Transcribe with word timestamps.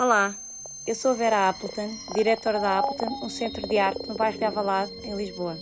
Olá, 0.00 0.34
eu 0.86 0.94
sou 0.94 1.14
Vera 1.14 1.50
Appleton, 1.50 1.94
diretora 2.14 2.58
da 2.58 2.78
Appleton, 2.78 3.22
um 3.22 3.28
centro 3.28 3.68
de 3.68 3.76
arte 3.76 4.08
no 4.08 4.16
bairro 4.16 4.38
de 4.38 4.44
Avalado, 4.46 4.90
em 5.04 5.14
Lisboa. 5.14 5.58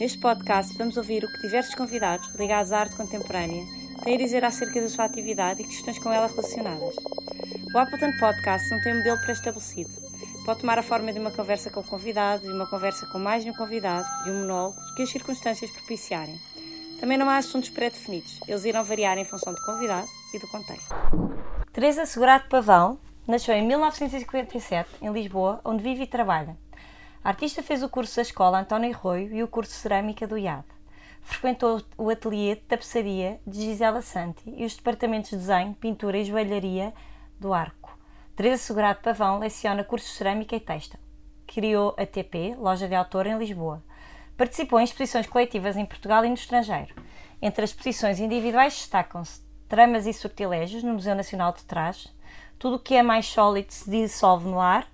Neste 0.00 0.16
podcast 0.16 0.74
vamos 0.78 0.96
ouvir 0.96 1.22
o 1.22 1.28
que 1.30 1.42
diversos 1.42 1.74
convidados 1.74 2.34
ligados 2.36 2.72
à 2.72 2.78
arte 2.78 2.96
contemporânea 2.96 3.66
têm 4.02 4.14
a 4.14 4.18
dizer 4.18 4.42
acerca 4.42 4.80
da 4.80 4.88
sua 4.88 5.04
atividade 5.04 5.60
e 5.60 5.66
questões 5.66 5.98
com 5.98 6.10
ela 6.10 6.28
relacionadas. 6.28 6.96
O 7.74 7.76
Appleton 7.76 8.18
Podcast 8.18 8.70
não 8.70 8.80
tem 8.80 8.94
um 8.94 8.96
modelo 8.96 9.20
pré-estabelecido. 9.20 9.90
Pode 10.46 10.60
tomar 10.60 10.78
a 10.78 10.82
forma 10.82 11.12
de 11.12 11.18
uma 11.18 11.30
conversa 11.30 11.68
com 11.68 11.80
o 11.80 11.84
convidado, 11.84 12.44
de 12.44 12.50
uma 12.50 12.66
conversa 12.66 13.04
com 13.04 13.18
mais 13.18 13.44
de 13.44 13.50
um 13.50 13.54
convidado, 13.54 14.08
de 14.24 14.30
um 14.30 14.40
monólogo, 14.40 14.78
que 14.96 15.02
as 15.02 15.10
circunstâncias 15.10 15.70
propiciarem. 15.72 16.40
Também 17.00 17.18
não 17.18 17.28
há 17.28 17.36
assuntos 17.36 17.68
pré-definidos, 17.68 18.40
eles 18.48 18.64
irão 18.64 18.82
variar 18.82 19.18
em 19.18 19.26
função 19.26 19.52
do 19.52 19.60
convidado 19.60 20.08
e 20.32 20.38
do 20.38 20.48
contexto. 20.48 20.88
Teresa 21.70 22.06
Segurato 22.06 22.48
Pavão 22.48 22.98
nasceu 23.28 23.54
em 23.54 23.62
1957 23.62 24.88
em 25.02 25.12
Lisboa, 25.12 25.60
onde 25.62 25.82
vive 25.82 26.04
e 26.04 26.06
trabalha. 26.06 26.56
A 27.22 27.28
artista 27.28 27.62
fez 27.62 27.82
o 27.82 27.88
curso 27.88 28.16
da 28.16 28.22
escola 28.22 28.58
António 28.58 28.90
Arroio 28.94 29.34
e 29.34 29.42
o 29.42 29.48
curso 29.48 29.72
de 29.72 29.78
cerâmica 29.78 30.26
do 30.26 30.38
IAD. 30.38 30.64
Frequentou 31.20 31.82
o 31.98 32.08
ateliê 32.08 32.54
de 32.54 32.62
tapeçaria 32.62 33.38
de 33.46 33.60
Gisela 33.60 34.00
Santi 34.00 34.42
e 34.46 34.64
os 34.64 34.74
departamentos 34.74 35.30
de 35.30 35.36
desenho, 35.36 35.74
pintura 35.74 36.16
e 36.16 36.24
joalharia 36.24 36.94
do 37.38 37.52
Arco. 37.52 37.98
Teresa 38.34 38.62
Segurado 38.62 39.00
Pavão 39.02 39.38
leciona 39.40 39.84
cursos 39.84 40.10
de 40.10 40.16
cerâmica 40.16 40.56
e 40.56 40.60
texta. 40.60 40.98
Criou 41.46 41.94
a 41.98 42.06
TP, 42.06 42.56
loja 42.58 42.88
de 42.88 42.94
autor 42.94 43.26
em 43.26 43.36
Lisboa. 43.36 43.84
Participou 44.38 44.80
em 44.80 44.84
exposições 44.84 45.26
coletivas 45.26 45.76
em 45.76 45.84
Portugal 45.84 46.24
e 46.24 46.28
no 46.28 46.34
estrangeiro. 46.34 46.94
Entre 47.42 47.62
as 47.62 47.70
exposições 47.70 48.20
individuais 48.20 48.74
destacam-se 48.74 49.42
Tramas 49.68 50.06
e 50.06 50.14
Sortilégios 50.14 50.82
no 50.82 50.94
Museu 50.94 51.14
Nacional 51.14 51.52
de 51.52 51.62
Trás, 51.64 52.08
Tudo 52.58 52.74
o 52.74 52.80
que 52.80 52.96
é 52.96 53.02
mais 53.04 53.26
sólido 53.26 53.70
se 53.70 53.88
dissolve 53.88 54.48
no 54.48 54.58
ar, 54.58 54.90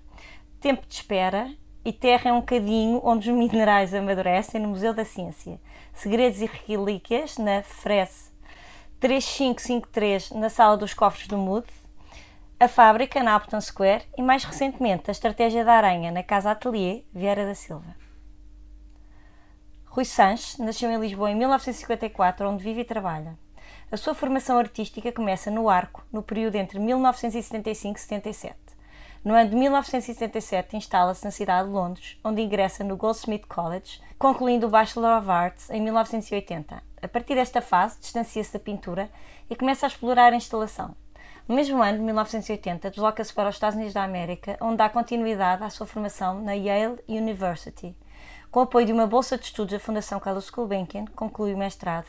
Tempo 0.59 0.85
de 0.87 0.93
Espera 0.93 1.51
e 1.83 1.91
Terra 1.91 2.29
é 2.29 2.33
um 2.33 2.41
Cadinho 2.41 3.01
onde 3.03 3.31
os 3.31 3.35
minerais 3.37 3.91
amadurecem 3.91 4.61
no 4.61 4.69
Museu 4.69 4.93
da 4.93 5.03
Ciência, 5.03 5.59
Segredos 5.91 6.41
e 6.41 6.49
Relíquias 6.67 7.37
na 7.39 7.63
FRES 7.63 8.31
3553 8.99 10.31
na 10.31 10.49
Sala 10.49 10.77
dos 10.77 10.93
Cofres 10.93 11.27
do 11.27 11.37
MUD, 11.37 11.65
a 12.59 12.67
Fábrica 12.67 13.23
na 13.23 13.35
Upton 13.35 13.59
Square 13.59 14.05
e 14.15 14.21
mais 14.21 14.43
recentemente 14.43 15.09
a 15.09 15.11
Estratégia 15.11 15.65
da 15.65 15.73
Aranha 15.73 16.11
na 16.11 16.21
Casa 16.21 16.51
Atelier 16.51 17.03
Vieira 17.11 17.45
da 17.45 17.55
Silva. 17.55 17.95
Rui 19.85 20.05
Sanches 20.05 20.59
nasceu 20.59 20.91
em 20.91 20.99
Lisboa 20.99 21.31
em 21.31 21.35
1954, 21.35 22.47
onde 22.47 22.63
vive 22.63 22.81
e 22.81 22.85
trabalha. 22.85 23.37
A 23.95 23.97
sua 23.97 24.13
formação 24.13 24.59
artística 24.59 25.09
começa 25.09 25.49
no 25.49 25.69
Arco, 25.69 26.03
no 26.11 26.21
período 26.21 26.55
entre 26.55 26.77
1975 26.77 27.97
e 27.97 28.01
77. 28.01 28.57
No 29.23 29.33
ano 29.33 29.51
de 29.51 29.55
1977, 29.55 30.75
instala-se 30.75 31.23
na 31.23 31.31
cidade 31.31 31.69
de 31.69 31.73
Londres, 31.73 32.19
onde 32.21 32.41
ingressa 32.41 32.83
no 32.83 32.97
Goldsmith 32.97 33.47
College, 33.47 34.01
concluindo 34.19 34.67
o 34.67 34.69
Bachelor 34.69 35.17
of 35.17 35.29
Arts 35.29 35.69
em 35.69 35.81
1980. 35.81 36.83
A 37.01 37.07
partir 37.07 37.35
desta 37.35 37.61
fase, 37.61 37.97
distancia-se 38.01 38.51
da 38.51 38.59
pintura 38.59 39.09
e 39.49 39.55
começa 39.55 39.85
a 39.85 39.87
explorar 39.87 40.33
a 40.33 40.35
instalação. 40.35 40.93
No 41.47 41.55
mesmo 41.55 41.81
ano 41.81 41.99
de 41.99 42.03
1980, 42.03 42.89
desloca-se 42.89 43.33
para 43.33 43.47
os 43.47 43.55
Estados 43.55 43.77
Unidos 43.77 43.93
da 43.93 44.03
América, 44.03 44.57
onde 44.59 44.75
dá 44.75 44.89
continuidade 44.89 45.63
à 45.63 45.69
sua 45.69 45.87
formação 45.87 46.41
na 46.41 46.51
Yale 46.51 46.99
University. 47.07 47.95
Com 48.51 48.59
o 48.59 48.63
apoio 48.63 48.87
de 48.87 48.91
uma 48.91 49.07
bolsa 49.07 49.37
de 49.37 49.45
estudos 49.45 49.71
da 49.71 49.79
Fundação 49.79 50.19
Carlos 50.19 50.49
Gulbenkian, 50.49 51.05
conclui 51.15 51.53
o 51.53 51.57
mestrado 51.57 52.07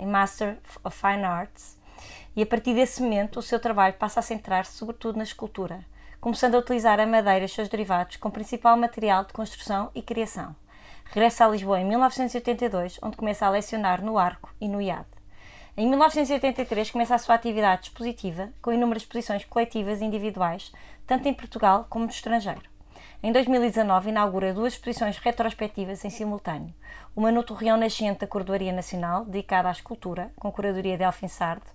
em 0.00 0.06
Master 0.06 0.58
of 0.82 0.96
Fine 0.96 1.24
Arts 1.24 1.78
e 2.34 2.42
a 2.42 2.46
partir 2.46 2.74
desse 2.74 3.02
momento 3.02 3.38
o 3.38 3.42
seu 3.42 3.60
trabalho 3.60 3.94
passa 3.94 4.20
a 4.20 4.22
centrar-se 4.22 4.72
sobretudo 4.72 5.18
na 5.18 5.24
escultura, 5.24 5.84
começando 6.20 6.54
a 6.54 6.58
utilizar 6.58 6.98
a 6.98 7.06
madeira 7.06 7.44
e 7.44 7.48
seus 7.48 7.68
derivados 7.68 8.16
como 8.16 8.32
principal 8.32 8.76
material 8.76 9.24
de 9.24 9.32
construção 9.32 9.90
e 9.94 10.00
criação. 10.00 10.56
Regressa 11.04 11.44
a 11.44 11.48
Lisboa 11.48 11.80
em 11.80 11.84
1982, 11.84 12.98
onde 13.02 13.16
começa 13.16 13.44
a 13.44 13.50
lecionar 13.50 14.02
no 14.02 14.16
Arco 14.16 14.54
e 14.60 14.68
no 14.68 14.80
IAD. 14.80 15.06
Em 15.76 15.88
1983 15.88 16.90
começa 16.90 17.14
a 17.14 17.18
sua 17.18 17.34
atividade 17.34 17.88
expositiva, 17.88 18.50
com 18.62 18.72
inúmeras 18.72 19.02
exposições 19.02 19.44
coletivas 19.44 20.00
e 20.00 20.04
individuais, 20.04 20.72
tanto 21.06 21.28
em 21.28 21.34
Portugal 21.34 21.86
como 21.90 22.04
no 22.04 22.10
estrangeiro. 22.10 22.69
Em 23.22 23.32
2019 23.32 24.08
inaugura 24.08 24.54
duas 24.54 24.72
exposições 24.72 25.18
retrospectivas 25.18 26.02
em 26.06 26.08
simultâneo, 26.08 26.72
uma 27.14 27.30
no 27.30 27.42
Torreão 27.42 27.76
Nascente 27.76 28.20
da 28.20 28.26
Cordoaria 28.26 28.72
Nacional, 28.72 29.26
dedicada 29.26 29.68
à 29.68 29.72
escultura, 29.72 30.32
com 30.36 30.50
curadoria 30.50 30.96
de 30.96 31.04
Elfim 31.04 31.28
Sardo, 31.28 31.66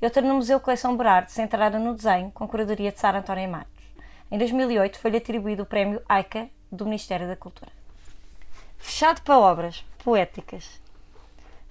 e 0.00 0.04
outra 0.04 0.22
no 0.22 0.36
Museu 0.36 0.60
Coleção 0.60 0.96
Berardo, 0.96 1.28
centrada 1.28 1.76
no 1.76 1.96
desenho, 1.96 2.30
com 2.30 2.46
curadoria 2.46 2.92
de 2.92 3.00
Sara 3.00 3.18
Antónia 3.18 3.48
Matos. 3.48 3.84
Em 4.30 4.38
2008 4.38 4.96
foi-lhe 5.00 5.16
atribuído 5.16 5.64
o 5.64 5.66
prémio 5.66 6.00
AICA 6.08 6.48
do 6.70 6.84
Ministério 6.84 7.26
da 7.26 7.34
Cultura. 7.34 7.72
Fechado 8.78 9.22
para 9.22 9.40
obras 9.40 9.84
poéticas. 10.04 10.80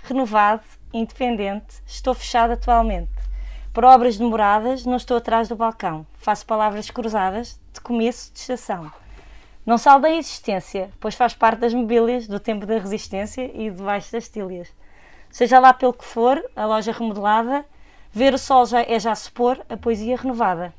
Renovado, 0.04 0.64
independente, 0.92 1.82
estou 1.88 2.14
fechado 2.14 2.52
atualmente. 2.52 3.14
Para 3.74 3.92
obras 3.92 4.18
demoradas, 4.18 4.86
não 4.86 4.98
estou 4.98 5.16
atrás 5.16 5.48
do 5.48 5.56
balcão. 5.56 6.06
Faço 6.18 6.46
palavras 6.46 6.90
cruzadas, 6.90 7.58
de 7.72 7.80
começo 7.80 8.34
de 8.34 8.40
estação. 8.42 8.92
Não 9.66 9.78
salda 9.78 10.08
a 10.08 10.16
existência, 10.16 10.90
pois 11.00 11.14
faz 11.14 11.36
parte 11.36 11.60
das 11.60 11.74
mobílias 11.74 12.28
do 12.28 12.40
tempo 12.40 12.66
da 12.66 12.80
resistência 12.80 13.52
e 13.54 13.70
debaixo 13.70 14.12
das 14.12 14.28
tílias. 14.28 14.74
Seja 15.30 15.60
lá 15.60 15.72
pelo 15.72 15.94
que 15.94 16.04
for, 16.04 16.44
a 16.56 16.66
loja 16.66 16.92
remodelada, 16.92 17.64
ver 18.12 18.34
o 18.34 18.40
sol 18.40 18.66
já 18.66 18.82
é 18.82 19.00
já 19.00 19.14
se 19.14 19.32
a 19.70 19.78
poesia 19.78 20.18
renovada. 20.18 20.74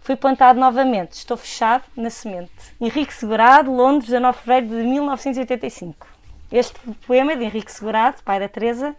Fui 0.00 0.16
plantado 0.16 0.58
novamente, 0.58 1.12
estou 1.12 1.36
fechado 1.36 1.84
na 1.96 2.10
semente. 2.10 2.50
Henrique 2.80 3.14
Segurado, 3.14 3.70
Londres, 3.70 4.06
19 4.06 4.38
de 4.38 4.44
fevereiro 4.44 4.76
de 4.76 4.88
1985. 4.88 6.08
Este 6.50 6.80
poema 7.06 7.36
de 7.36 7.44
Henrique 7.44 7.70
Segurado, 7.70 8.22
pai 8.24 8.40
da 8.40 8.48
Teresa, 8.48 8.96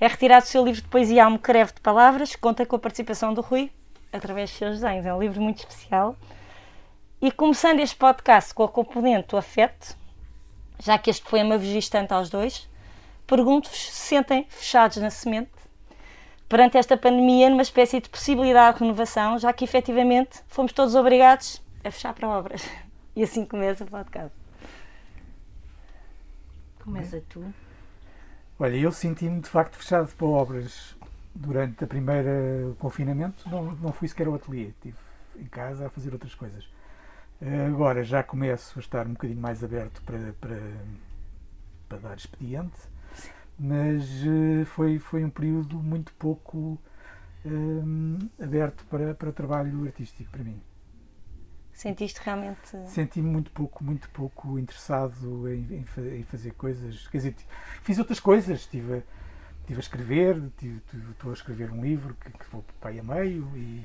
é 0.00 0.06
retirado 0.06 0.44
do 0.44 0.48
seu 0.48 0.64
livro 0.64 0.82
de 0.82 0.88
poesia 0.88 1.24
Almocreve 1.24 1.72
de 1.72 1.80
Palavras, 1.80 2.34
que 2.34 2.40
conta 2.40 2.64
com 2.64 2.76
a 2.76 2.78
participação 2.78 3.34
do 3.34 3.40
Rui, 3.40 3.72
através 4.12 4.50
dos 4.50 4.58
seus 4.58 4.80
desenhos. 4.80 5.06
É 5.06 5.12
um 5.12 5.20
livro 5.20 5.40
muito 5.40 5.58
especial. 5.58 6.16
E 7.22 7.30
começando 7.30 7.78
este 7.78 7.94
podcast 7.94 8.52
com 8.52 8.64
a 8.64 8.68
componente 8.68 9.28
do 9.28 9.36
afeto, 9.36 9.96
já 10.80 10.98
que 10.98 11.08
este 11.08 11.24
poema 11.24 11.56
vos 11.56 11.68
diz 11.68 11.88
tanto 11.88 12.10
aos 12.10 12.28
dois, 12.28 12.68
pergunto-vos 13.28 13.78
se 13.78 14.08
sentem 14.08 14.44
fechados 14.48 14.96
na 14.96 15.08
semente 15.08 15.52
perante 16.48 16.76
esta 16.76 16.96
pandemia 16.96 17.48
numa 17.48 17.62
espécie 17.62 18.00
de 18.00 18.08
possibilidade 18.08 18.78
de 18.78 18.82
renovação, 18.82 19.38
já 19.38 19.52
que 19.52 19.62
efetivamente 19.62 20.40
fomos 20.48 20.72
todos 20.72 20.96
obrigados 20.96 21.62
a 21.84 21.92
fechar 21.92 22.12
para 22.12 22.28
obras. 22.28 22.68
E 23.14 23.22
assim 23.22 23.46
começa 23.46 23.84
o 23.84 23.86
podcast. 23.86 24.36
Começa 26.82 27.22
tu. 27.28 27.54
Olha, 28.58 28.74
eu 28.74 28.90
senti-me 28.90 29.40
de 29.40 29.48
facto 29.48 29.76
fechado 29.76 30.12
para 30.12 30.26
obras 30.26 30.96
durante 31.32 31.84
o 31.84 31.86
primeiro 31.86 32.76
confinamento. 32.80 33.48
Não, 33.48 33.62
não 33.76 33.92
fui 33.92 34.08
sequer 34.08 34.26
ao 34.26 34.34
ateliê, 34.34 34.70
estive 34.70 34.96
em 35.36 35.46
casa 35.46 35.86
a 35.86 35.88
fazer 35.88 36.12
outras 36.12 36.34
coisas. 36.34 36.66
Agora 37.66 38.04
já 38.04 38.22
começo 38.22 38.78
a 38.78 38.80
estar 38.80 39.06
um 39.06 39.12
bocadinho 39.12 39.40
mais 39.40 39.64
aberto 39.64 40.02
para, 40.02 40.32
para, 40.40 40.58
para 41.88 41.98
dar 41.98 42.16
expediente 42.16 42.92
mas 43.58 44.04
uh, 44.24 44.64
foi, 44.66 44.98
foi 44.98 45.24
um 45.24 45.30
período 45.30 45.76
muito 45.78 46.12
pouco 46.14 46.78
um, 47.44 48.18
aberto 48.42 48.84
para, 48.86 49.14
para 49.14 49.32
trabalho 49.32 49.84
artístico 49.84 50.30
para 50.30 50.42
mim. 50.42 50.60
Sentiste 51.72 52.20
realmente. 52.22 52.76
Senti-me 52.86 53.28
muito 53.28 53.50
pouco, 53.50 53.82
muito 53.82 54.10
pouco 54.10 54.58
interessado 54.58 55.48
em, 55.48 55.84
em, 55.96 56.18
em, 56.18 56.22
fazer 56.24 56.52
coisas. 56.52 57.08
Quer 57.08 57.18
dizer, 57.18 57.36
fiz 57.82 57.98
outras 57.98 58.20
coisas, 58.20 58.60
estive, 58.60 59.02
estive 59.72 59.78
a 59.78 59.80
escrever, 59.80 60.42
estou 61.10 61.30
a 61.30 61.34
escrever 61.34 61.70
um 61.70 61.82
livro 61.82 62.14
que, 62.14 62.30
que 62.30 62.44
vou 62.50 62.62
para 62.62 62.74
o 62.74 62.78
pai 62.80 62.98
a 62.98 63.02
meio 63.02 63.50
e 63.56 63.84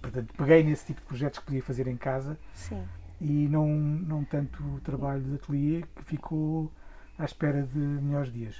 portanto 0.00 0.34
peguei 0.36 0.64
nesse 0.64 0.86
tipo 0.86 1.00
de 1.00 1.06
projetos 1.06 1.38
que 1.38 1.44
podia 1.46 1.62
fazer 1.62 1.86
em 1.86 1.96
casa 1.96 2.38
Sim. 2.54 2.82
e 3.20 3.48
não, 3.48 3.66
não 3.68 4.24
tanto 4.24 4.62
o 4.62 4.80
trabalho 4.80 5.22
de 5.22 5.34
ateliê 5.34 5.84
que 5.94 6.04
ficou 6.04 6.70
à 7.18 7.24
espera 7.24 7.62
de 7.62 7.78
melhores 7.78 8.32
dias. 8.32 8.56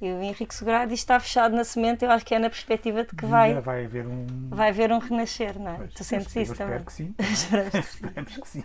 E 0.00 0.12
o 0.12 0.22
Henrique 0.22 0.54
Segurado 0.54 0.94
está 0.94 1.18
fechado 1.18 1.56
na 1.56 1.64
semente, 1.64 2.04
eu 2.04 2.10
acho 2.10 2.24
que 2.24 2.32
é 2.32 2.38
na 2.38 2.48
perspectiva 2.48 3.02
de 3.02 3.14
que 3.16 3.26
vai, 3.26 3.60
vai 3.60 3.84
haver 3.84 4.06
um 4.06 4.26
vai 4.50 4.68
haver 4.68 4.92
um 4.92 4.98
renascer, 4.98 5.58
não 5.58 5.72
é? 5.72 5.76
Pois, 5.76 5.92
tu 5.92 6.04
sentes 6.04 6.36
isso 6.36 6.52
espero 6.52 6.70
também? 6.70 6.84
que 6.84 6.92
sim. 6.92 7.14
Esperamos 7.18 8.36
que 8.36 8.48
sim. 8.48 8.64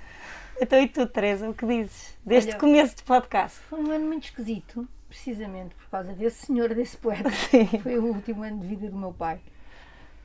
Então 0.62 0.80
e 0.80 0.88
tu, 0.88 1.07
Teresa, 1.07 1.50
o 1.50 1.54
que 1.54 1.66
dizes? 1.66 2.16
Desde 2.24 2.50
Olha, 2.51 2.57
o 2.57 2.60
começo 2.60 2.95
do 2.98 3.04
podcast. 3.04 3.60
Foi 3.68 3.80
um 3.80 3.89
ano 3.89 4.06
muito 4.06 4.25
esquisito, 4.25 4.88
precisamente 5.13 5.75
por 5.75 5.88
causa 5.89 6.12
desse 6.13 6.48
senhor, 6.48 6.74
desse 6.74 6.98
poeta. 6.98 7.30
Sim. 7.51 7.68
Foi 7.83 8.00
o 8.00 8.06
último 8.06 8.42
ano 8.44 8.60
de 8.60 8.65
vida 8.68 8.89
do 8.89 8.98
meu 8.98 9.13
pai, 9.13 9.39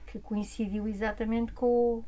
que 0.06 0.18
coincidiu 0.18 0.88
exatamente 0.88 1.52
com. 1.52 1.66
o- 1.66 2.04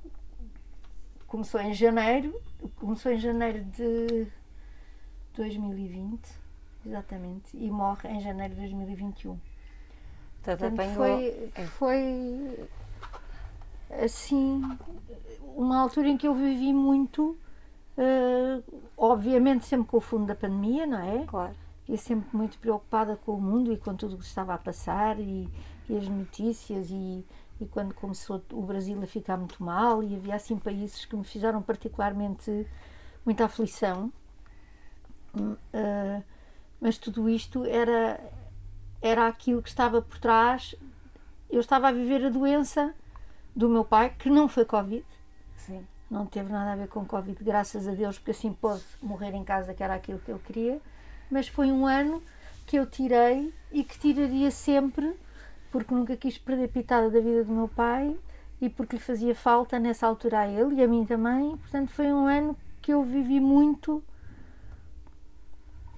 Começou 1.27 1.61
em 1.61 1.73
janeiro, 1.73 2.35
começou 2.77 3.13
em 3.13 3.19
janeiro 3.19 3.63
de 3.67 4.27
2020, 5.37 6.29
exatamente, 6.85 7.57
e 7.57 7.71
morre 7.71 8.09
em 8.09 8.21
janeiro 8.21 8.55
de 8.55 8.61
2021. 8.61 9.39
Portanto, 10.43 10.83
foi, 10.97 11.53
foi. 11.79 12.69
assim, 14.03 14.77
uma 15.55 15.79
altura 15.81 16.09
em 16.09 16.17
que 16.17 16.27
eu 16.27 16.35
vivi 16.35 16.73
muito, 16.73 17.39
eh, 17.97 18.61
obviamente 18.97 19.67
sempre 19.67 19.87
com 19.87 19.99
o 19.99 20.01
fundo 20.01 20.27
da 20.27 20.35
pandemia, 20.35 20.85
não 20.85 20.99
é? 20.99 21.25
Claro. 21.27 21.55
E 21.91 21.99
sempre 21.99 22.29
muito 22.37 22.59
preocupada 22.59 23.17
com 23.17 23.33
o 23.33 23.41
mundo 23.41 23.73
e 23.73 23.77
com 23.77 23.95
tudo 23.95 24.15
o 24.15 24.19
que 24.19 24.25
estava 24.25 24.55
a 24.55 24.59
passar 24.59 25.19
e, 25.19 25.49
e 25.89 25.97
as 25.97 26.09
notícias 26.09 26.89
e, 26.91 27.25
e 27.61 27.67
quando 27.67 27.93
começou 27.95 28.41
o 28.53 28.63
Brasil 28.63 29.03
a 29.03 29.07
ficar 29.07 29.37
muito 29.37 29.63
mal 29.63 30.03
e 30.03 30.15
havia 30.15 30.37
assim 30.37 30.57
países 30.57 31.05
que 31.05 31.17
me 31.17 31.25
fizeram 31.25 31.61
particularmente 31.61 32.67
muita 33.25 33.45
aflição. 33.47 34.13
Eh, 35.73 36.23
mas 36.81 36.99
tudo 36.99 37.29
isto 37.29 37.65
era, 37.65 38.21
era 39.03 39.27
aquilo 39.29 39.63
que 39.63 39.69
estava 39.69 40.01
por 40.01 40.19
trás. 40.19 40.75
Eu 41.49 41.61
estava 41.61 41.89
a 41.89 41.93
viver 41.93 42.25
a 42.25 42.31
doença 42.31 42.95
do 43.55 43.69
meu 43.69 43.85
pai, 43.85 44.15
que 44.19 44.31
não 44.31 44.49
foi 44.49 44.65
Covid, 44.65 45.05
Sim. 45.57 45.85
não 46.11 46.25
teve 46.25 46.53
nada 46.53 46.73
a 46.73 46.77
ver 46.77 46.89
com 46.89 47.05
Covid, 47.05 47.43
graças 47.43 47.87
a 47.87 47.93
Deus, 47.93 48.19
porque 48.19 48.31
assim 48.31 48.53
pôde 48.53 48.85
morrer 49.03 49.35
em 49.35 49.45
casa, 49.45 49.75
que 49.75 49.83
era 49.83 49.95
aquilo 49.95 50.21
que 50.21 50.31
eu 50.31 50.39
queria. 50.39 50.81
Mas 51.31 51.49
foi 51.49 51.71
um 51.71 51.87
ano 51.87 52.23
que 52.67 52.77
eu 52.77 52.87
tirei 52.87 53.55
e 53.71 53.85
que 53.85 53.99
tiraria 53.99 54.51
sempre, 54.51 55.15
porque 55.71 55.95
nunca 55.95 56.17
quis 56.17 56.37
perder 56.37 56.69
pitada 56.69 57.11
da 57.11 57.21
vida 57.21 57.45
do 57.45 57.53
meu 57.53 57.69
pai 57.69 58.17
e 58.61 58.69
porque 58.69 58.97
lhe 58.97 59.03
fazia 59.03 59.35
falta 59.35 59.79
nessa 59.79 60.07
altura 60.07 60.41
a 60.41 60.49
ele 60.49 60.77
e 60.77 60.83
a 60.83 60.89
mim 60.89 61.05
também. 61.07 61.57
Portanto, 61.57 61.91
foi 61.91 62.13
um 62.13 62.27
ano 62.27 62.57
que 62.83 62.93
eu 62.93 63.03
vivi 63.03 63.41
muito 63.41 64.03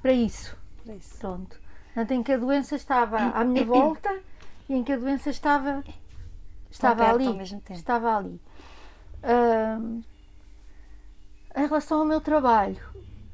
para 0.01 0.13
isso. 0.13 0.57
Por 0.85 0.95
isso. 0.95 1.19
Pronto. 1.19 1.61
Portanto, 1.87 2.11
em 2.13 2.23
que 2.23 2.33
a 2.33 2.37
doença 2.37 2.77
estava 2.77 3.19
à 3.19 3.45
minha 3.45 3.65
volta 3.65 4.21
e 4.69 4.75
em 4.75 4.83
que 4.83 4.93
a 4.93 4.97
doença 4.97 5.31
estava, 5.31 5.85
estava 6.71 7.11
ali. 7.11 7.27
Estava 7.71 8.17
ali. 8.17 8.41
Em 11.55 11.67
relação 11.67 12.01
ao 12.01 12.05
meu 12.05 12.21
trabalho, 12.21 12.81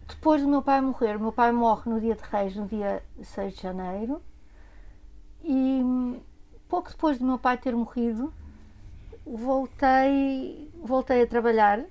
depois 0.08 0.42
do 0.42 0.48
meu 0.48 0.62
pai 0.62 0.80
morrer, 0.80 1.16
o 1.16 1.20
meu 1.20 1.32
pai 1.32 1.52
morre 1.52 1.90
no 1.90 2.00
dia 2.00 2.14
de 2.14 2.22
Reis, 2.30 2.56
no 2.56 2.66
dia 2.66 3.02
6 3.22 3.54
de 3.56 3.62
janeiro, 3.62 4.20
e 5.42 5.82
pouco 6.68 6.90
depois 6.90 7.18
do 7.18 7.24
meu 7.24 7.38
pai 7.38 7.56
ter 7.58 7.74
morrido, 7.74 8.32
voltei, 9.26 10.70
voltei 10.82 11.22
a 11.22 11.26
trabalhar. 11.26 11.84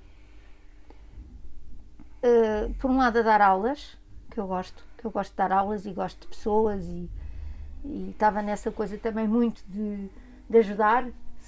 eh, 2.22 2.68
por 2.80 2.90
um 2.90 2.98
lado 2.98 3.18
a 3.18 3.22
dar 3.22 3.40
aulas, 3.40 3.96
que 4.30 4.40
eu 4.40 4.46
gosto, 4.46 4.84
que 4.96 5.04
eu 5.04 5.10
gosto 5.10 5.30
de 5.30 5.36
dar 5.36 5.52
aulas 5.52 5.86
e 5.86 5.92
gosto 5.92 6.20
de 6.22 6.26
pessoas 6.26 6.84
e, 6.86 7.08
e 7.84 8.10
estava 8.10 8.42
nessa 8.42 8.70
coisa 8.72 8.98
também 8.98 9.26
muito 9.28 9.62
de, 9.68 10.08
de 10.50 10.58
ajudar, 10.58 11.06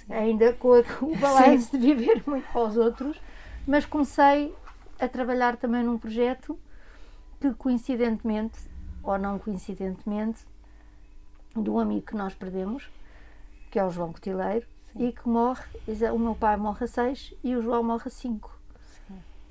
ainda 0.09 0.53
com 0.53 0.73
a- 0.73 0.83
com 0.83 1.07
o 1.07 1.15
balanço 1.17 1.71
de 1.77 1.93
viver 1.93 2.23
muito 2.25 2.47
para 2.51 2.61
os 2.63 2.77
outros, 2.77 3.19
mas 3.67 3.85
comecei 3.85 4.55
a 5.01 5.07
trabalhar 5.09 5.57
também 5.57 5.83
num 5.83 5.97
projeto 5.97 6.57
que 7.39 7.53
coincidentemente, 7.55 8.59
ou 9.03 9.17
não 9.17 9.39
coincidentemente, 9.39 10.45
de 11.55 11.69
um 11.69 11.79
amigo 11.79 12.05
que 12.05 12.15
nós 12.15 12.35
perdemos, 12.35 12.89
que 13.71 13.79
é 13.79 13.83
o 13.83 13.89
João 13.89 14.13
Cotileiro, 14.13 14.67
e 14.95 15.11
que 15.11 15.27
morre, 15.27 15.63
o 16.13 16.19
meu 16.19 16.35
pai 16.35 16.55
morre 16.55 16.85
a 16.85 16.87
6 16.87 17.33
e 17.43 17.55
o 17.55 17.61
João 17.61 17.83
morre 17.83 18.03
a 18.05 18.09
5. 18.09 18.59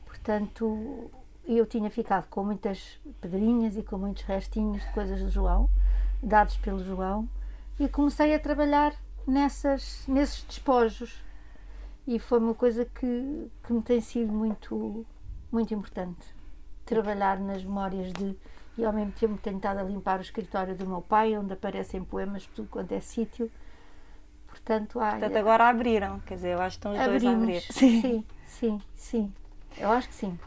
Portanto, 0.06 1.10
eu 1.44 1.66
tinha 1.66 1.90
ficado 1.90 2.28
com 2.28 2.44
muitas 2.44 3.00
pedrinhas 3.20 3.76
e 3.76 3.82
com 3.82 3.98
muitos 3.98 4.22
restinhos 4.22 4.82
de 4.82 4.92
coisas 4.92 5.20
do 5.20 5.30
João, 5.30 5.68
dados 6.22 6.56
pelo 6.58 6.84
João, 6.84 7.28
e 7.78 7.88
comecei 7.88 8.34
a 8.34 8.38
trabalhar 8.38 8.94
nessas, 9.26 10.04
nesses 10.06 10.44
despojos. 10.44 11.22
E 12.06 12.18
foi 12.18 12.38
uma 12.38 12.54
coisa 12.54 12.84
que, 12.84 13.50
que 13.62 13.72
me 13.72 13.82
tem 13.82 14.00
sido 14.00 14.32
muito, 14.32 15.06
muito 15.50 15.72
importante. 15.74 16.26
Trabalhar 16.84 17.38
nas 17.38 17.62
memórias 17.62 18.12
de. 18.12 18.36
E 18.78 18.84
ao 18.84 18.92
mesmo 18.92 19.12
tempo 19.12 19.36
tenho 19.42 19.56
estado 19.56 19.80
a 19.80 19.82
limpar 19.82 20.18
o 20.18 20.22
escritório 20.22 20.74
do 20.74 20.86
meu 20.86 21.02
pai, 21.02 21.36
onde 21.36 21.52
aparecem 21.52 22.02
poemas 22.04 22.46
por 22.46 22.54
tudo 22.56 22.68
quanto 22.68 22.92
é 22.92 23.00
sítio. 23.00 23.50
Portanto, 24.46 24.98
Portanto, 24.98 25.36
agora 25.36 25.68
abriram. 25.68 26.18
Quer 26.20 26.34
dizer, 26.34 26.50
eu 26.54 26.60
acho 26.60 26.78
que 26.78 26.86
estão 26.86 26.92
os 26.92 26.98
dois 26.98 27.24
a 27.24 27.30
abrir. 27.30 27.58
abrimos. 27.58 27.64
Sim, 27.70 28.24
sim, 28.46 28.82
sim. 28.94 29.32
Eu 29.76 29.90
acho 29.90 30.08
que 30.08 30.14
sim. 30.14 30.38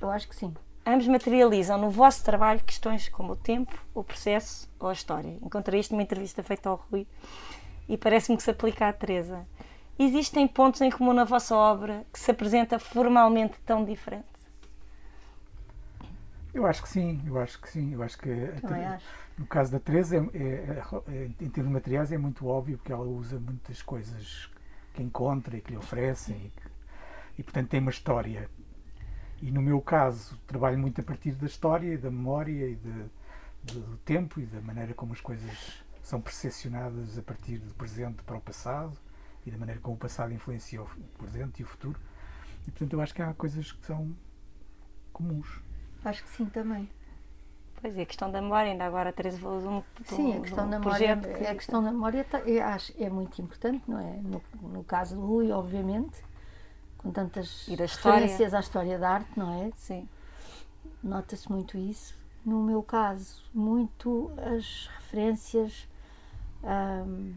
Eu 0.00 0.10
acho 0.10 0.28
que 0.28 0.36
sim. 0.36 0.54
Ambos 0.84 1.08
materializam 1.08 1.78
no 1.78 1.90
vosso 1.90 2.22
trabalho 2.24 2.62
questões 2.62 3.08
como 3.08 3.32
o 3.32 3.36
tempo, 3.36 3.76
o 3.92 4.04
processo 4.04 4.68
ou 4.78 4.88
a 4.88 4.92
história. 4.92 5.36
Encontrei 5.42 5.80
isto 5.80 5.90
numa 5.92 6.02
entrevista 6.02 6.42
feita 6.42 6.68
ao 6.68 6.76
Rui 6.90 7.06
e 7.88 7.96
parece-me 7.96 8.36
que 8.36 8.42
se 8.44 8.50
aplica 8.50 8.88
à 8.88 8.92
Teresa. 8.92 9.44
Existem 9.98 10.46
pontos 10.46 10.80
em 10.82 10.90
comum 10.90 11.12
na 11.12 11.24
vossa 11.24 11.54
obra 11.56 12.04
que 12.12 12.18
se 12.18 12.30
apresenta 12.30 12.78
formalmente 12.78 13.58
tão 13.64 13.84
diferente? 13.84 14.26
Eu 16.52 16.66
acho 16.66 16.82
que 16.82 16.88
sim, 16.88 17.22
eu 17.26 17.38
acho 17.38 17.60
que 17.60 17.68
sim. 17.70 17.92
Eu 17.94 18.02
acho 18.02 18.18
que 18.18 18.28
Também 18.60 18.84
acho. 18.84 19.04
no 19.38 19.46
caso 19.46 19.72
da 19.72 19.80
Teresa, 19.80 20.16
é, 20.16 20.18
é- 20.38 20.82
é- 21.08 21.30
em 21.40 21.48
termos 21.50 21.72
materiais, 21.72 22.12
é 22.12 22.18
muito 22.18 22.46
óbvio 22.46 22.76
porque 22.78 22.92
ela 22.92 23.04
usa 23.04 23.38
muitas 23.38 23.80
coisas 23.82 24.50
que 24.94 25.02
encontra 25.02 25.56
e 25.56 25.60
que 25.60 25.70
lhe 25.70 25.76
oferecem 25.78 26.36
e, 26.36 26.50
que- 26.60 26.68
e, 27.38 27.42
portanto 27.42 27.68
tem 27.68 27.80
uma 27.80 27.90
história. 27.90 28.50
E 29.40 29.50
no 29.50 29.60
meu 29.60 29.80
caso, 29.80 30.38
trabalho 30.46 30.78
muito 30.78 31.00
a 31.00 31.04
partir 31.04 31.32
da 31.32 31.46
história, 31.46 31.92
e 31.92 31.96
da 31.98 32.10
memória 32.10 32.68
e 32.68 32.74
de- 32.74 33.04
de- 33.64 33.80
do 33.80 33.96
tempo 33.98 34.40
e 34.40 34.46
da 34.46 34.60
maneira 34.60 34.94
como 34.94 35.12
as 35.12 35.20
coisas 35.20 35.82
são 36.02 36.20
percepcionadas 36.20 37.18
a 37.18 37.22
partir 37.22 37.58
do 37.58 37.74
presente 37.74 38.22
para 38.22 38.36
o 38.36 38.40
passado 38.40 38.92
e 39.46 39.50
da 39.50 39.56
maneira 39.58 39.80
como 39.80 39.94
o 39.94 39.98
passado 39.98 40.32
influencia 40.32 40.82
o 40.82 40.86
presente 41.16 41.60
e 41.60 41.64
o 41.64 41.66
futuro. 41.66 41.98
E 42.66 42.70
portanto 42.70 42.92
eu 42.92 43.00
acho 43.00 43.14
que 43.14 43.22
há 43.22 43.32
coisas 43.32 43.70
que 43.72 43.86
são 43.86 44.14
comuns. 45.12 45.60
Acho 46.04 46.22
que 46.24 46.28
sim 46.30 46.46
também. 46.46 46.90
Pois 47.80 47.96
é, 47.96 48.02
a 48.02 48.06
questão 48.06 48.30
da 48.30 48.40
memória, 48.40 48.72
ainda 48.72 48.84
agora 48.84 49.10
a 49.10 49.12
Teresa 49.12 49.38
falou 49.38 49.60
de 49.60 49.66
um, 49.68 49.82
de 50.02 50.08
Sim, 50.08 50.32
um- 50.34 50.38
a 50.38 50.40
questão 50.40 50.66
um 50.66 50.70
da 50.70 50.78
memória, 50.78 51.16
que- 51.16 51.46
a 51.46 51.54
questão 51.54 51.82
da 51.82 51.92
memória 51.92 52.24
tá- 52.24 52.40
eu 52.40 52.64
acho, 52.64 52.92
é 52.98 53.08
muito 53.08 53.40
importante, 53.40 53.82
não 53.86 54.00
é? 54.00 54.16
No, 54.16 54.42
no 54.62 54.82
caso 54.82 55.14
do 55.14 55.20
Rui, 55.24 55.50
obviamente, 55.52 56.16
com 56.98 57.12
tantas 57.12 57.68
E 57.68 57.76
da 57.76 57.84
referências 57.84 58.54
à 58.54 58.60
história 58.60 58.98
da 58.98 59.10
arte, 59.10 59.30
não 59.38 59.52
é? 59.62 59.70
Sim, 59.76 60.08
Nota-se 61.02 61.50
muito 61.52 61.76
isso. 61.78 62.16
No 62.44 62.62
meu 62.64 62.82
caso, 62.82 63.42
muito 63.54 64.32
as 64.38 64.88
referências 64.98 65.86
ahm, 66.64 67.32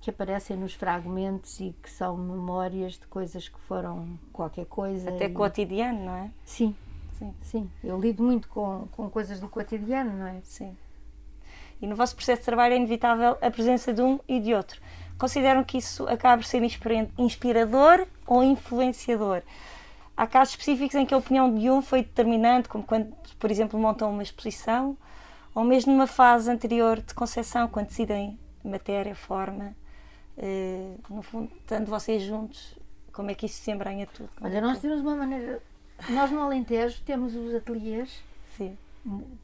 que 0.00 0.10
aparecem 0.10 0.56
nos 0.56 0.74
fragmentos 0.74 1.58
e 1.60 1.74
que 1.82 1.90
são 1.90 2.16
memórias 2.16 2.92
de 2.94 3.06
coisas 3.08 3.48
que 3.48 3.58
foram 3.60 4.18
qualquer 4.32 4.66
coisa. 4.66 5.10
até 5.10 5.26
e- 5.26 5.30
cotidiano, 5.30 6.04
não 6.04 6.14
é? 6.14 6.30
Sim, 6.44 6.74
Sim. 7.18 7.34
sim. 7.42 7.70
Eu 7.82 8.00
lido 8.00 8.22
muito 8.22 8.48
com, 8.48 8.86
com 8.92 9.10
coisas 9.10 9.40
do 9.40 9.48
cotidiano, 9.48 10.12
não 10.16 10.26
é? 10.26 10.40
Sim. 10.44 10.76
E 11.80 11.86
no 11.86 11.96
vosso 11.96 12.14
processo 12.14 12.40
de 12.42 12.46
trabalho 12.46 12.74
é 12.74 12.76
inevitável 12.76 13.36
a 13.40 13.50
presença 13.50 13.92
de 13.92 14.00
um 14.02 14.18
e 14.28 14.40
de 14.40 14.54
outro. 14.54 14.80
Consideram 15.18 15.64
que 15.64 15.78
isso 15.78 16.06
acaba 16.08 16.40
por 16.42 16.46
ser 16.46 16.62
inspira- 16.62 17.08
inspirador 17.18 18.06
ou 18.26 18.42
influenciador? 18.42 19.42
Há 20.16 20.26
casos 20.26 20.54
específicos 20.54 20.94
em 20.96 21.06
que 21.06 21.14
a 21.14 21.16
opinião 21.18 21.52
de 21.52 21.70
um 21.70 21.80
foi 21.82 22.02
determinante, 22.02 22.68
como 22.68 22.82
quando, 22.84 23.12
por 23.38 23.50
exemplo, 23.50 23.78
montam 23.78 24.10
uma 24.10 24.22
exposição, 24.22 24.96
ou 25.54 25.64
mesmo 25.64 25.92
numa 25.92 26.06
fase 26.08 26.50
anterior 26.50 27.00
de 27.00 27.14
concepção, 27.14 27.68
quando 27.68 27.86
decidem 27.88 28.38
matéria, 28.64 29.14
forma, 29.14 29.74
eh, 30.38 30.94
no 31.10 31.20
fundo, 31.22 31.50
estando 31.56 31.86
vocês 31.86 32.22
juntos, 32.22 32.76
como 33.12 33.30
é 33.30 33.34
que 33.34 33.46
isso 33.46 33.60
se 33.60 33.70
embranha 33.70 34.06
tudo? 34.06 34.30
Como 34.36 34.48
Olha, 34.48 34.58
é 34.58 34.60
nós 34.60 34.80
temos 34.80 35.00
uma 35.00 35.16
maneira. 35.16 35.60
Nós 36.08 36.30
no 36.30 36.40
Alentejo 36.40 37.02
temos 37.04 37.34
os 37.34 37.52
ateliês 37.54 38.22
Sim, 38.56 38.76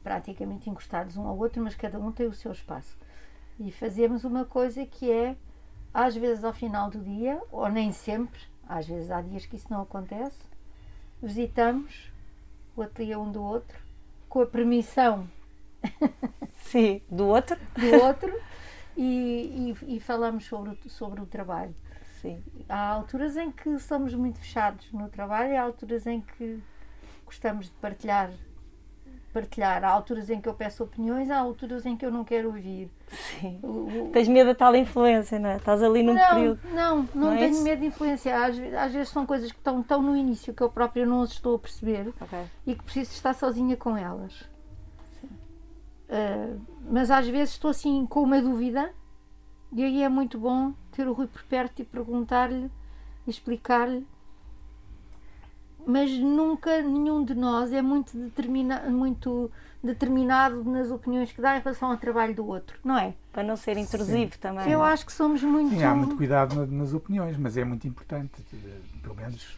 praticamente 0.01 0.69
encostados 0.69 1.17
um 1.17 1.27
ao 1.27 1.37
outro, 1.37 1.61
mas 1.61 1.75
cada 1.75 1.99
um 1.99 2.11
tem 2.11 2.25
o 2.27 2.33
seu 2.33 2.51
espaço. 2.51 2.97
E 3.59 3.71
fazemos 3.71 4.23
uma 4.23 4.45
coisa 4.45 4.85
que 4.85 5.11
é, 5.11 5.35
às 5.93 6.15
vezes 6.15 6.43
ao 6.43 6.53
final 6.53 6.89
do 6.89 6.99
dia, 6.99 7.41
ou 7.51 7.67
nem 7.69 7.91
sempre, 7.91 8.39
às 8.67 8.87
vezes 8.87 9.11
há 9.11 9.21
dias 9.21 9.45
que 9.45 9.57
isso 9.57 9.67
não 9.69 9.81
acontece, 9.81 10.39
visitamos 11.21 12.11
o 12.75 12.81
ateliê 12.81 13.15
um 13.15 13.31
do 13.31 13.43
outro, 13.43 13.77
com 14.29 14.41
a 14.41 14.45
permissão 14.45 15.29
Sim, 16.55 17.01
do 17.09 17.27
outro? 17.27 17.57
do 17.75 18.03
outro, 18.03 18.33
e, 18.97 19.73
e- 19.87 19.95
e 19.95 19.99
falamos 19.99 20.45
sobre 20.45 20.71
o, 20.85 20.89
sobre 20.89 21.21
o 21.21 21.25
trabalho. 21.25 21.75
Sim. 22.21 22.41
Há 22.67 22.87
alturas 22.89 23.37
em 23.37 23.51
que 23.51 23.77
somos 23.79 24.13
muito 24.13 24.39
fechados 24.39 24.91
no 24.91 25.09
trabalho 25.09 25.51
e 25.53 25.55
há 25.55 25.61
alturas 25.63 26.07
em 26.07 26.21
que 26.21 26.59
gostamos 27.25 27.65
de 27.67 27.71
partilhar. 27.73 28.31
Partilhar. 29.33 29.83
Há 29.83 29.89
alturas 29.89 30.29
em 30.29 30.39
que 30.39 30.47
eu 30.47 30.53
peço 30.53 30.81
opiniões, 30.83 31.29
há 31.29 31.37
alturas 31.37 31.85
em 31.85 31.97
que 31.97 32.05
eu 32.05 32.09
não 32.11 32.23
quero 32.23 32.47
ouvir. 32.47 32.89
Sim. 33.09 33.59
O- 33.61 34.07
o- 34.07 34.09
Tens 34.13 34.29
medo 34.29 34.47
da 34.47 34.55
tal 34.55 34.73
influência, 34.77 35.37
não 35.37 35.49
é? 35.49 35.57
Estás 35.57 35.83
ali 35.83 36.01
num 36.01 36.13
não, 36.13 36.29
período. 36.35 36.59
não, 36.73 36.97
não, 36.97 37.07
Não 37.13 37.33
é 37.33 37.37
tenho 37.39 37.51
isso? 37.51 37.63
medo 37.63 37.81
de 37.81 37.87
influenciar. 37.87 38.45
Às, 38.49 38.57
às 38.57 38.93
vezes 38.93 39.09
são 39.09 39.25
coisas 39.25 39.51
que 39.51 39.57
estão 39.57 39.83
tão 39.83 40.01
no 40.01 40.15
início 40.15 40.53
que 40.53 40.63
eu 40.63 40.69
própria 40.69 41.05
não 41.05 41.21
as 41.21 41.31
estou 41.31 41.55
a 41.57 41.59
perceber 41.59 42.13
Ok. 42.21 42.39
e 42.65 42.75
que 42.75 42.83
preciso 42.83 43.11
estar 43.11 43.33
sozinha 43.33 43.75
com 43.75 43.97
elas. 43.97 44.49
Ah, 46.09 46.55
mas 46.89 47.09
às 47.11 47.27
vezes 47.27 47.53
estou 47.55 47.71
assim 47.71 48.05
com 48.05 48.21
uma 48.21 48.41
dúvida 48.41 48.91
e 49.73 49.83
aí 49.83 50.03
é 50.03 50.09
muito 50.09 50.37
bom 50.37 50.73
ter 50.91 51.07
o 51.07 51.13
Rui 51.13 51.27
por 51.27 51.43
perto 51.43 51.81
e 51.81 51.85
perguntar-lhe 51.85 52.69
e 53.25 53.29
explicar-lhe. 53.29 54.05
Mas 55.87 56.09
nunca 56.11 56.81
nenhum 56.81 57.23
de 57.23 57.35
nós 57.35 57.71
é 57.71 57.81
muito, 57.81 58.17
determina, 58.17 58.81
muito 58.89 59.51
determinado 59.83 60.63
nas 60.63 60.89
opiniões 60.89 61.31
que 61.31 61.39
dá 61.39 61.57
em 61.57 61.61
relação 61.61 61.91
ao 61.91 61.97
trabalho 61.97 62.33
do 62.33 62.45
outro, 62.47 62.79
não 62.83 62.97
é? 62.97 63.13
Para 63.31 63.43
não 63.43 63.55
ser 63.55 63.77
intrusivo 63.77 64.35
também. 64.39 64.71
Eu 64.71 64.81
acho 64.83 65.05
que 65.05 65.13
somos 65.13 65.43
muito. 65.43 65.75
Sim, 65.75 65.83
há 65.83 65.93
muito 65.93 66.15
cuidado 66.15 66.55
na- 66.55 66.65
nas 66.65 66.91
opiniões, 66.93 67.37
mas 67.37 67.55
é 67.55 67.63
muito 67.63 67.87
importante, 67.87 68.31
pelo 69.03 69.13
menos 69.15 69.57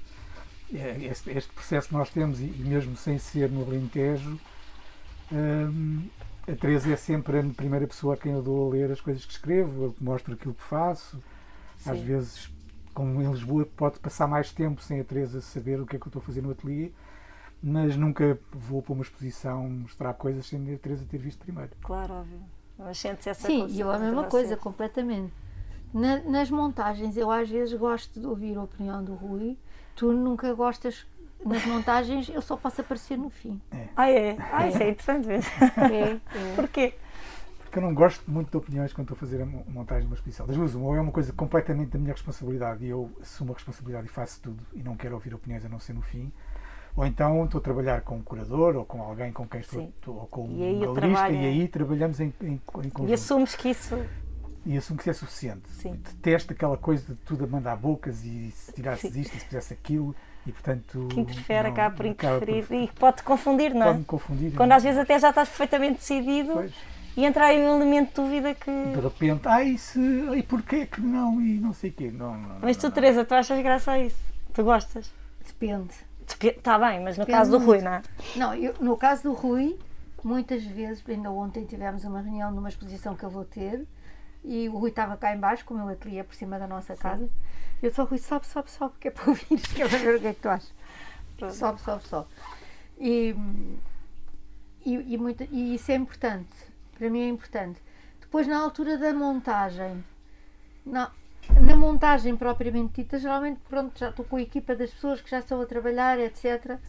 eh, 0.74 0.98
este, 1.04 1.30
este 1.32 1.54
processo 1.54 1.88
que 1.88 1.94
nós 1.94 2.10
temos, 2.10 2.42
e 2.42 2.44
e 2.46 2.64
mesmo 2.66 2.98
sem 2.98 3.18
ser 3.18 3.50
no 3.50 3.62
Alentejo, 3.64 4.38
hum, 5.32 6.04
a 6.48 6.56
Teresa 6.56 6.92
é 6.92 6.96
sempre 6.96 7.40
a 7.40 7.44
primeira 7.44 7.88
pessoa 7.88 8.14
a 8.14 8.18
quem 8.18 8.32
eu 8.32 8.42
dou 8.42 8.68
a 8.70 8.74
ler 8.74 8.92
as 8.92 9.02
coisas 9.02 9.26
que 9.26 9.32
escrevo, 9.34 9.84
eu 9.86 9.96
mostro 10.00 10.34
aquilo 10.34 10.54
que 10.54 10.64
faço. 10.64 11.22
Às 11.86 12.00
Sim. 12.00 12.06
vezes, 12.06 12.50
como 12.94 13.22
em 13.22 13.30
Lisboa, 13.30 13.66
pode 13.66 14.00
passar 14.00 14.28
mais 14.28 14.52
tempo 14.52 14.82
sem 14.82 15.00
a 15.00 15.04
Teresa 15.04 15.42
saber 15.42 15.80
o 15.80 15.86
que 15.86 15.96
é 15.96 16.00
que 16.00 16.06
eu 16.06 16.10
estou 16.10 16.22
a 16.22 16.26
fazer 16.26 16.42
no 16.42 16.52
ateliê, 16.52 16.92
mas 17.62 17.96
nunca 17.98 18.40
vou 18.52 18.82
para 18.82 18.94
uma 18.94 19.04
exposição 19.04 19.70
mostrar 19.70 20.14
coisas 20.14 20.46
sem 20.46 20.74
a 20.74 20.78
Teresa 20.78 21.06
ter 21.10 21.18
visto 21.18 21.40
primeiro. 21.40 21.72
Claro, 21.82 22.14
óbvio. 22.14 22.40
Mas 22.78 22.98
sente-se 23.00 23.30
essa 23.30 23.48
Sim, 23.48 23.60
coisa 23.60 23.76
e 23.76 23.80
eu 23.80 23.92
a 23.92 23.96
entre 23.96 24.06
mesma 24.06 24.24
vocês. 24.24 24.32
coisa, 24.32 24.58
completamente. 24.58 25.34
Na- 25.94 26.20
nas 26.24 26.52
montagens, 26.52 27.18
eu 27.18 27.32
às 27.32 27.50
vezes 27.50 27.78
gosto 27.78 28.20
de 28.20 28.26
ouvir 28.28 28.58
a 28.58 28.64
opinião 28.64 29.04
do 29.04 29.16
Rui. 29.16 29.58
Tu 29.96 30.12
nunca 30.14 30.54
gostas. 30.54 31.06
Nas 31.46 31.66
montagens, 31.66 32.30
eu 32.30 32.42
só 32.42 32.58
posso 32.58 32.82
aparecer 32.82 33.18
no 33.18 33.30
fim. 33.30 33.62
Ah, 33.96 34.10
é? 34.10 34.36
Ah, 34.52 34.68
isso 34.68 34.82
é 34.84 34.90
interessante 34.90 35.28
mesmo. 35.28 35.50
É, 35.78 36.12
é. 36.12 36.56
Porquê? 36.56 36.94
Porque 37.60 37.80
eu 37.80 37.84
não 37.84 37.94
gosto 37.94 38.30
muito 38.30 38.50
de 38.50 38.58
opiniões 38.58 38.92
quando 38.94 39.06
estou 39.12 39.16
a 39.16 39.20
fazer 39.20 39.42
a 39.42 39.46
mo- 39.46 39.64
montagem 39.68 40.02
de 40.04 40.08
uma 40.08 40.16
exposição. 40.16 40.46
Das 40.48 40.56
duas, 40.56 40.74
ou 40.76 40.96
é 40.96 41.00
uma 41.02 41.12
coisa 41.12 41.32
completamente 41.34 41.90
da 41.92 42.00
minha 42.00 42.14
responsabilidade 42.14 42.84
e 42.86 42.90
eu 42.90 43.12
assumo 43.22 43.52
a 43.52 43.56
responsabilidade 43.56 44.08
e 44.08 44.10
faço 44.10 44.42
tudo 44.42 44.64
e 44.74 44.82
não 44.82 44.96
quero 44.98 45.14
ouvir 45.16 45.34
opiniões 45.34 45.64
a 45.66 45.70
não 45.70 45.80
ser 45.80 45.94
no 45.94 46.02
fim. 46.02 46.32
Ou 46.96 47.06
então 47.06 47.46
estou 47.46 47.60
a 47.60 47.62
trabalhar 47.64 48.02
com 48.02 48.16
um 48.18 48.22
curador 48.24 48.76
ou 48.76 48.84
com 48.86 49.02
alguém 49.04 49.32
com 49.32 49.48
quem 49.48 49.60
estou, 49.62 49.84
estou- 49.90 50.16
ou 50.16 50.28
com 50.28 50.48
E 50.48 50.54
um 50.54 50.80
galerista 50.80 50.94
trabalho 50.94 51.36
e 51.36 51.46
é- 51.46 51.50
aí 51.50 51.68
trabalhamos 51.68 52.20
em, 52.20 52.34
em, 52.42 52.54
em 52.54 52.58
conjunto. 52.90 53.06
E 53.08 53.14
assumes 53.14 53.56
que 53.56 53.70
isso. 53.70 53.96
E 54.66 54.76
assumo 54.78 54.98
que 54.98 55.04
isso 55.04 55.10
é 55.12 55.14
suficiente. 55.14 55.70
Sim. 55.70 55.94
Detesto 55.94 56.54
aquela 56.54 56.78
coisa 56.78 57.14
de 57.14 57.20
tudo 57.22 57.44
a 57.44 57.48
mandar 57.48 57.76
bocas 57.78 58.24
e 58.26 58.50
se 58.52 58.74
tirasse 58.74 59.12
Sim. 59.12 59.20
isto 59.22 59.36
e 59.36 59.40
se 59.40 59.46
fizesse 59.46 59.74
aquilo 59.74 60.16
e 60.48 60.52
portanto. 60.52 61.08
que 61.12 61.20
interfere, 61.20 61.64
não- 61.68 61.74
acaba 61.74 61.96
por 61.96 62.06
acaba 62.06 62.36
interferir 62.38 62.84
e 62.84 62.88
pode-te 63.00 63.24
confundir, 63.24 63.74
não 63.74 63.82
é? 63.84 63.86
pode-me 63.86 64.06
confundir. 64.06 64.54
Quando 64.56 64.72
às 64.72 64.84
vezes 64.84 65.00
até 65.00 65.20
já 65.20 65.30
estás 65.30 65.50
perfeitamente 65.50 65.96
decidido 65.96 66.54
Pois. 66.54 66.72
e 67.16 67.26
entra 67.26 67.46
aí 67.46 67.60
um 67.60 67.76
elemento 67.78 68.10
de 68.10 68.14
dúvida 68.16 68.54
que. 68.54 68.72
De 68.72 69.00
repente, 69.00 69.48
ai, 69.48 69.78
se, 69.78 70.00
ai, 70.30 70.42
porquê 70.44 70.86
que 70.86 71.02
não? 71.02 71.42
E 71.42 71.60
não 71.60 71.74
sei 71.74 71.90
o 71.90 71.94
quê. 71.94 72.12
Não, 72.12 72.34
não, 72.38 72.58
Mas 72.62 72.78
não, 72.78 72.82
tu, 72.82 72.84
não. 72.88 72.92
Teresa, 72.92 73.26
tu 73.26 73.34
achas 73.36 73.62
graça 73.62 73.92
a 73.92 74.00
isso? 74.00 74.18
Tu 74.54 74.64
gostas? 74.64 75.12
Depende. 75.46 75.94
Está 76.44 76.78
bem, 76.78 77.00
mas 77.02 77.18
no 77.18 77.26
Depende 77.26 77.38
caso 77.40 77.52
do 77.52 77.60
muito. 77.60 77.70
Rui, 77.70 77.82
não 77.82 77.94
é? 77.94 78.02
Não, 78.36 78.54
eu- 78.54 78.74
no 78.82 78.98
caso 78.98 79.24
do 79.24 79.34
Rui, 79.34 79.78
muitas 80.24 80.62
vezes, 80.64 81.02
ainda 81.08 81.32
ontem 81.32 81.64
tivemos 81.66 82.04
uma 82.04 82.20
reunião 82.22 82.52
numa 82.52 82.68
exposição 82.68 83.16
que 83.16 83.24
eu 83.24 83.30
vou 83.30 83.46
ter 83.46 83.86
e 84.44 84.70
o 84.70 84.78
Rui 84.78 84.90
estava 84.90 85.18
cá 85.18 85.36
embaixo 85.36 85.66
com 85.66 85.74
o 85.74 85.78
meu 85.78 85.90
ateliê 85.90 86.24
por 86.24 86.36
cima 86.36 86.58
da 86.58 86.68
nossa 86.68 86.96
casa. 86.96 87.30
Eu 87.82 87.92
só, 87.94 88.04
Rui, 88.04 88.18
sobe, 88.18 88.48
sobe, 88.48 88.72
sobe, 88.72 88.96
que 89.00 89.08
é 89.08 89.12
para 89.12 89.28
ouvir, 89.30 89.62
que 89.62 89.82
é 89.82 89.88
para 89.88 89.98
ver 89.98 90.16
o 90.16 90.20
que 90.20 90.28
é 90.28 90.34
que 90.34 90.42
tu 90.42 90.50
achas. 90.50 90.74
Pronto. 91.38 91.54
Sobe, 91.54 91.82
sobe, 91.82 92.04
sobe. 92.08 92.28
E, 93.00 93.36
e, 94.86 95.14
e, 95.14 95.18
muito, 95.18 95.44
e 95.44 95.76
isso 95.76 95.92
é 95.92 95.96
importante. 95.96 96.50
Para 96.98 97.10
mim 97.10 97.22
é 97.22 97.30
importante. 97.30 97.82
Depois, 98.20 98.48
na 98.48 98.58
altura 98.60 98.98
da 98.98 99.14
montagem, 99.14 100.04
na, 100.86 101.12
na 101.62 101.76
montagem 101.76 102.36
propriamente 102.36 103.02
dita, 103.02 103.20
geralmente, 103.20 103.60
pronto, 103.70 103.98
já 103.98 104.10
estou 104.10 104.26
com 104.26 104.38
a 104.38 104.42
equipa 104.42 104.76
das 104.76 104.92
pessoas 104.92 105.22
que 105.22 105.30
já 105.30 105.40
estão 105.40 105.62
a 105.62 105.66
trabalhar, 105.66 106.20
etc. 106.20 106.80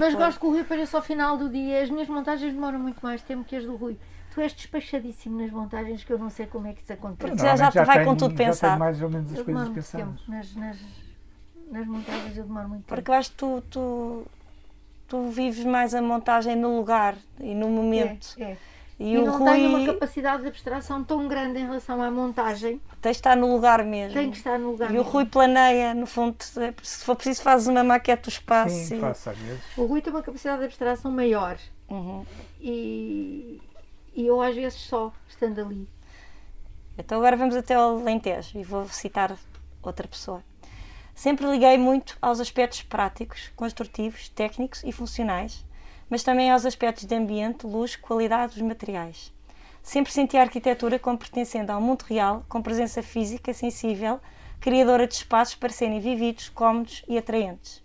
Mas 0.00 0.14
apoio. 0.14 0.26
gosto 0.26 0.40
que 0.40 0.46
o 0.46 0.50
Rui 0.50 0.60
apareça 0.60 0.96
ao 0.96 1.02
final 1.02 1.36
do 1.36 1.50
dia. 1.50 1.82
As 1.82 1.90
minhas 1.90 2.08
montagens 2.08 2.52
demoram 2.52 2.78
muito 2.78 3.00
mais 3.02 3.22
tempo 3.22 3.44
que 3.44 3.54
as 3.54 3.64
do 3.64 3.76
Rui. 3.76 3.98
Tu 4.34 4.40
és 4.40 4.52
despachadíssimo 4.52 5.40
nas 5.40 5.50
montagens 5.52 6.02
que 6.02 6.12
eu 6.12 6.18
não 6.18 6.28
sei 6.28 6.46
como 6.46 6.66
é 6.66 6.72
que 6.72 6.82
isso 6.82 6.92
acontece. 6.92 7.36
Já- 7.38 7.54
já 7.56 7.70
Normalmente 7.70 7.86
vai 7.86 8.04
com 8.04 8.16
tudo 8.16 8.30
já 8.32 8.36
tenho 8.36 8.48
pensado. 8.50 8.78
mais 8.80 9.00
ou 9.02 9.08
menos 9.10 9.32
as 9.32 9.38
Eu 9.38 9.44
coisas 9.44 9.62
demoro 9.62 9.74
muito 9.74 9.92
pensadas. 9.92 10.20
tempo. 10.20 10.30
Nas, 10.30 10.54
nas, 10.56 10.78
nas 11.70 11.86
montagens 11.86 12.36
eu 12.36 12.44
demoro 12.44 12.68
muito 12.68 12.82
tempo. 12.82 12.94
Porque 12.96 13.10
eu 13.10 13.14
acho 13.14 13.30
que 13.30 13.36
tu, 13.36 13.62
tu, 13.70 14.26
tu 15.06 15.28
vives 15.28 15.64
mais 15.64 15.94
a 15.94 16.02
montagem 16.02 16.56
no 16.56 16.76
lugar 16.76 17.14
e 17.38 17.54
no 17.54 17.68
momento. 17.68 18.34
É, 18.38 18.42
é. 18.42 18.56
E, 18.98 19.12
E, 19.14 19.18
o 19.18 19.24
não 19.26 19.38
Rui 19.38 19.52
tenho 19.52 19.68
uma 19.76 19.86
capacidade 19.86 20.42
de 20.42 20.48
abstração 20.48 21.02
tão 21.04 21.26
grande 21.28 21.58
em 21.58 21.64
relação 21.66 22.00
à 22.02 22.10
montagem. 22.10 22.80
tem 23.00 23.10
de 23.12 23.18
estar 23.18 23.36
no 23.36 23.52
lugar 23.52 23.84
mesmo. 23.84 24.14
Tem 24.14 24.30
que 24.30 24.36
estar 24.36 24.58
no 24.58 24.70
lugar. 24.72 24.88
E 24.90 24.94
o 24.94 24.96
mesmo. 24.98 25.10
Rui 25.10 25.26
planeia, 25.26 25.94
no 25.94 26.06
fundo, 26.06 26.36
se 26.40 27.04
for 27.04 27.14
preciso, 27.16 27.42
fazes 27.42 27.66
uma 27.68 27.82
maquete 27.84 28.24
do 28.24 28.28
espaço. 28.30 28.74
Sim, 28.74 28.96
e- 28.98 29.00
faço 29.00 29.30
às 29.30 29.38
vezes. 29.38 29.62
O 29.76 29.84
Rui 29.84 30.00
tem 30.00 30.12
uma 30.12 30.22
capacidade 30.22 30.58
de 30.60 30.64
abstração 30.66 31.10
maior. 31.10 31.56
Uhum. 31.90 32.24
E, 32.60 33.60
e 34.14 34.26
eu 34.26 34.40
às 34.40 34.54
vezes 34.54 34.78
só, 34.78 35.12
estando 35.28 35.60
ali. 35.60 35.88
Então 36.96 37.18
agora 37.18 37.36
vamos 37.36 37.56
até 37.56 37.74
ao 37.74 37.98
Alentejo 37.98 38.58
e 38.58 38.62
vou 38.62 38.86
citar 38.88 39.36
outra 39.82 40.06
pessoa. 40.06 40.42
Sempre 41.14 41.46
liguei 41.46 41.76
muito 41.78 42.16
aos 42.20 42.40
aspectos 42.40 42.82
práticos, 42.82 43.50
construtivos, 43.54 44.28
técnicos 44.28 44.82
e 44.84 44.92
funcionais, 44.92 45.64
mas 46.08 46.22
também 46.22 46.50
aos 46.50 46.64
aspectos 46.64 47.04
de 47.04 47.14
ambiente, 47.14 47.66
luz, 47.66 47.96
qualidade 47.96 48.54
dos 48.54 48.62
materiais. 48.62 49.32
Sempre 49.82 50.12
senti 50.12 50.36
a 50.36 50.42
arquitetura 50.42 50.98
como 50.98 51.18
pertencendo 51.18 51.70
ao 51.70 51.80
mundo 51.80 52.02
real, 52.02 52.44
com 52.48 52.62
presença 52.62 53.02
física, 53.02 53.52
sensível, 53.52 54.20
criadora 54.60 55.06
de 55.06 55.14
espaços 55.14 55.54
para 55.54 55.68
serem 55.68 56.00
vividos, 56.00 56.48
cómodos 56.48 57.04
e 57.06 57.18
atraentes. 57.18 57.82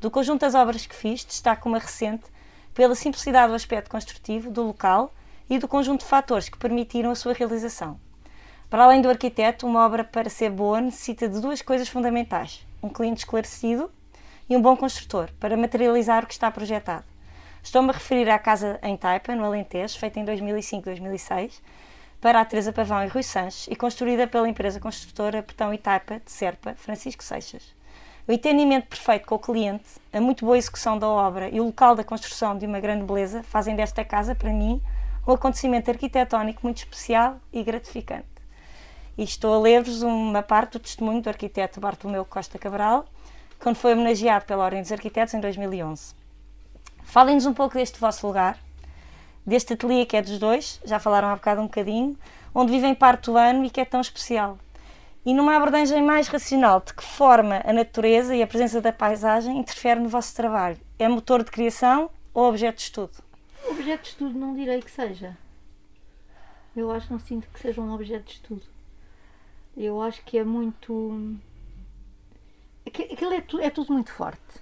Do 0.00 0.10
conjunto 0.10 0.40
das 0.40 0.54
obras 0.54 0.86
que 0.86 0.94
fiz, 0.94 1.24
destaco 1.24 1.68
uma 1.68 1.78
recente 1.78 2.24
pela 2.72 2.94
simplicidade 2.94 3.50
do 3.50 3.54
aspecto 3.54 3.90
construtivo 3.90 4.50
do 4.50 4.62
local 4.62 5.12
e 5.52 5.58
do 5.58 5.68
conjunto 5.68 6.00
de 6.00 6.06
fatores 6.06 6.48
que 6.48 6.56
permitiram 6.56 7.10
a 7.10 7.14
sua 7.14 7.34
realização. 7.34 8.00
Para 8.70 8.84
além 8.84 9.02
do 9.02 9.10
arquiteto, 9.10 9.66
uma 9.66 9.84
obra 9.84 10.02
para 10.02 10.30
ser 10.30 10.48
boa 10.48 10.80
necessita 10.80 11.28
de 11.28 11.38
duas 11.42 11.60
coisas 11.60 11.90
fundamentais: 11.90 12.66
um 12.82 12.88
cliente 12.88 13.18
esclarecido 13.18 13.90
e 14.48 14.56
um 14.56 14.62
bom 14.62 14.74
construtor 14.74 15.28
para 15.38 15.54
materializar 15.54 16.24
o 16.24 16.26
que 16.26 16.32
está 16.32 16.50
projetado. 16.50 17.04
Estou-me 17.62 17.90
a 17.90 17.92
referir 17.92 18.30
à 18.30 18.38
casa 18.38 18.80
em 18.82 18.96
Taipa, 18.96 19.36
no 19.36 19.44
Alentejo, 19.44 19.98
feita 19.98 20.18
em 20.18 20.24
2005-2006, 20.24 21.60
para 22.18 22.40
a 22.40 22.44
Teresa 22.46 22.72
Pavão 22.72 23.04
e 23.04 23.08
Rui 23.08 23.22
Sanches 23.22 23.68
e 23.70 23.76
construída 23.76 24.26
pela 24.26 24.48
empresa 24.48 24.80
construtora 24.80 25.42
Petão 25.42 25.74
e 25.74 25.76
Taipa 25.76 26.18
de 26.24 26.32
Serpa, 26.32 26.74
Francisco 26.76 27.22
Seixas. 27.22 27.74
O 28.26 28.32
entendimento 28.32 28.86
perfeito 28.86 29.26
com 29.26 29.34
o 29.34 29.38
cliente, 29.38 29.84
a 30.10 30.18
muito 30.18 30.46
boa 30.46 30.56
execução 30.56 30.98
da 30.98 31.08
obra 31.08 31.50
e 31.50 31.60
o 31.60 31.64
local 31.64 31.94
da 31.94 32.02
construção 32.02 32.56
de 32.56 32.64
uma 32.64 32.80
grande 32.80 33.04
beleza 33.04 33.42
fazem 33.42 33.76
desta 33.76 34.02
casa, 34.02 34.34
para 34.34 34.50
mim, 34.50 34.80
um 35.26 35.32
acontecimento 35.32 35.90
arquitetónico 35.90 36.60
muito 36.62 36.78
especial 36.78 37.36
e 37.52 37.62
gratificante. 37.62 38.26
E 39.16 39.22
estou 39.22 39.54
a 39.54 39.58
ler-vos 39.58 40.02
uma 40.02 40.42
parte 40.42 40.72
do 40.72 40.78
testemunho 40.80 41.22
do 41.22 41.28
arquiteto 41.28 41.80
Bartolomeu 41.80 42.24
Costa 42.24 42.58
Cabral, 42.58 43.04
quando 43.60 43.76
foi 43.76 43.92
homenageado 43.92 44.44
pela 44.46 44.64
Ordem 44.64 44.82
dos 44.82 44.90
Arquitetos 44.90 45.34
em 45.34 45.40
2011. 45.40 46.14
Falem-nos 47.04 47.46
um 47.46 47.52
pouco 47.52 47.74
deste 47.74 48.00
vosso 48.00 48.26
lugar, 48.26 48.58
deste 49.46 49.74
ateliê 49.74 50.04
que 50.04 50.16
é 50.16 50.22
dos 50.22 50.38
dois, 50.38 50.80
já 50.84 50.98
falaram 50.98 51.28
há 51.28 51.34
bocado 51.36 51.60
um 51.60 51.66
bocadinho, 51.66 52.16
onde 52.54 52.72
vivem 52.72 52.94
parte 52.94 53.26
do 53.26 53.36
ano 53.36 53.64
e 53.64 53.70
que 53.70 53.80
é 53.80 53.84
tão 53.84 54.00
especial. 54.00 54.58
E 55.24 55.32
numa 55.32 55.56
abordagem 55.56 56.02
mais 56.02 56.26
racional, 56.26 56.80
de 56.80 56.94
que 56.94 57.04
forma 57.04 57.62
a 57.64 57.72
natureza 57.72 58.34
e 58.34 58.42
a 58.42 58.46
presença 58.46 58.80
da 58.80 58.92
paisagem 58.92 59.56
interfere 59.56 60.00
no 60.00 60.08
vosso 60.08 60.34
trabalho? 60.34 60.78
É 60.98 61.06
motor 61.06 61.44
de 61.44 61.50
criação 61.50 62.10
ou 62.34 62.48
objeto 62.48 62.78
de 62.78 62.82
estudo? 62.82 63.31
Objeto 63.72 64.02
de 64.02 64.08
estudo 64.08 64.38
não 64.38 64.54
direi 64.54 64.80
que 64.82 64.90
seja. 64.90 65.36
Eu 66.76 66.90
acho 66.90 67.06
que 67.06 67.12
não 67.12 67.20
sinto 67.20 67.48
que 67.48 67.60
seja 67.60 67.80
um 67.80 67.92
objeto 67.92 68.24
de 68.24 68.32
estudo. 68.32 68.62
Eu 69.76 70.00
acho 70.02 70.22
que 70.24 70.38
é 70.38 70.44
muito. 70.44 71.36
aqui- 72.86 73.04
Aquilo 73.12 73.32
é, 73.32 73.40
tu- 73.40 73.60
é 73.60 73.70
tudo 73.70 73.92
muito 73.92 74.12
forte. 74.12 74.60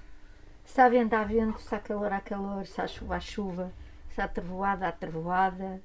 Se 0.65 0.81
há 0.81 0.89
vento, 0.89 1.15
há 1.15 1.25
vento, 1.25 1.61
se 1.61 1.75
há 1.75 1.79
calor, 1.81 2.13
há 2.13 2.21
calor, 2.21 2.67
se 2.67 2.81
há 2.81 2.87
chuva, 2.87 3.17
há 3.17 3.21
chuva, 3.21 3.73
se 4.15 4.21
há 4.21 4.29
trevoada, 4.29 4.87
há 4.89 4.93
trevoada. 4.93 5.81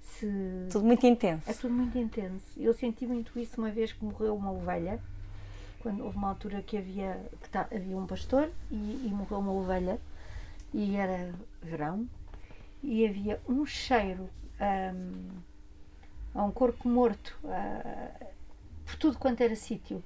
Se... 0.00 0.68
Tudo 0.70 0.84
muito 0.84 1.06
intenso. 1.06 1.48
É 1.50 1.52
tudo 1.54 1.72
muito 1.74 1.96
intenso. 1.98 2.44
Eu 2.56 2.72
senti 2.74 3.06
muito 3.06 3.36
isso 3.38 3.60
uma 3.60 3.70
vez 3.70 3.92
que 3.92 4.04
morreu 4.04 4.36
uma 4.36 4.52
ovelha. 4.52 5.00
Quando 5.80 6.04
houve 6.04 6.16
uma 6.16 6.28
altura 6.28 6.62
que 6.62 6.76
havia, 6.76 7.20
que 7.42 7.48
tá- 7.48 7.68
havia 7.74 7.96
um 7.96 8.06
pastor 8.06 8.48
e, 8.70 8.74
e 9.06 9.10
morreu 9.12 9.38
uma 9.38 9.52
ovelha. 9.52 9.98
E 10.72 10.94
era 10.96 11.32
verão. 11.60 12.08
E 12.82 13.06
havia 13.06 13.40
um 13.48 13.64
cheiro 13.64 14.28
hum, 14.60 15.28
a 16.34 16.44
um 16.44 16.50
corpo 16.50 16.88
morto 16.88 17.38
por 18.84 18.96
tudo 18.96 19.18
quanto 19.18 19.40
era 19.40 19.54
sítio. 19.54 20.02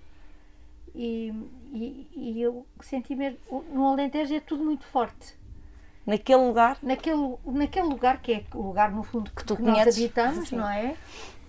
E, 0.95 1.33
e, 1.73 2.09
e 2.15 2.43
eu 2.43 2.67
senti 2.81 3.15
mesmo. 3.15 3.39
No 3.73 3.89
Alentejo 3.89 4.35
é 4.35 4.41
tudo 4.41 4.65
muito 4.65 4.85
forte 4.85 5.37
Naquele 6.07 6.41
lugar, 6.41 6.79
naquele, 6.83 7.35
naquele 7.45 7.89
lugar 7.89 8.23
que 8.23 8.33
é 8.33 8.45
o 8.55 8.63
lugar 8.63 8.93
no 8.93 9.03
fundo 9.03 9.29
que, 9.33 9.45
tu 9.45 9.57
que 9.57 9.63
nós 9.63 9.75
conheces, 9.75 9.99
habitamos, 9.99 10.49
sim. 10.49 10.57
não 10.57 10.69
é? 10.71 10.97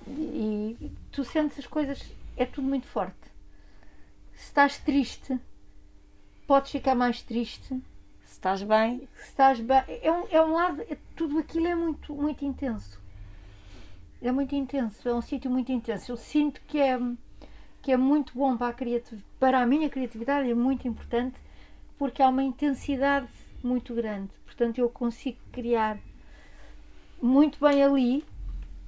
E, 0.07 0.75
e 0.81 0.91
tu 1.11 1.23
sentes 1.23 1.59
as 1.59 1.67
coisas, 1.67 2.01
é 2.35 2.43
tudo 2.43 2.67
muito 2.67 2.87
forte. 2.87 3.13
Se 4.33 4.45
estás 4.45 4.79
triste, 4.79 5.39
podes 6.47 6.71
ficar 6.71 6.95
mais 6.95 7.21
triste. 7.21 7.79
Estás 8.37 8.61
bem, 8.61 9.09
estás 9.19 9.59
bem. 9.59 9.81
É 10.01 10.11
um, 10.11 10.27
é 10.29 10.39
um 10.41 10.53
lado. 10.53 10.81
é- 10.83 10.97
tudo 11.15 11.39
aquilo 11.39 11.65
é 11.67 11.73
muito, 11.73 12.13
muito 12.13 12.45
intenso. 12.45 12.99
É 14.21 14.31
muito 14.31 14.53
intenso. 14.53 15.09
É 15.09 15.13
um 15.13 15.23
sítio 15.23 15.49
muito 15.49 15.71
intenso. 15.71 16.11
Eu 16.11 16.17
sinto 16.17 16.61
que 16.67 16.77
é, 16.79 16.99
que 17.81 17.91
é 17.91 17.97
muito 17.97 18.33
bom 18.37 18.55
para 18.55 18.67
a, 18.67 18.73
criativ- 18.73 19.23
para 19.39 19.59
a 19.59 19.65
minha 19.65 19.89
criatividade, 19.89 20.51
é 20.51 20.53
muito 20.53 20.87
importante, 20.87 21.35
porque 21.97 22.21
há 22.21 22.29
uma 22.29 22.43
intensidade 22.43 23.27
muito 23.63 23.95
grande. 23.95 24.29
Portanto, 24.45 24.77
eu 24.77 24.87
consigo 24.87 25.39
criar 25.51 25.97
muito 27.19 27.59
bem 27.59 27.83
ali, 27.83 28.23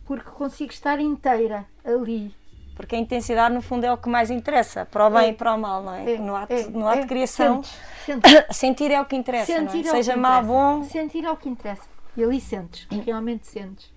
porque 0.06 0.30
consigo 0.30 0.72
estar 0.72 1.00
inteira 1.00 1.66
ali. 1.84 2.32
Porque 2.80 2.96
a 2.96 2.98
intensidade 2.98 3.54
no 3.54 3.62
fundo 3.62 3.84
é 3.86 3.92
o 3.92 3.98
que 3.98 4.08
mais 4.08 4.32
interessa, 4.32 4.86
para 4.86 5.06
o 5.06 5.10
bem 5.10 5.26
É. 5.26 5.30
e 5.32 5.34
para 5.34 5.54
o 5.54 5.58
mal, 5.60 5.84
não 5.84 5.94
é? 5.94 6.14
É, 6.14 6.18
no 6.18 6.34
ato, 6.34 6.54
é, 6.54 6.64
no 6.70 6.88
ato 6.88 7.00
é. 7.00 7.02
de 7.02 7.08
criação, 7.08 7.62
Sentes, 7.62 7.78
sentes. 8.06 8.46
sentir 8.58 8.90
é 8.92 9.02
o 9.02 9.06
que 9.06 9.18
interessa, 9.18 9.60
não 9.60 9.70
é? 9.74 9.80
É 9.80 9.84
Seja 9.84 10.14
que 10.14 10.20
mal, 10.20 10.42
interessa. 10.44 10.48
bom, 10.48 10.84
Sentir 10.86 11.26
é 11.26 11.30
o 11.32 11.36
que 11.36 11.50
interessa. 11.50 11.84
E 12.16 12.24
ali 12.24 12.40
sentes, 12.40 12.88
realmente 13.06 13.48
sentes. 13.48 13.92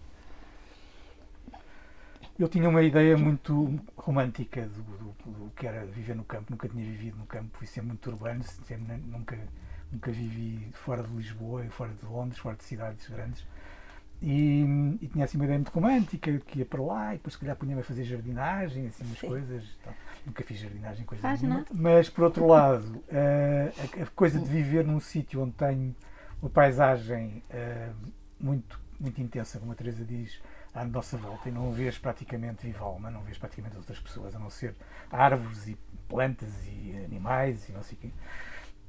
Eu 2.37 2.49
tinha 2.49 2.69
uma 2.69 2.83
ideia 2.83 3.17
muito 3.17 3.79
romântica 3.97 4.63
do, 4.67 4.83
do- 4.83 5.31
do 5.31 5.51
que 5.55 5.65
era 5.65 5.85
viver 5.87 6.17
no 6.17 6.25
campo. 6.25 6.47
Nunca 6.51 6.69
tinha 6.69 6.85
vivido 6.85 7.17
no 7.19 7.27
campo, 7.27 7.51
fui 7.57 7.69
sempre 7.69 7.91
muito 7.91 8.11
urbano, 8.11 8.43
sempre, 8.43 8.97
nunca, 8.97 9.39
nunca 9.93 10.11
vivi 10.11 10.69
fora 10.73 11.05
de 11.05 11.13
Lisboa, 11.15 11.65
fora 11.71 11.93
de 11.93 12.05
Londres, 12.05 12.39
fora 12.41 12.57
de 12.57 12.65
cidades 12.65 13.09
grandes. 13.09 13.47
E, 14.23 14.63
e 15.01 15.09
tinha 15.09 15.25
assim 15.25 15.37
uma 15.37 15.45
ideia 15.45 15.59
muito 15.59 15.73
romântica, 15.73 16.39
que 16.47 16.61
ia 16.61 16.65
para 16.65 16.81
lá 16.81 17.13
e 17.13 17.17
depois 17.17 17.35
se 17.35 17.41
calhar 17.41 17.57
punha-me 17.57 17.81
a 17.81 17.85
fazer 17.85 18.05
jardinagem, 18.05 18.87
assim 18.87 19.05
umas 19.05 19.19
Sim. 19.19 19.27
coisas. 19.27 19.65
tal. 19.83 19.93
Nunca 20.25 20.45
fiz 20.45 20.61
jardinagem, 20.61 21.05
coisa 21.05 21.23
Faz 21.23 21.43
nenhuma. 21.43 21.61
nada. 21.61 21.71
Mas 21.75 22.09
por 22.09 22.25
outro 22.25 22.47
lado, 22.47 23.03
eh, 23.09 23.73
a, 23.99 24.03
a 24.05 24.07
coisa 24.07 24.39
de 24.39 24.49
viver 24.49 24.85
num 24.87 25.01
sítio 25.01 25.43
onde 25.43 25.53
tenho 25.53 25.93
uma 26.41 26.49
paisagem 26.49 27.43
eh, 27.51 27.91
muito, 28.39 28.79
muito 29.01 29.21
intensa, 29.21 29.59
como 29.59 29.73
a 29.73 29.75
Teresa 29.75 30.05
diz, 30.05 30.41
à 30.73 30.85
nossa 30.85 31.17
volta 31.17 31.49
e 31.49 31.53
não 31.53 31.73
vês 31.73 31.99
praticamente 31.99 32.65
viva 32.65 32.85
alma, 32.85 33.11
não 33.11 33.23
vês 33.23 33.37
praticamente 33.37 33.77
outras 33.77 33.99
pessoas, 33.99 34.37
a 34.37 34.39
não 34.39 34.51
ser 34.51 34.77
árvores 35.11 35.67
e 35.67 35.77
plantas 36.09 36.49
e 36.69 37.03
animais 37.05 37.69
e 37.69 37.73
não 37.73 37.83
sei 37.83 37.99
o 37.99 38.01
quê. 38.01 38.11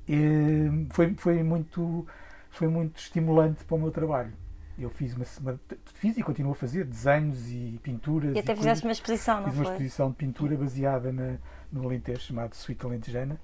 E 0.08 0.88
foi, 0.92 1.14
foi, 1.16 1.42
muito, 1.42 2.08
foi 2.52 2.68
muito 2.68 3.00
estimulante 3.00 3.64
para 3.64 3.76
o 3.76 3.80
meu 3.80 3.90
trabalho. 3.92 4.43
Eu 4.78 4.90
fiz, 4.90 5.14
uma, 5.16 5.26
uma- 5.42 5.60
fiz 5.94 6.18
e 6.18 6.24
continuo 6.24 6.54
a 6.54 6.56
fazer 6.56 6.84
desenhos 6.86 7.48
e 7.52 7.80
pinturas. 7.84 8.36
e 8.36 8.40
até 8.40 8.56
coisas. 8.56 8.60
fizeste 8.60 8.86
uma 8.86 8.92
exposição, 8.92 9.38
não 9.42 9.46
Fiz 9.46 9.56
uma 9.56 9.64
foi? 9.66 9.74
exposição 9.74 10.10
de 10.10 10.16
pintura 10.16 10.58
baseada 10.58 11.12
na, 11.12 11.38
no 11.72 11.84
Alentejo, 11.84 12.22
chamado 12.22 12.56
Suíte 12.56 12.86
Alentejana, 12.86 13.40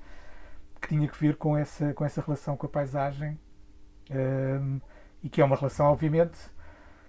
que 0.81 0.87
tinha 0.87 1.07
que 1.07 1.17
ver 1.19 1.35
com 1.35 1.55
essa, 1.57 1.93
com 1.93 2.03
essa 2.03 2.21
relação 2.21 2.57
com 2.57 2.65
a 2.65 2.69
paisagem 2.69 3.37
hum, 4.09 4.79
e 5.23 5.29
que 5.29 5.41
é 5.41 5.45
uma 5.45 5.55
relação, 5.55 5.87
obviamente, 5.87 6.37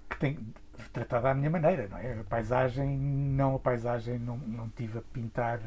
que 0.08 0.18
tem 0.18 0.38
tratada 0.92 1.30
à 1.30 1.34
minha 1.34 1.50
maneira, 1.50 1.88
não 1.88 1.98
é? 1.98 2.20
A 2.20 2.24
paisagem, 2.24 2.98
não 2.98 3.54
a 3.54 3.58
paisagem, 3.58 4.18
não, 4.18 4.36
não 4.36 4.68
tive 4.70 4.98
a 4.98 5.02
pintar 5.02 5.60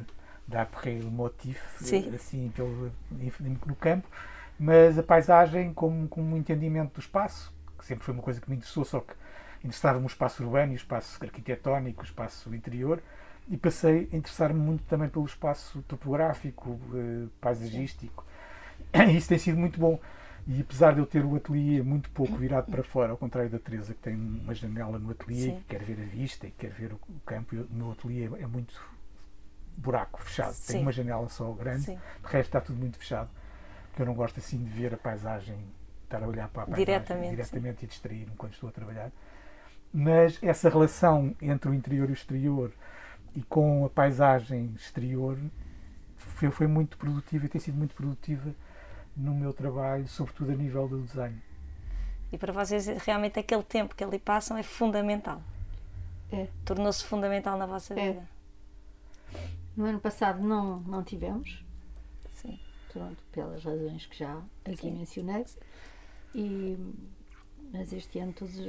d'après 0.47 1.03
le 1.03 1.09
motif, 1.09 1.61
Sim. 1.79 2.13
assim, 2.13 2.51
pelo, 2.55 2.91
no 3.67 3.75
campo, 3.75 4.07
mas 4.59 4.99
a 4.99 5.03
paisagem 5.03 5.73
como, 5.73 6.07
como 6.07 6.35
um 6.35 6.37
entendimento 6.37 6.95
do 6.95 6.99
espaço, 6.99 7.52
que 7.83 7.87
sempre 7.87 8.05
foi 8.05 8.13
uma 8.13 8.23
coisa 8.23 8.39
que 8.39 8.49
me 8.49 8.55
interessou, 8.55 8.85
só 8.85 9.01
que 9.01 9.13
interessava-me 9.63 10.05
o 10.05 10.07
espaço 10.07 10.41
urbano 10.43 10.71
e 10.71 10.75
o 10.75 10.77
espaço 10.77 11.21
arquitetónico, 11.21 12.01
o 12.01 12.05
espaço 12.05 12.53
interior, 12.55 13.03
e 13.47 13.57
passei 13.57 14.09
a 14.11 14.15
interessar-me 14.15 14.59
muito 14.59 14.83
também 14.85 15.09
pelo 15.09 15.25
espaço 15.25 15.81
topográfico, 15.83 16.79
eh, 16.95 17.27
paisagístico. 17.41 18.25
Isso 19.15 19.27
tem 19.27 19.37
sido 19.37 19.57
muito 19.57 19.79
bom. 19.79 19.99
E 20.47 20.59
apesar 20.61 20.93
de 20.93 20.99
eu 20.99 21.05
ter 21.05 21.23
o 21.23 21.35
ateliê 21.35 21.81
muito 21.81 22.09
pouco 22.09 22.35
virado 22.35 22.69
para 22.69 22.83
fora, 22.83 23.11
ao 23.11 23.17
contrário 23.17 23.49
da 23.49 23.59
Teresa, 23.59 23.93
que 23.93 24.01
tem 24.01 24.15
uma 24.15 24.53
janela 24.53 24.99
no 24.99 25.11
ateliê, 25.11 25.51
Sim. 25.51 25.57
que 25.57 25.63
quer 25.63 25.83
ver 25.83 26.01
a 26.01 26.05
vista 26.05 26.47
e 26.47 26.51
quer 26.51 26.69
ver 26.71 26.93
o, 26.93 26.99
campo, 27.25 27.55
o 27.55 27.67
meu 27.73 27.91
ateliê 27.91 28.25
é 28.25 28.47
muito 28.47 28.81
buraco, 29.77 30.21
fechado. 30.21 30.53
Sim. 30.53 30.73
Tem 30.73 30.81
uma 30.81 30.91
janela 30.91 31.27
só 31.29 31.49
grande, 31.51 31.83
Sim. 31.83 31.95
de 31.95 32.27
resto 32.27 32.49
está 32.49 32.61
tudo 32.61 32.77
muito 32.77 32.97
fechado. 32.97 33.29
Porque 33.89 34.01
eu 34.01 34.05
não 34.05 34.13
gosto 34.15 34.39
assim 34.39 34.61
de 34.61 34.69
ver 34.69 34.93
a 34.93 34.97
paisagem, 34.97 35.57
estar 36.13 36.23
a 36.23 36.27
olhar 36.27 36.47
para 36.49 36.63
a 36.63 36.65
paisagem 36.65 36.85
Diretamente, 36.85 37.29
diretamente 37.29 37.85
e 37.85 37.87
distrair-me 37.87 38.35
quando 38.37 38.53
estou 38.53 38.69
a 38.69 38.71
trabalhar. 38.71 39.11
Mas 39.91 40.39
essa 40.41 40.69
relação 40.69 41.35
entre 41.41 41.69
o 41.69 41.73
interior 41.73 42.09
e 42.09 42.11
o 42.11 42.13
exterior 42.13 42.71
e 43.35 43.41
com 43.43 43.85
a 43.85 43.89
paisagem 43.89 44.71
exterior 44.75 45.37
foi, 46.17 46.51
foi 46.51 46.67
muito 46.67 46.97
produtiva 46.97 47.45
e 47.45 47.49
tem 47.49 47.59
sido 47.61 47.77
muito 47.77 47.95
produtiva 47.95 48.53
no 49.15 49.33
meu 49.33 49.53
trabalho, 49.53 50.07
sobretudo 50.07 50.51
a 50.51 50.55
nível 50.55 50.87
do 50.87 50.99
desenho. 51.01 51.41
E 52.31 52.37
para 52.37 52.51
vocês, 52.51 52.87
realmente, 53.05 53.39
aquele 53.39 53.61
tempo 53.63 53.95
que 53.95 54.03
ali 54.03 54.17
passam 54.17 54.57
é 54.57 54.63
fundamental. 54.63 55.41
É. 56.31 56.47
Tornou-se 56.65 57.03
fundamental 57.03 57.57
na 57.57 57.67
vossa 57.67 57.93
É. 57.93 58.13
vida. 58.13 58.27
No 59.77 59.85
ano 59.85 59.99
passado 59.99 60.41
não, 60.41 60.79
não 60.81 61.03
tivemos, 61.03 61.63
Sim. 62.33 62.59
pronto, 62.91 63.17
pelas 63.31 63.63
razões 63.63 64.05
que 64.07 64.17
já 64.17 64.39
aqui 64.65 64.77
Sim. 64.77 64.91
mencionei. 64.91 65.45
E, 66.35 66.77
mas 67.71 67.91
este 67.93 68.19
ano 68.19 68.33
todos 68.33 68.57
os. 68.59 68.67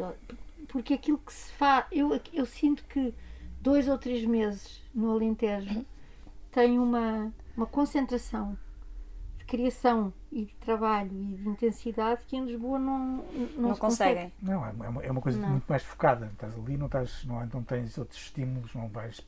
Porque 0.69 0.95
aquilo 0.95 1.19
que 1.19 1.33
se 1.33 1.53
faz. 1.53 1.87
Eu, 1.93 2.21
eu 2.33 2.47
sinto 2.47 2.85
que 2.85 3.15
dois 3.61 3.89
ou 3.89 3.99
três 3.99 4.25
meses 4.25 4.83
no 4.95 5.11
Alentejo 5.13 5.85
tem 6.51 6.79
uma, 6.79 7.33
uma 7.57 7.67
concentração 7.67 8.57
de 9.39 9.45
criação 9.45 10.13
e 10.33 10.45
de 10.47 10.55
trabalho 10.55 11.11
e 11.13 11.37
de 11.37 11.49
intensidade 11.49 12.23
que 12.27 12.37
em 12.37 12.45
Lisboa 12.47 12.79
não, 12.79 12.99
não, 13.57 13.69
Não 13.69 13.75
se 13.75 13.81
consegue. 13.81 14.15
conseguem. 14.15 14.33
Não, 14.41 14.65
é 14.65 14.71
uma, 14.71 14.87
é 14.87 14.89
uma- 14.89 15.05
é 15.05 15.11
uma 15.11 15.21
coisa 15.21 15.39
Não. 15.39 15.51
muito 15.51 15.65
mais 15.67 15.83
focada. 15.83 16.27
Estás 16.33 16.55
ali, 16.57 16.77
não, 16.77 16.87
estás, 16.87 17.25
não, 17.25 17.45
não 17.47 17.63
tens 17.63 17.99
outros 17.99 18.19
estímulos, 18.21 18.75
não 18.75 18.89
vais 18.89 19.21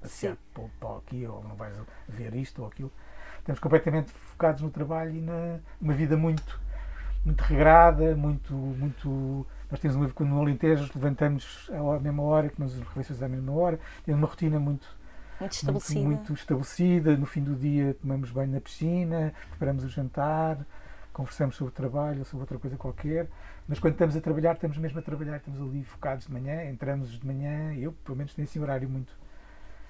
passear 0.00 0.36
para, 0.52 0.64
para 0.80 0.96
aqui 0.98 1.26
ou 1.26 1.42
não 1.44 1.54
vais 1.56 1.76
ver 2.08 2.34
isto 2.34 2.60
ou 2.62 2.68
aquilo. 2.68 2.92
Estamos 3.38 3.58
completamente 3.60 4.10
focados 4.10 4.60
no 4.62 4.70
trabalho 4.70 5.14
e 5.16 5.20
na 5.20 5.60
uma 5.80 5.92
vida 5.94 6.16
muito, 6.16 6.60
muito 7.24 7.40
regrada, 7.42 8.16
muito, 8.16 8.52
muito. 8.54 9.46
Nós 9.70 9.80
temos 9.80 9.96
uma 9.96 10.08
quando 10.10 10.30
no 10.30 10.40
Alentejo 10.40 10.90
levantamos 10.94 11.68
à 11.72 11.98
mesma 12.00 12.22
hora, 12.22 12.50
comemos 12.50 12.74
as 12.76 12.80
refeições 12.86 13.22
à 13.22 13.28
mesma 13.28 13.52
hora, 13.52 13.80
temos 14.04 14.20
uma 14.20 14.28
rotina 14.28 14.58
muito 14.60 14.86
Muito 15.40 15.54
muito, 15.64 15.84
estabelecida. 15.84 16.00
muito 16.00 16.32
estabelecida. 16.34 17.16
No 17.16 17.26
fim 17.26 17.42
do 17.42 17.54
dia 17.56 17.94
tomamos 18.00 18.30
banho 18.30 18.52
na 18.52 18.60
piscina, 18.60 19.32
preparamos 19.50 19.84
o 19.84 19.88
jantar, 19.88 20.64
conversamos 21.12 21.56
sobre 21.56 21.70
o 21.72 21.74
trabalho 21.74 22.20
ou 22.20 22.24
sobre 22.24 22.42
outra 22.42 22.58
coisa 22.58 22.76
qualquer. 22.76 23.28
Mas 23.68 23.78
quando 23.78 23.94
estamos 23.94 24.16
a 24.16 24.20
trabalhar, 24.20 24.54
estamos 24.54 24.76
mesmo 24.78 24.98
a 24.98 25.02
trabalhar, 25.02 25.36
estamos 25.38 25.60
ali 25.60 25.84
focados 25.84 26.26
de 26.26 26.32
manhã, 26.32 26.64
entramos 26.70 27.18
de 27.18 27.26
manhã, 27.26 27.74
eu 27.74 27.92
pelo 27.92 28.16
menos 28.16 28.34
tenho 28.34 28.44
esse 28.44 28.58
horário 28.60 28.88
muito. 28.88 29.12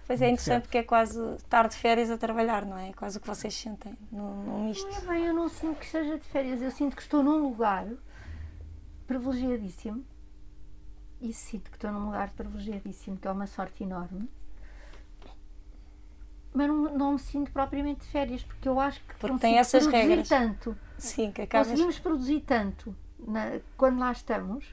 Pois 0.07 0.21
é 0.21 0.27
interessante 0.27 0.45
certo. 0.45 0.65
porque 0.65 0.79
é 0.79 0.83
quase 0.83 1.19
estar 1.37 1.67
de 1.69 1.77
férias 1.77 2.11
a 2.11 2.19
trabalhar, 2.19 2.65
não 2.67 2.77
é? 2.77 2.91
É 2.91 2.93
quase 2.93 3.17
o 3.17 3.21
que 3.21 3.27
vocês 3.27 3.55
sentem 3.55 3.97
num, 4.13 4.67
misto. 4.67 4.87
Não 4.87 4.99
é 4.99 5.01
bem, 5.15 5.25
eu 5.27 5.33
não 5.35 5.49
sinto 5.49 5.79
que 5.79 5.87
esteja 5.87 6.19
de 6.19 6.25
férias, 6.27 6.61
eu 6.61 6.71
sinto 6.71 6.95
que 6.95 7.03
estou 7.03 7.23
num 7.23 7.39
lugar 7.39 7.87
privilegiadíssimo. 9.07 10.05
E 11.21 11.33
sinto 11.33 11.71
que 11.71 11.77
estou 11.79 11.91
num 11.91 12.07
lugar 12.07 12.31
privilegiadíssimo, 12.33 13.17
que 13.17 13.27
é 13.27 13.31
uma 13.31 13.47
sorte 13.47 13.83
enorme. 13.83 14.29
Mas 16.53 16.69
não, 16.69 16.97
não 16.97 17.13
me 17.15 17.19
sinto 17.19 17.51
propriamente 17.51 18.01
de 18.01 18.07
férias, 18.09 18.43
porque 18.45 18.69
eu 18.69 18.79
acho 18.79 19.01
que 19.05 19.15
Porque 19.17 19.39
tem 19.39 19.59
essas 19.59 19.85
produzir 19.85 20.07
regras. 20.09 20.29
tanto. 20.29 20.77
Sim, 20.99 21.33
que 21.33 21.43
acabas. 21.43 21.69
Conseguimos 21.69 21.99
produzir 21.99 22.41
tanto 22.43 22.95
na- 23.19 23.59
quando 23.77 23.99
lá 23.99 24.13
estamos 24.13 24.65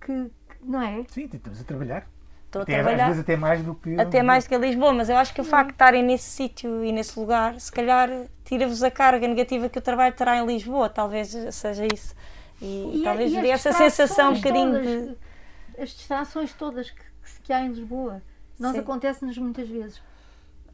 que, 0.00 0.30
que- 0.48 0.64
não 0.64 0.80
é? 0.80 1.04
Sim, 1.08 1.28
estamos 1.30 1.60
a 1.60 1.64
trabalhar. 1.64 2.06
Estou 2.52 2.60
a 2.60 2.62
Até, 2.64 2.76
às 2.76 2.82
trabalhar 2.82 3.06
vezes 3.06 3.20
até 3.22 3.34
mais 3.36 3.62
do 3.62 3.74
que. 3.74 3.98
até 3.98 4.22
mais 4.22 4.44
do 4.44 4.48
que 4.48 4.54
a 4.54 4.58
Lisboa, 4.58 4.92
mas 4.92 5.08
eu 5.08 5.16
acho 5.16 5.32
que 5.32 5.40
o 5.40 5.44
facto 5.44 5.68
de 5.68 5.72
estarem 5.72 6.02
nesse 6.02 6.28
sítio 6.28 6.84
e 6.84 6.92
nesse 6.92 7.18
lugar, 7.18 7.58
se 7.58 7.72
calhar 7.72 8.10
tira-vos 8.44 8.82
a 8.82 8.90
carga 8.90 9.26
negativa 9.26 9.70
que 9.70 9.78
o 9.78 9.82
trabalho 9.82 10.14
terá 10.14 10.36
em 10.36 10.44
Lisboa, 10.46 10.90
talvez 10.90 11.34
seja 11.50 11.86
isso. 11.90 12.14
E, 12.60 13.00
E- 13.00 13.02
talvez 13.02 13.32
e 13.32 13.36
as 13.38 13.42
dê 13.42 13.48
essa 13.48 13.72
sensação 13.72 14.32
um 14.32 14.34
bocadinho 14.36 14.72
todas, 14.72 14.86
de. 14.86 15.16
As 15.82 15.88
distrações 15.90 16.52
todas 16.52 16.90
que, 16.90 17.00
que, 17.00 17.42
que 17.44 17.52
há 17.54 17.62
em 17.62 17.68
Lisboa. 17.68 18.20
Nós 18.60 18.76
acontece-nos 18.76 19.38
muitas 19.38 19.66
vezes. 19.68 20.02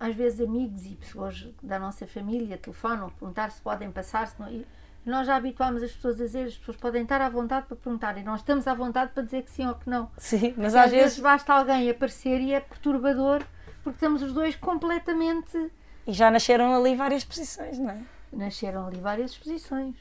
Às 0.01 0.15
vezes 0.17 0.41
amigos 0.41 0.85
e 0.85 0.97
pessoas 0.97 1.49
da 1.63 1.79
nossa 1.79 2.07
família 2.09 2.59
telefonam, 2.59 3.09
perguntar 3.11 3.51
se 3.53 3.61
podem 3.63 3.91
passar, 3.93 4.27
se 4.27 4.35
não. 4.41 4.65
Nós 5.09 5.27
já 5.27 5.37
habituámos 5.37 5.83
as 5.83 5.91
pessoas 5.91 6.21
a 6.21 6.25
dizer, 6.25 6.47
as 6.49 6.57
pessoas 6.59 6.77
podem 6.77 7.03
estar 7.03 7.19
à 7.23 7.31
vontade 7.31 7.67
para 7.67 7.77
perguntar 7.77 8.19
e 8.19 8.23
nós 8.23 8.41
estamos 8.41 8.67
à 8.67 8.75
vontade 8.75 9.11
para 9.15 9.23
dizer 9.23 9.43
que 9.43 9.51
sim 9.51 9.67
ou 9.67 9.75
que 9.75 9.89
não. 9.89 10.11
Sim, 10.19 10.53
mas 10.57 10.75
E 10.75 10.79
às 10.79 10.91
vezes. 10.91 11.19
basta 11.19 11.51
alguém 11.55 11.89
aparecer 11.89 12.41
e 12.43 12.53
é 12.53 12.61
perturbador 12.61 13.43
porque 13.83 13.97
estamos 13.97 14.23
os 14.23 14.35
dois 14.35 14.55
completamente. 14.55 15.71
E 16.07 16.13
já 16.13 16.31
nasceram 16.31 16.75
ali 16.75 16.95
várias 16.95 17.25
posições, 17.25 17.79
não 17.79 17.89
é? 17.91 18.03
Nasceram 18.31 18.87
ali 18.87 19.01
várias 19.01 19.31
exposições. 19.31 19.97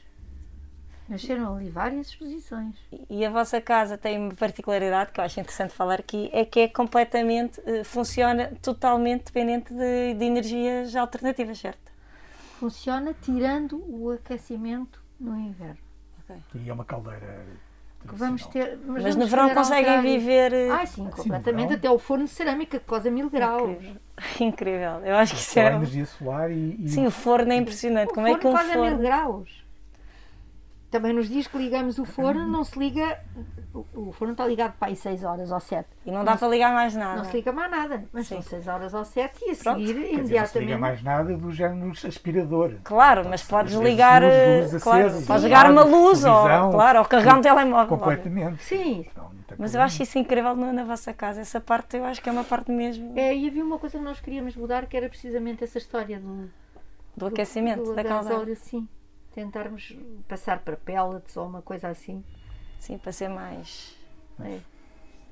Nasceram 1.08 1.56
ali 1.56 1.70
várias 1.70 2.08
exposições. 2.08 2.74
E 3.08 3.24
a 3.24 3.30
vossa 3.30 3.62
casa 3.62 3.96
tem 3.96 4.18
uma 4.18 4.34
particularidade 4.34 5.10
que 5.10 5.20
eu 5.20 5.24
acho 5.24 5.40
interessante 5.40 5.72
falar 5.72 6.00
aqui, 6.00 6.28
é 6.34 6.44
que 6.44 6.60
é 6.60 6.68
completamente, 6.68 7.58
eh, 7.64 7.82
funciona 7.82 8.52
totalmente 8.60 9.24
dependente 9.24 9.72
de, 9.72 10.12
de 10.12 10.24
energias 10.26 10.94
alternativas, 10.94 11.56
certo? 11.56 11.88
Funciona 12.58 13.14
tirando 13.14 13.82
o 13.88 14.10
aquecimento 14.10 15.00
no 15.18 15.36
inverno. 15.38 15.78
E 16.54 16.68
é 16.68 16.72
uma 16.72 16.84
caldeira. 16.84 17.46
Que 18.06 18.14
vamos 18.14 18.46
ter, 18.46 18.78
mas 18.84 19.02
Mas 19.02 19.16
no 19.16 19.26
vamos 19.26 19.30
verão 19.30 19.48
ter 19.48 19.54
conseguem 19.54 20.02
viver. 20.02 20.52
Ah, 20.70 20.84
sim, 20.86 21.04
no 21.04 21.10
completamente. 21.10 21.68
verão. 21.68 21.78
Até 21.78 21.90
o 21.90 21.98
forno 21.98 22.24
de 22.24 22.30
cerâmica 22.30 22.78
que 22.78 22.84
causa 22.84 23.10
mil 23.10 23.30
graus. 23.30 23.70
Incrível. 23.70 23.96
Incrível. 24.40 24.90
Eu 25.04 25.16
acho 25.16 25.34
que 25.34 25.40
isso 25.40 25.58
é. 25.58 25.66
energia 25.66 26.06
solar 26.06 26.50
e. 26.50 26.76
e 26.80 26.88
Sim, 26.88 27.06
o 27.06 27.10
forno 27.10 27.52
é 27.52 27.56
impressionante. 27.56 28.10
O 28.10 28.14
Como 28.14 28.26
é 28.26 28.34
que 28.34 28.46
um 28.46 28.52
forno 28.52 28.56
quase 28.56 28.72
a 28.72 28.76
mil 28.76 28.84
forno. 28.90 28.98
graus. 29.02 29.64
Também 30.90 31.12
nos 31.12 31.28
dias 31.28 31.46
que 31.46 31.58
ligamos 31.58 31.98
o 31.98 32.04
forno, 32.06 32.46
não 32.46 32.64
se 32.64 32.78
liga. 32.78 33.20
O, 33.74 34.08
o 34.08 34.12
forno 34.12 34.32
está 34.32 34.46
ligado 34.46 34.72
para 34.78 34.88
aí 34.88 34.96
6 34.96 35.22
horas 35.22 35.50
ou 35.52 35.60
7. 35.60 35.86
E 36.06 36.10
não 36.10 36.24
dá 36.24 36.34
para 36.34 36.48
ligar 36.48 36.72
mais 36.72 36.94
Não 36.94 37.02
nada. 37.04 37.24
se 37.24 37.36
liga 37.36 37.52
mais 37.52 37.70
nada. 37.70 38.04
Mas 38.10 38.26
Sim. 38.26 38.36
são 38.36 38.42
6 38.42 38.68
horas 38.68 38.94
ou 38.94 39.04
7 39.04 39.38
e 39.44 39.50
a 39.50 39.56
Pronto. 39.56 39.78
seguir, 39.80 39.94
Quer 39.94 40.00
dizer, 40.00 40.00
não 40.00 40.08
se 40.08 40.14
imediatamente. 40.14 40.64
liga 40.66 40.78
mais 40.78 41.02
nada 41.02 41.36
do 41.36 41.52
género 41.52 41.92
aspirador. 42.06 42.72
Claro, 42.84 43.28
mas 43.28 43.42
podes 43.42 43.74
ligar. 43.74 44.22
luz, 44.22 44.32
luzes 44.64 44.82
claro, 44.82 45.06
acesas, 45.08 45.26
podes 45.26 45.44
ligar 45.44 45.70
uma 45.70 45.84
luz 45.84 46.24
ou, 46.24 46.70
claro, 46.70 46.98
ou 47.00 47.04
carregar 47.04 47.38
um 47.38 47.42
telemóvel. 47.42 47.98
Completamente. 47.98 48.62
Sim. 48.64 49.04
Não, 49.14 49.24
não 49.24 49.42
tem 49.46 49.56
Mas 49.58 49.74
eu 49.74 49.82
acho 49.82 50.02
isso 50.02 50.18
incrível 50.18 50.56
na, 50.56 50.72
na 50.72 50.84
vossa 50.84 51.12
casa. 51.12 51.42
Essa 51.42 51.60
parte 51.60 51.98
eu 51.98 52.04
acho 52.06 52.22
que 52.22 52.30
é 52.30 52.32
uma 52.32 52.44
parte 52.44 52.70
mesmo 52.72 53.12
É, 53.14 53.36
e 53.36 53.46
havia 53.46 53.62
uma 53.62 53.78
coisa 53.78 53.98
que 53.98 54.04
nós 54.04 54.20
queríamos 54.20 54.56
mudar 54.56 54.86
que 54.86 54.96
era 54.96 55.06
precisamente 55.10 55.62
essa 55.62 55.76
história 55.76 56.18
do, 56.18 56.48
do 57.14 57.26
aquecimento, 57.26 57.82
do 57.84 57.94
da 57.94 58.02
caldeira. 58.02 58.34
gasóleo, 58.36 58.56
sim. 58.56 58.88
Tentarmos 59.38 59.96
passar 60.26 60.58
para 60.58 60.76
pellets 60.76 61.36
ou 61.36 61.46
uma 61.46 61.62
coisa 61.62 61.86
assim. 61.86 62.24
Sim, 62.80 62.98
para 62.98 63.12
ser 63.12 63.28
mais. 63.28 63.96
É. 64.40 64.58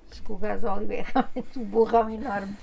Porque 0.08 0.32
o 0.32 0.36
gasóleo 0.36 0.92
é 0.92 1.02
realmente 1.12 1.58
um 1.58 1.64
borrão 1.64 2.08
enorme 2.08 2.56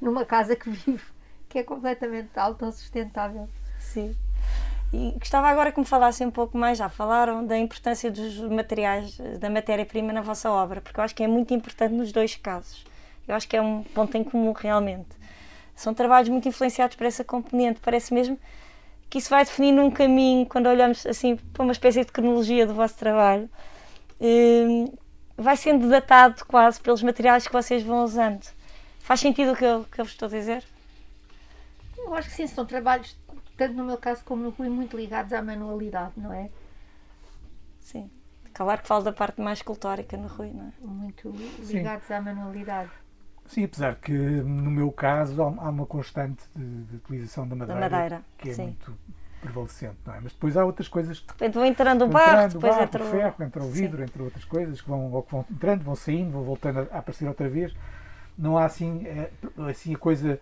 numa 0.00 0.24
casa 0.24 0.56
que 0.56 0.68
vive, 0.68 1.04
que 1.48 1.60
é 1.60 1.62
completamente 1.62 2.36
autossustentável. 2.36 3.48
Sim. 3.78 4.12
E 4.92 5.14
gostava 5.20 5.46
agora 5.46 5.70
que 5.70 5.78
me 5.78 5.86
falassem 5.86 6.26
um 6.26 6.32
pouco 6.32 6.58
mais, 6.58 6.78
já 6.78 6.88
falaram 6.88 7.46
da 7.46 7.56
importância 7.56 8.10
dos 8.10 8.36
materiais, 8.40 9.16
da 9.38 9.48
matéria-prima 9.48 10.12
na 10.12 10.20
vossa 10.20 10.50
obra, 10.50 10.80
porque 10.80 10.98
eu 10.98 11.04
acho 11.04 11.14
que 11.14 11.22
é 11.22 11.28
muito 11.28 11.54
importante 11.54 11.94
nos 11.94 12.10
dois 12.10 12.34
casos. 12.34 12.84
Eu 13.28 13.36
acho 13.36 13.46
que 13.46 13.56
é 13.56 13.62
um 13.62 13.84
ponto 13.84 14.16
em 14.16 14.24
comum 14.24 14.50
realmente. 14.50 15.10
São 15.76 15.94
trabalhos 15.94 16.28
muito 16.28 16.48
influenciados 16.48 16.96
por 16.96 17.06
essa 17.06 17.22
componente. 17.22 17.78
Parece 17.78 18.12
mesmo 18.12 18.36
que 19.08 19.18
isso 19.18 19.30
vai 19.30 19.44
definindo 19.44 19.82
um 19.82 19.90
caminho 19.90 20.46
quando 20.46 20.66
olhamos 20.66 21.06
assim 21.06 21.36
para 21.36 21.62
uma 21.62 21.72
espécie 21.72 22.04
de 22.04 22.12
cronologia 22.12 22.66
do 22.66 22.74
vosso 22.74 22.96
trabalho. 22.96 23.48
Hum, 24.20 24.92
vai 25.36 25.56
sendo 25.56 25.88
datado 25.88 26.44
quase 26.44 26.80
pelos 26.80 27.02
materiais 27.02 27.46
que 27.46 27.52
vocês 27.52 27.82
vão 27.82 28.04
usando. 28.04 28.44
Faz 29.00 29.20
sentido 29.20 29.52
o 29.52 29.56
que 29.56 29.64
eu, 29.64 29.84
que 29.84 30.00
eu 30.00 30.04
vos 30.04 30.12
estou 30.12 30.26
a 30.26 30.30
dizer? 30.30 30.64
Eu 31.96 32.14
acho 32.14 32.28
que 32.28 32.34
sim, 32.34 32.46
são 32.46 32.66
trabalhos, 32.66 33.16
tanto 33.56 33.74
no 33.74 33.84
meu 33.84 33.96
caso 33.96 34.22
como 34.24 34.42
no 34.42 34.50
Rui, 34.50 34.68
muito 34.68 34.96
ligados 34.96 35.32
à 35.32 35.40
manualidade, 35.40 36.12
não 36.16 36.32
é? 36.32 36.50
Sim. 37.80 38.10
Claro 38.52 38.82
que 38.82 38.88
falo 38.88 39.04
da 39.04 39.12
parte 39.12 39.40
mais 39.40 39.60
escultórica 39.60 40.16
no 40.16 40.26
Rui, 40.26 40.50
não 40.52 40.66
é? 40.66 40.86
Muito 40.86 41.32
ligados 41.60 42.10
à 42.10 42.20
manualidade. 42.20 42.90
Sim, 43.48 43.64
apesar 43.64 43.96
que 43.96 44.12
no 44.12 44.70
meu 44.70 44.92
caso 44.92 45.42
há 45.42 45.46
uma 45.46 45.86
constante 45.86 46.44
de, 46.54 46.84
de 46.84 46.96
utilização 46.96 47.48
da 47.48 47.56
madeira, 47.56 47.80
madeira, 47.80 48.22
que 48.36 48.50
é 48.50 48.54
sim. 48.54 48.64
muito 48.64 48.94
prevalecente, 49.40 49.96
não 50.04 50.14
é? 50.14 50.20
Mas 50.20 50.32
depois 50.32 50.56
há 50.56 50.64
outras 50.64 50.86
coisas 50.88 51.20
que 51.20 51.48
vou 51.48 51.64
entrando 51.64 52.04
o 52.04 52.08
barro, 52.08 52.30
entrando, 52.30 52.52
depois 52.54 52.72
barro, 52.74 52.84
entra 52.84 53.02
o. 53.02 53.06
ferro, 53.06 53.34
entra 53.42 53.62
o 53.62 53.66
Sim. 53.66 53.82
vidro, 53.82 54.02
entre 54.02 54.22
outras 54.22 54.44
coisas 54.44 54.80
que 54.80 54.88
vão, 54.88 55.22
que 55.22 55.32
vão 55.32 55.46
entrando, 55.50 55.82
vão 55.82 55.96
saindo, 55.96 56.32
vão 56.32 56.42
voltando 56.42 56.80
a, 56.80 56.98
aparecer 56.98 57.26
outra 57.26 57.48
vez. 57.48 57.74
Não 58.36 58.58
há 58.58 58.66
assim, 58.66 59.04
eh, 59.06 59.30
assim 59.68 59.94
a 59.94 59.98
coisa 59.98 60.38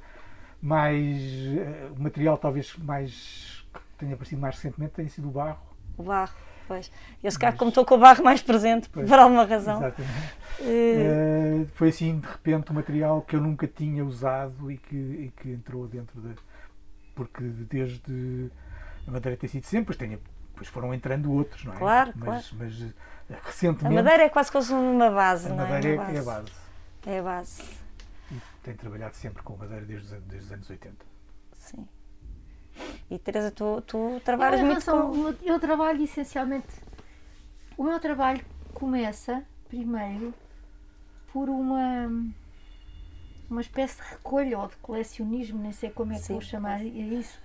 mais. 0.60 1.16
eh, 1.56 1.90
o 1.96 2.02
material 2.02 2.36
talvez 2.36 2.74
mais. 2.76 3.64
que 3.72 3.80
tenha 3.98 4.14
aparecido 4.14 4.40
mais 4.40 4.56
recentemente 4.56 4.94
tenha 4.94 5.08
sido 5.08 5.28
o 5.28 5.30
barro. 5.30 5.60
O 5.96 6.02
barro, 6.02 6.34
pois. 6.66 6.90
Eu 7.22 7.30
se 7.30 7.38
calhar, 7.38 7.56
como 7.56 7.68
estou 7.70 7.84
com 7.84 7.94
o 7.94 7.98
barro 7.98 8.22
mais 8.24 8.42
presente, 8.42 8.88
Pois. 8.88 9.08
por 9.08 9.18
alguma 9.18 9.44
razão. 9.44 9.78
Exatamente. 9.78 10.12
Eh, 10.60 11.66
foi 11.74 11.88
assim, 11.90 12.18
de 12.20 12.26
repente, 12.26 12.70
um 12.72 12.74
material 12.74 13.22
que 13.22 13.36
eu 13.36 13.40
nunca 13.40 13.66
tinha 13.66 14.04
usado 14.04 14.70
e 14.70 14.78
que, 14.78 14.96
e 14.96 15.32
que 15.36 15.50
entrou 15.50 15.86
dentro 15.86 16.20
da. 16.20 16.30
Porque 17.14 17.42
desde. 17.42 18.50
A 19.06 19.10
madeira 19.10 19.36
tem 19.36 19.48
sido 19.48 19.64
sempre, 19.64 19.86
pois, 19.86 19.96
tenha, 19.96 20.18
pois 20.54 20.68
foram 20.68 20.92
entrando 20.92 21.32
outros, 21.32 21.64
não 21.64 21.74
é? 21.74 21.76
Claro, 21.76 22.12
mas, 22.16 22.50
mas 22.52 22.82
eh, 22.82 23.34
a 23.34 23.46
recentemente. 23.46 23.94
madeira 23.94 24.24
é 24.24 24.28
quase 24.28 24.50
como 24.50 24.64
uma 24.92 25.10
base, 25.10 25.46
a 25.46 25.54
não 25.54 25.64
é? 25.64 25.68
madeira 25.70 26.02
Uma 26.02 26.10
é, 26.10 26.16
é 26.16 26.18
a 26.18 26.22
base. 26.22 26.52
É 27.06 27.18
a 27.18 27.22
base. 27.22 27.62
E 28.32 28.36
tenho 28.64 28.76
trabalhado 28.76 29.14
sempre 29.14 29.42
com 29.42 29.56
madeira 29.56 29.84
desde 29.84 30.16
desde 30.20 30.46
os 30.46 30.52
anos 30.52 30.70
80. 30.70 30.96
Sim. 31.52 31.86
E 33.10 33.18
Teresa, 33.18 33.50
tu, 33.50 33.80
tu 33.82 34.20
trabalhas 34.24 34.60
Eu, 34.60 34.66
muito 34.66 34.84
relação- 34.84 35.10
com. 35.12 35.34
eu 35.44 35.58
trabalho 35.60 36.02
essencialmente. 36.02 36.66
O 37.76 37.84
meu 37.84 37.98
trabalho 38.00 38.44
começa 38.74 39.44
primeiro 39.68 40.32
por 41.32 41.48
uma 41.48 42.10
uma 43.48 43.60
espécie 43.60 43.96
de 44.02 44.08
recolha 44.08 44.58
ou 44.58 44.66
de 44.66 44.76
colecionismo, 44.78 45.58
nem 45.60 45.70
sei 45.72 45.90
como 45.90 46.12
é 46.12 46.16
que 46.16 46.22
Sim. 46.22 46.32
vou 46.32 46.42
chamar 46.42 46.84
isso. 46.84 47.38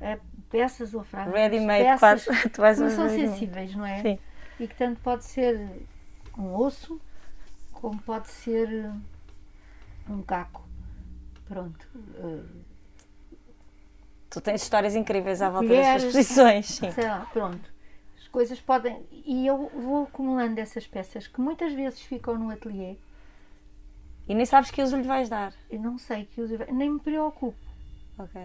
Eh, 0.00 0.18
peças 0.50 0.94
ou 0.94 1.04
fragmentos. 1.04 1.40
Ready-made, 1.40 1.98
quase. 1.98 2.24
Tu 2.52 2.60
vais 2.60 2.78
que 2.80 2.90
são 2.90 3.08
sensíveis, 3.08 3.74
não 3.74 3.86
é? 3.86 4.02
Sim. 4.02 4.18
E 4.58 4.66
que 4.66 4.74
tanto 4.74 5.00
pode 5.00 5.24
ser 5.24 5.86
um 6.36 6.54
osso, 6.56 7.00
como 7.72 8.00
pode 8.02 8.28
ser 8.28 8.68
eh, 8.68 8.92
um 10.08 10.22
caco. 10.22 10.66
Pronto. 11.46 11.86
Tu 14.38 14.42
tens 14.42 14.62
histórias 14.62 14.94
incríveis 14.94 15.42
à 15.42 15.50
volta 15.50 15.66
Colheres. 15.66 16.04
das 16.04 16.12
tuas 16.12 16.14
exposições. 16.14 16.66
Sim. 16.66 16.92
sei 16.92 17.04
lá, 17.04 17.28
pronto. 17.32 17.72
As 18.16 18.28
coisas 18.28 18.60
podem. 18.60 19.04
E 19.10 19.44
eu 19.44 19.68
vou 19.74 20.04
acumulando 20.04 20.60
essas 20.60 20.86
peças 20.86 21.26
que 21.26 21.40
muitas 21.40 21.72
vezes 21.72 22.00
ficam 22.02 22.38
no 22.38 22.48
ateliê. 22.48 22.96
E 24.28 24.34
nem 24.36 24.46
sabes 24.46 24.70
que 24.70 24.80
uso 24.80 24.96
lhe 24.96 25.02
vais 25.02 25.28
dar. 25.28 25.52
Eu 25.68 25.80
não 25.80 25.98
sei 25.98 26.24
que 26.26 26.40
uso, 26.40 26.56
nem 26.72 26.88
me 26.88 27.00
preocupo. 27.00 27.58
Ok. 28.16 28.40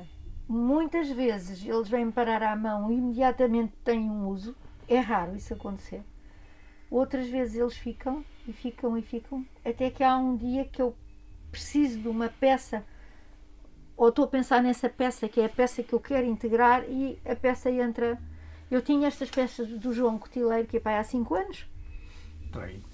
Muitas 0.50 1.10
vezes 1.12 1.64
eles 1.64 1.88
vêm 1.88 2.10
parar 2.10 2.42
à 2.42 2.56
mão 2.56 2.92
e 2.92 2.96
imediatamente 2.96 3.74
têm 3.84 4.00
um 4.10 4.28
uso. 4.28 4.56
É 4.88 4.98
raro 4.98 5.36
isso 5.36 5.54
acontecer. 5.54 6.02
Outras 6.90 7.28
vezes 7.28 7.56
eles 7.56 7.78
ficam 7.78 8.26
e 8.48 8.54
ficam 8.54 8.98
e 8.98 9.04
ficam, 9.04 9.46
até 9.64 9.92
que 9.92 10.04
há 10.04 10.18
um 10.18 10.36
dia 10.36 10.66
que 10.66 10.82
eu 10.82 10.96
preciso 11.52 12.00
de 12.00 12.08
uma 12.08 12.30
peça, 12.30 12.84
ou 14.04 14.10
estou 14.10 14.26
a 14.26 14.28
pensar 14.28 14.62
nessa 14.62 14.90
peça, 14.90 15.30
que 15.30 15.40
é 15.40 15.46
a 15.46 15.50
peça 15.50 15.82
que 15.82 15.94
eu 15.94 16.00
quero 16.00 16.28
integrar, 16.28 16.84
e 16.90 17.18
a 17.26 17.36
peça 17.38 17.72
entra. 17.72 18.20
Eu 18.70 18.82
tinha 18.82 19.08
estas 19.08 19.30
peças 19.30 19.68
do 19.80 19.94
João 19.94 20.18
Cotileiro, 20.18 20.68
que 20.68 20.76
é 20.76 20.80
pai 20.80 20.98
há 20.98 21.04
5 21.06 21.34
anos, 21.36 21.66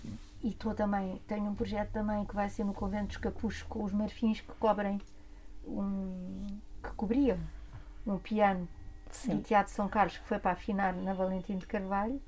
sim. 0.04 0.18
e 0.44 0.50
estou 0.50 0.76
também, 0.76 1.20
tenho 1.28 1.46
um 1.46 1.56
projeto 1.56 1.90
também 1.92 2.24
que 2.26 2.36
vai 2.36 2.48
ser 2.50 2.64
no 2.64 2.74
Convento 2.76 3.08
dos 3.08 3.18
Capuchos 3.18 3.64
com 3.64 3.84
os 3.84 3.92
marfins 3.92 4.42
que 4.42 4.52
cobrem 4.60 5.02
um, 5.66 6.46
que 6.84 6.92
cobriam 6.92 7.40
um 8.06 8.18
piano 8.20 8.68
do 9.08 9.16
Sim. 9.16 9.42
Teatro 9.42 9.74
São 9.74 9.88
Carlos 9.90 10.18
que 10.18 10.28
foi 10.28 10.38
para 10.38 10.52
afinar 10.52 10.94
na 10.94 11.14
Valentim 11.14 11.58
de 11.58 11.66
Carvalho. 11.66 12.22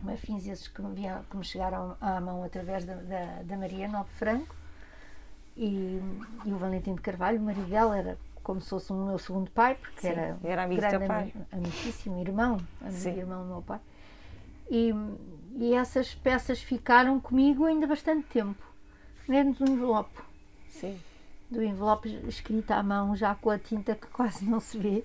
Marfins 0.00 0.46
esses 0.46 0.68
que 0.68 0.80
me, 0.80 0.94
vieram- 0.94 1.24
que 1.24 1.36
me 1.36 1.44
chegaram 1.44 1.96
à 2.00 2.20
mão 2.20 2.44
através 2.44 2.84
da, 2.84 2.94
da, 2.94 3.42
da 3.42 3.56
Maria 3.56 3.88
Novo 3.88 4.08
Franco. 4.10 4.54
E, 5.62 6.00
e 6.46 6.52
o 6.52 6.56
Valentim 6.56 6.94
de 6.94 7.02
Carvalho, 7.02 7.38
o 7.38 7.42
era 7.92 8.16
como 8.42 8.60
se 8.62 8.70
fosse 8.70 8.90
o 8.90 8.96
meu 8.96 9.18
segundo 9.18 9.50
pai, 9.50 9.74
porque 9.74 10.00
Sim, 10.00 10.08
era, 10.08 10.38
era 10.42 10.62
amigo 10.64 10.80
grande 10.80 11.06
pai. 11.06 11.32
ami- 11.52 11.64
amicíssimo, 11.66 12.18
irmão, 12.18 12.58
amigo 12.80 13.08
irmão 13.18 13.42
do 13.42 13.48
meu 13.48 13.62
pai. 13.62 13.78
E, 14.70 14.94
e 15.56 15.74
essas 15.74 16.14
peças 16.14 16.62
ficaram 16.62 17.20
comigo 17.20 17.66
ainda 17.66 17.86
bastante 17.86 18.26
tempo, 18.28 18.62
dentro 19.28 19.64
do 19.66 19.70
envelope 19.72 20.18
Sim. 20.70 20.98
do 21.50 21.62
envelope 21.62 22.08
escrito 22.26 22.70
à 22.70 22.82
mão, 22.82 23.14
já 23.14 23.34
com 23.34 23.50
a 23.50 23.58
tinta 23.58 23.94
que 23.94 24.06
quase 24.06 24.44
não 24.46 24.60
se 24.60 24.78
vê. 24.78 25.04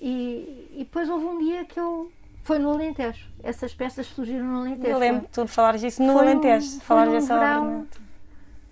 E, 0.00 0.70
e 0.72 0.76
depois 0.78 1.08
houve 1.10 1.26
um 1.26 1.38
dia 1.38 1.64
que 1.66 1.78
eu. 1.78 2.10
Foi 2.44 2.58
no 2.60 2.70
Alentejo. 2.70 3.26
Essas 3.42 3.74
peças 3.74 4.06
surgiram 4.06 4.44
no 4.46 4.60
Alentejo. 4.60 4.86
Eu 4.88 4.98
lembro 4.98 5.22
de 5.22 5.28
tu 5.28 5.46
falares 5.48 5.80
disso 5.82 6.02
no 6.02 6.12
Foi 6.14 6.16
um- 6.24 6.28
Alentejo. 6.30 6.70
foi 6.70 6.80
Falares 6.80 7.12
num 7.12 7.18
dessa 7.20 7.38
verão. 7.38 7.80
é? 7.92 8.06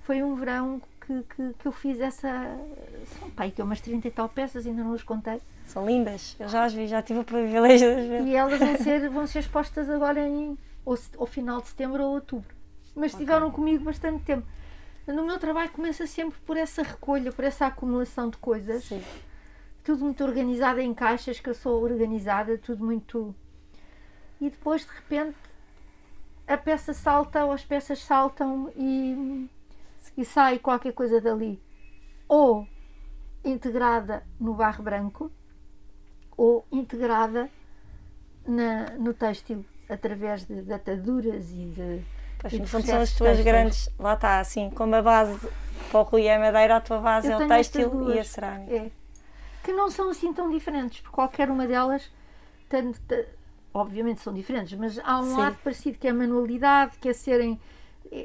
Foi 0.05 0.23
um 0.23 0.35
verão 0.37 0.81
que, 1.07 1.23
que, 1.23 1.55
que 1.59 1.67
eu 1.67 1.73
fiz 1.73 2.01
essa. 2.01 2.29
São 3.19 3.31
pai, 3.31 3.51
que 3.51 3.61
é 3.61 3.65
umas 3.65 3.81
30 3.81 4.09
e 4.09 4.11
tal 4.11 4.29
peças, 4.29 4.67
ainda 4.67 4.83
não 4.83 4.95
as 4.95 5.03
contei. 5.03 5.41
São 5.67 5.87
lindas. 5.87 6.37
Eu 6.39 6.49
já 6.49 6.65
as 6.65 6.73
vi, 6.73 6.87
já 6.87 7.03
tive 7.03 7.21
o 7.21 7.25
privilégio 7.25 7.95
de 7.95 8.01
as 8.01 8.09
ver. 8.09 8.23
E 8.23 8.35
elas 8.35 8.59
vão 8.59 8.77
ser, 8.77 9.09
vão 9.09 9.27
ser 9.27 9.39
expostas 9.41 9.89
agora 9.91 10.27
em, 10.27 10.59
ou, 10.85 10.99
ao 11.19 11.27
final 11.27 11.61
de 11.61 11.69
setembro 11.69 12.03
ou 12.03 12.15
outubro. 12.15 12.55
Mas 12.95 13.13
estiveram 13.13 13.51
comigo 13.51 13.85
bastante 13.85 14.23
tempo. 14.25 14.47
No 15.07 15.25
meu 15.25 15.39
trabalho 15.39 15.71
começa 15.71 16.07
sempre 16.07 16.39
por 16.47 16.57
essa 16.57 16.83
recolha, 16.83 17.31
por 17.33 17.45
essa 17.45 17.67
acumulação 17.67 18.31
de 18.31 18.37
coisas. 18.39 18.85
Sim. 18.85 19.03
tudo 19.83 20.05
muito 20.05 20.25
organizado 20.25 20.81
em 20.81 20.95
caixas, 20.95 21.41
que 21.41 21.51
eu 21.51 21.55
sou 21.55 21.83
organizada, 21.83 22.57
tudo 22.57 22.85
muito. 22.85 23.35
e 24.41 24.49
depois 24.49 24.83
de 24.83 24.93
repente 24.93 25.37
a 26.47 26.57
peça 26.57 26.93
salta 26.93 27.45
ou 27.45 27.53
as 27.53 27.65
peças 27.65 27.99
saltam 28.01 28.71
e, 28.77 29.49
e 30.17 30.25
sai 30.25 30.59
qualquer 30.59 30.93
coisa 30.93 31.21
dali. 31.21 31.61
Ou 32.29 32.67
integrada 33.45 34.23
no 34.41 34.55
barro 34.55 34.83
branco 34.83 35.31
ou 36.37 36.67
integrada 36.73 37.51
na, 38.47 38.91
no 38.99 39.13
têxtil 39.15 39.65
através 39.89 40.45
de, 40.45 40.63
de 40.63 40.73
ataduras 40.73 41.51
e 41.51 41.67
de. 41.67 42.03
Pois, 42.39 42.53
e 42.53 42.61
de 42.61 42.67
são 42.69 42.81
as 42.81 42.87
tuas 42.87 43.19
têxteis. 43.19 43.45
grandes. 43.45 43.91
Lá 43.99 44.15
está, 44.15 44.41
assim, 44.41 44.71
como 44.71 44.95
a 44.97 45.03
base 45.03 45.39
para 45.91 46.01
o 46.01 46.03
Rui 46.03 46.23
e 46.23 46.31
a 46.31 46.39
madeira, 46.39 46.77
a 46.77 46.81
tua 46.81 46.99
base 46.99 47.29
Eu 47.29 47.35
é 47.41 47.45
o 47.45 47.49
têxtil 47.49 48.11
e 48.11 48.19
a 48.19 48.25
cerâmica. 48.25 48.75
É. 48.75 48.91
Que 49.63 49.73
não 49.73 49.91
são 49.91 50.11
assim 50.11 50.33
tão 50.33 50.51
diferentes, 50.51 51.01
porque 51.01 51.15
qualquer 51.15 51.51
uma 51.51 51.67
delas 51.67 52.11
tem- 52.69 52.93
obviamente 53.73 54.21
são 54.21 54.33
diferentes, 54.33 54.79
mas 54.79 54.99
há 54.99 55.21
um 55.21 55.23
Sim. 55.25 55.37
lado 55.39 55.57
parecido 55.65 55.99
que 55.99 56.07
é 56.07 56.11
a 56.11 56.15
manualidade, 56.15 56.99
que 56.99 57.09
é 57.09 57.13
serem 57.13 57.59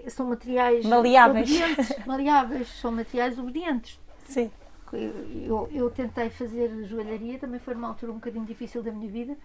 são 0.08 0.28
materiais 0.28 0.86
Maleáveis. 0.86 1.50
obedientes, 1.50 1.96
maleáveis, 2.06 2.68
são 2.80 2.92
materiais 2.92 3.38
obedientes. 3.38 4.00
Sim. 4.26 4.52
Eu, 4.92 5.70
eu, 5.72 5.90
tentei 5.92 6.30
fazer 6.32 6.86
joalharia, 6.86 7.38
também 7.38 7.60
foi 7.60 7.76
numa 7.76 7.90
altura 7.90 8.12
um 8.12 8.16
bocadinho 8.16 8.46
difícil 8.46 8.82
da 8.82 8.92
minha 8.92 9.10
vida, 9.10 9.38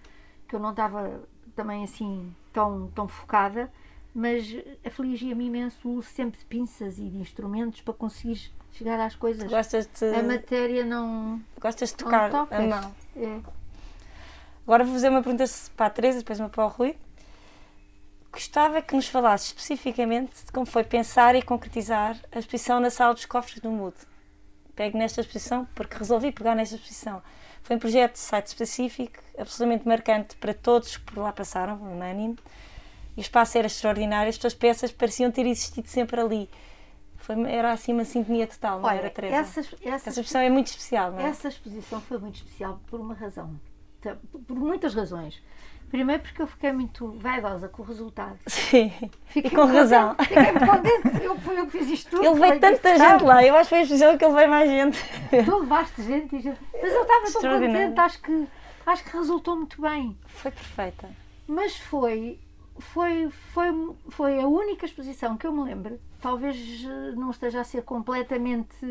que 0.48 0.56
eu 0.56 0.60
não 0.60 0.70
estava 0.70 1.20
também 1.54 1.84
assim 1.84 2.34
tão, 2.52 2.90
tão 2.94 3.06
focada, 3.06 3.70
mas 4.14 4.46
afligia-me 4.84 5.46
imenso 5.46 5.86
o 5.86 5.92
uso 5.96 6.08
sempre 6.08 6.38
de 6.38 6.46
pinças 6.46 6.98
e 6.98 7.08
de 7.10 7.18
instrumentos 7.18 7.82
para 7.82 7.92
conseguir 7.92 8.50
chegar 8.72 8.98
às 9.00 9.14
coisas. 9.16 9.50
Gostas 9.50 9.86
de, 9.98 10.06
A 10.14 10.22
matéria 10.22 10.84
não. 10.84 11.40
gostas 11.60 11.90
de 11.92 12.02
não 12.02 12.10
tocar 12.10 12.26
a 12.26 12.30
tocas. 12.30 12.66
mão. 12.66 12.94
É. 13.16 13.40
Agora 14.66 14.82
vou 14.84 14.94
fazer 14.94 15.10
uma 15.10 15.22
pergunta 15.22 15.44
para 15.76 15.86
a 15.86 15.90
Teresa, 15.90 16.18
depois 16.18 16.40
uma 16.40 16.48
para 16.48 16.64
o 16.64 16.68
Rui. 16.68 16.96
Gostava 18.34 18.82
que 18.82 18.96
nos 18.96 19.06
falasse 19.06 19.46
especificamente 19.46 20.44
de 20.44 20.50
como 20.50 20.66
foi 20.66 20.82
pensar 20.82 21.36
e 21.36 21.42
concretizar 21.42 22.18
a 22.32 22.38
exposição 22.40 22.80
na 22.80 22.90
Sala 22.90 23.14
dos 23.14 23.24
Cofres 23.26 23.60
do 23.60 23.70
MUD. 23.70 23.94
Pego 24.74 24.98
nesta 24.98 25.20
exposição 25.20 25.68
porque 25.72 25.96
resolvi 25.96 26.32
pegar 26.32 26.56
nesta 26.56 26.74
exposição. 26.74 27.22
Foi 27.62 27.76
um 27.76 27.78
projeto 27.78 28.14
de 28.14 28.18
site 28.18 28.48
específico, 28.48 29.22
absolutamente 29.38 29.86
marcante 29.86 30.34
para 30.36 30.52
todos 30.52 30.96
que 30.96 31.04
por 31.04 31.18
lá 31.18 31.32
passaram, 31.32 31.76
unânime. 31.80 32.36
E 33.16 33.20
o 33.20 33.22
espaço 33.22 33.56
era 33.56 33.68
extraordinário, 33.68 34.28
as 34.28 34.36
tuas 34.36 34.52
peças 34.52 34.90
pareciam 34.90 35.30
ter 35.30 35.46
existido 35.46 35.86
sempre 35.86 36.20
ali. 36.20 36.50
Foi, 37.18 37.40
era 37.48 37.70
assim 37.70 37.92
uma 37.92 38.04
sintonia 38.04 38.48
total, 38.48 38.80
não 38.80 38.90
era, 38.90 39.02
Olha, 39.02 39.10
Teresa? 39.10 39.36
essa, 39.36 39.60
Essa 39.60 39.76
essa, 39.88 40.10
exposição 40.10 40.40
é 40.40 40.50
muito 40.50 40.66
especial, 40.66 41.12
não 41.12 41.20
é? 41.20 41.28
essa 41.28 41.46
exposição 41.46 42.00
foi 42.00 42.18
muito 42.18 42.34
especial 42.34 42.80
por 42.88 42.98
uma 42.98 43.14
razão. 43.14 43.58
Por 44.46 44.56
muitas 44.56 44.92
razões. 44.92 45.40
Primeiro 45.94 46.24
porque 46.24 46.42
eu 46.42 46.48
fiquei 46.48 46.72
muito 46.72 47.12
vaidosa 47.20 47.68
com 47.68 47.82
o 47.82 47.84
resultado. 47.84 48.36
Sim, 48.48 48.92
Fiquei 49.26 49.48
e 49.48 49.54
com 49.54 49.64
razão. 49.64 50.16
contente, 50.16 50.28
Fiquei 50.28 50.52
muito 50.52 50.66
contente. 50.66 51.24
Eu, 51.24 51.38
fui 51.38 51.60
eu 51.60 51.66
que 51.66 51.78
fiz 51.78 51.88
isto 51.88 52.10
tudo. 52.10 52.24
Ele 52.24 52.40
veio 52.40 52.60
tanta 52.60 52.98
gente 52.98 53.22
lá, 53.22 53.44
eu 53.44 53.54
acho 53.54 53.62
que 53.62 53.68
foi 53.68 53.78
a 53.78 53.82
exposição 53.82 54.18
que 54.18 54.24
ele 54.24 54.34
veio 54.34 54.50
mais 54.50 54.68
gente. 54.68 54.98
Tu 55.44 55.56
levaste 55.56 56.02
gente 56.02 56.34
e 56.34 56.40
gente. 56.40 56.58
Mas 56.82 56.92
eu 56.92 57.02
estava 57.02 57.32
tão 57.32 57.60
contente, 57.60 58.00
acho 58.00 58.22
que, 58.22 58.48
acho 58.84 59.04
que 59.04 59.16
resultou 59.16 59.54
muito 59.54 59.80
bem. 59.80 60.18
Foi 60.26 60.50
perfeita. 60.50 61.08
Mas 61.46 61.76
foi, 61.76 62.40
foi, 62.76 63.30
foi, 63.30 63.94
foi 64.08 64.40
a 64.40 64.48
única 64.48 64.86
exposição 64.86 65.36
que 65.36 65.46
eu 65.46 65.52
me 65.52 65.62
lembro, 65.62 66.00
talvez 66.20 66.84
eh, 66.84 67.12
não 67.14 67.30
esteja 67.30 67.60
a 67.60 67.64
ser 67.64 67.84
completamente 67.84 68.84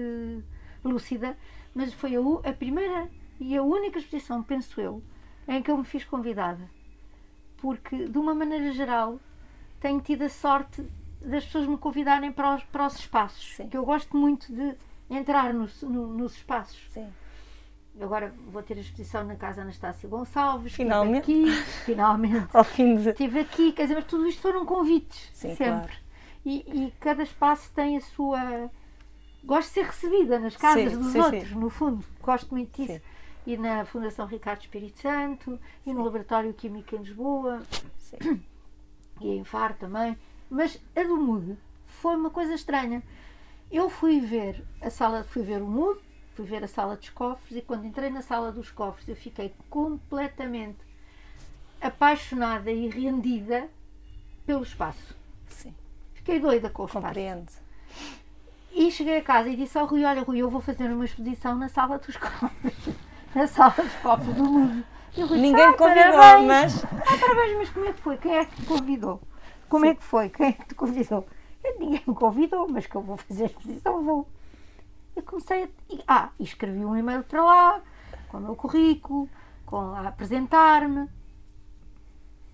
lúcida, 0.85 1.37
mas 1.75 1.93
foi 1.93 2.15
a, 2.15 2.49
a 2.49 2.53
primeira 2.53 3.09
e 3.41 3.57
a 3.57 3.61
única 3.61 3.99
exposição, 3.99 4.41
penso 4.41 4.79
eu, 4.79 5.03
em 5.49 5.61
que 5.61 5.69
eu 5.69 5.77
me 5.77 5.83
fiz 5.83 6.05
convidada. 6.05 6.63
Porque, 7.63 8.09
de 8.09 8.17
uma 8.17 8.35
maneira 8.35 8.73
geral, 8.73 9.17
tenho 9.79 10.01
tido 10.01 10.23
a 10.23 10.29
sorte 10.29 10.85
das 11.21 11.45
pessoas 11.45 11.65
me 11.65 11.77
convidarem 11.77 12.29
para 12.29 12.55
os, 12.55 12.63
para 12.65 12.85
os 12.87 12.95
espaços. 12.99 13.55
Sim. 13.55 13.69
Que 13.69 13.77
eu 13.77 13.85
gosto 13.85 14.17
muito 14.17 14.51
de 14.53 14.75
entrar 15.09 15.53
nos, 15.53 15.81
no- 15.81 16.07
nos 16.07 16.33
espaços. 16.35 16.77
Sim. 16.91 17.07
Agora 18.01 18.33
vou 18.51 18.61
ter 18.61 18.73
a 18.77 18.81
exposição 18.81 19.23
na 19.23 19.37
Casa 19.37 19.61
Anastácio 19.61 20.09
Gonçalves. 20.09 20.73
estive 20.73 20.83
Finalmente. 20.89 21.19
Aqui, 21.31 21.51
finalmente. 21.85 22.47
Ao 22.53 22.65
fim 22.65 22.97
de. 22.97 23.11
Estive 23.11 23.39
aqui, 23.39 23.71
quer 23.71 23.83
dizer, 23.83 23.95
mas 23.95 24.05
tudo 24.07 24.27
isto 24.27 24.41
foram 24.41 24.65
convites. 24.65 25.29
Sim, 25.33 25.55
sempre. 25.55 25.65
claro. 25.65 25.91
E, 26.45 26.65
e 26.87 26.93
cada 26.99 27.23
espaço 27.23 27.71
tem 27.73 27.95
a 27.95 28.01
sua. 28.01 28.69
Gosto 29.41 29.69
de 29.69 29.73
ser 29.75 29.85
recebida 29.85 30.37
nas 30.37 30.57
casas 30.57 30.91
Sim, 30.91 30.97
dos 30.99 31.11
sim, 31.13 31.19
outros, 31.21 31.47
sim. 31.47 31.55
no 31.55 31.69
fundo. 31.69 32.03
Gosto 32.21 32.53
muito 32.53 32.75
disso. 32.81 32.99
E 33.45 33.57
na 33.57 33.83
Fundação 33.85 34.25
Ricardo 34.25 34.61
Espírito 34.61 34.99
Santo, 34.99 35.59
e 35.85 35.93
no 35.93 36.03
Laboratório 36.03 36.53
Químico 36.53 36.95
em 36.95 36.99
Lisboa, 36.99 37.61
Sim. 37.97 38.41
e 39.21 39.29
em 39.29 39.43
Faro 39.43 39.73
também. 39.73 40.17
Mas 40.49 40.79
a 40.95 41.03
do 41.03 41.17
MUD 41.17 41.57
foi 41.85 42.15
uma 42.15 42.29
coisa 42.29 42.53
estranha. 42.53 43.03
Eu 43.71 43.89
fui 43.89 44.19
ver 44.19 44.63
a 44.81 44.89
sala, 44.89 45.23
fui 45.23 45.43
ver 45.43 45.61
o 45.61 45.67
MUD, 45.67 45.99
fui 46.35 46.45
ver 46.45 46.63
a 46.63 46.67
sala 46.67 46.95
dos 46.95 47.09
cofres, 47.09 47.57
e 47.57 47.61
quando 47.61 47.85
entrei 47.85 48.09
na 48.09 48.21
sala 48.21 48.51
dos 48.51 48.71
cofres 48.71 49.07
eu 49.07 49.15
fiquei 49.15 49.53
completamente 49.69 50.79
apaixonada 51.81 52.71
e 52.71 52.87
rendida 52.87 53.69
pelo 54.45 54.63
espaço. 54.63 55.15
Sim. 55.49 55.73
Fiquei 56.13 56.39
doida 56.39 56.69
com 56.69 56.83
o 56.83 56.85
espaço. 56.85 57.05
Compreendo. 57.05 57.51
E 58.71 58.89
cheguei 58.91 59.17
a 59.17 59.21
casa 59.21 59.49
e 59.49 59.55
disse 59.55 59.77
ao 59.77 59.85
Rui, 59.85 60.03
olha 60.03 60.23
Rui, 60.23 60.39
eu 60.39 60.49
vou 60.49 60.61
fazer 60.61 60.89
uma 60.89 61.05
exposição 61.05 61.55
na 61.55 61.69
sala 61.69 61.99
dos 61.99 62.17
cofres. 62.17 62.95
Na 63.35 63.47
sala 63.47 63.73
dos 63.75 63.93
cofres 63.95 64.35
do 64.35 64.43
mundo. 64.43 64.85
Disse, 65.13 65.33
Ninguém 65.35 65.63
"Ah, 65.65 65.71
me 65.71 65.77
convidou, 65.77 66.11
parabéns." 66.13 66.47
mas. 66.47 66.83
Ah, 66.85 67.17
parabéns, 67.19 67.57
mas 67.57 67.69
como 67.69 67.85
é 67.85 67.93
que 67.93 68.01
foi? 68.01 68.17
Quem 68.17 68.35
é 68.37 68.45
que 68.45 68.55
te 68.55 68.65
convidou? 68.65 69.21
Como 69.69 69.85
é 69.85 69.95
que 69.95 70.03
foi? 70.03 70.29
Quem 70.29 70.47
é 70.47 70.51
que 70.53 70.65
te 70.65 70.75
convidou? 70.75 71.27
Eu, 71.63 71.79
ninguém 71.79 72.01
me 72.05 72.13
convidou, 72.15 72.67
mas 72.69 72.85
que 72.85 72.95
eu 72.95 73.01
vou 73.01 73.17
fazer 73.17 73.43
a 73.43 73.45
exposição, 73.47 74.03
vou. 74.03 74.27
Eu 75.15 75.23
comecei 75.23 75.63
a. 75.63 75.67
Ah, 76.07 76.29
e 76.39 76.43
escrevi 76.43 76.83
um 76.83 76.95
e-mail 76.95 77.23
para 77.23 77.43
lá, 77.43 77.81
com 78.29 78.37
o 78.37 78.41
meu 78.41 78.55
currículo, 78.55 79.29
com 79.65 79.77
a 79.77 80.07
apresentar-me. 80.07 81.07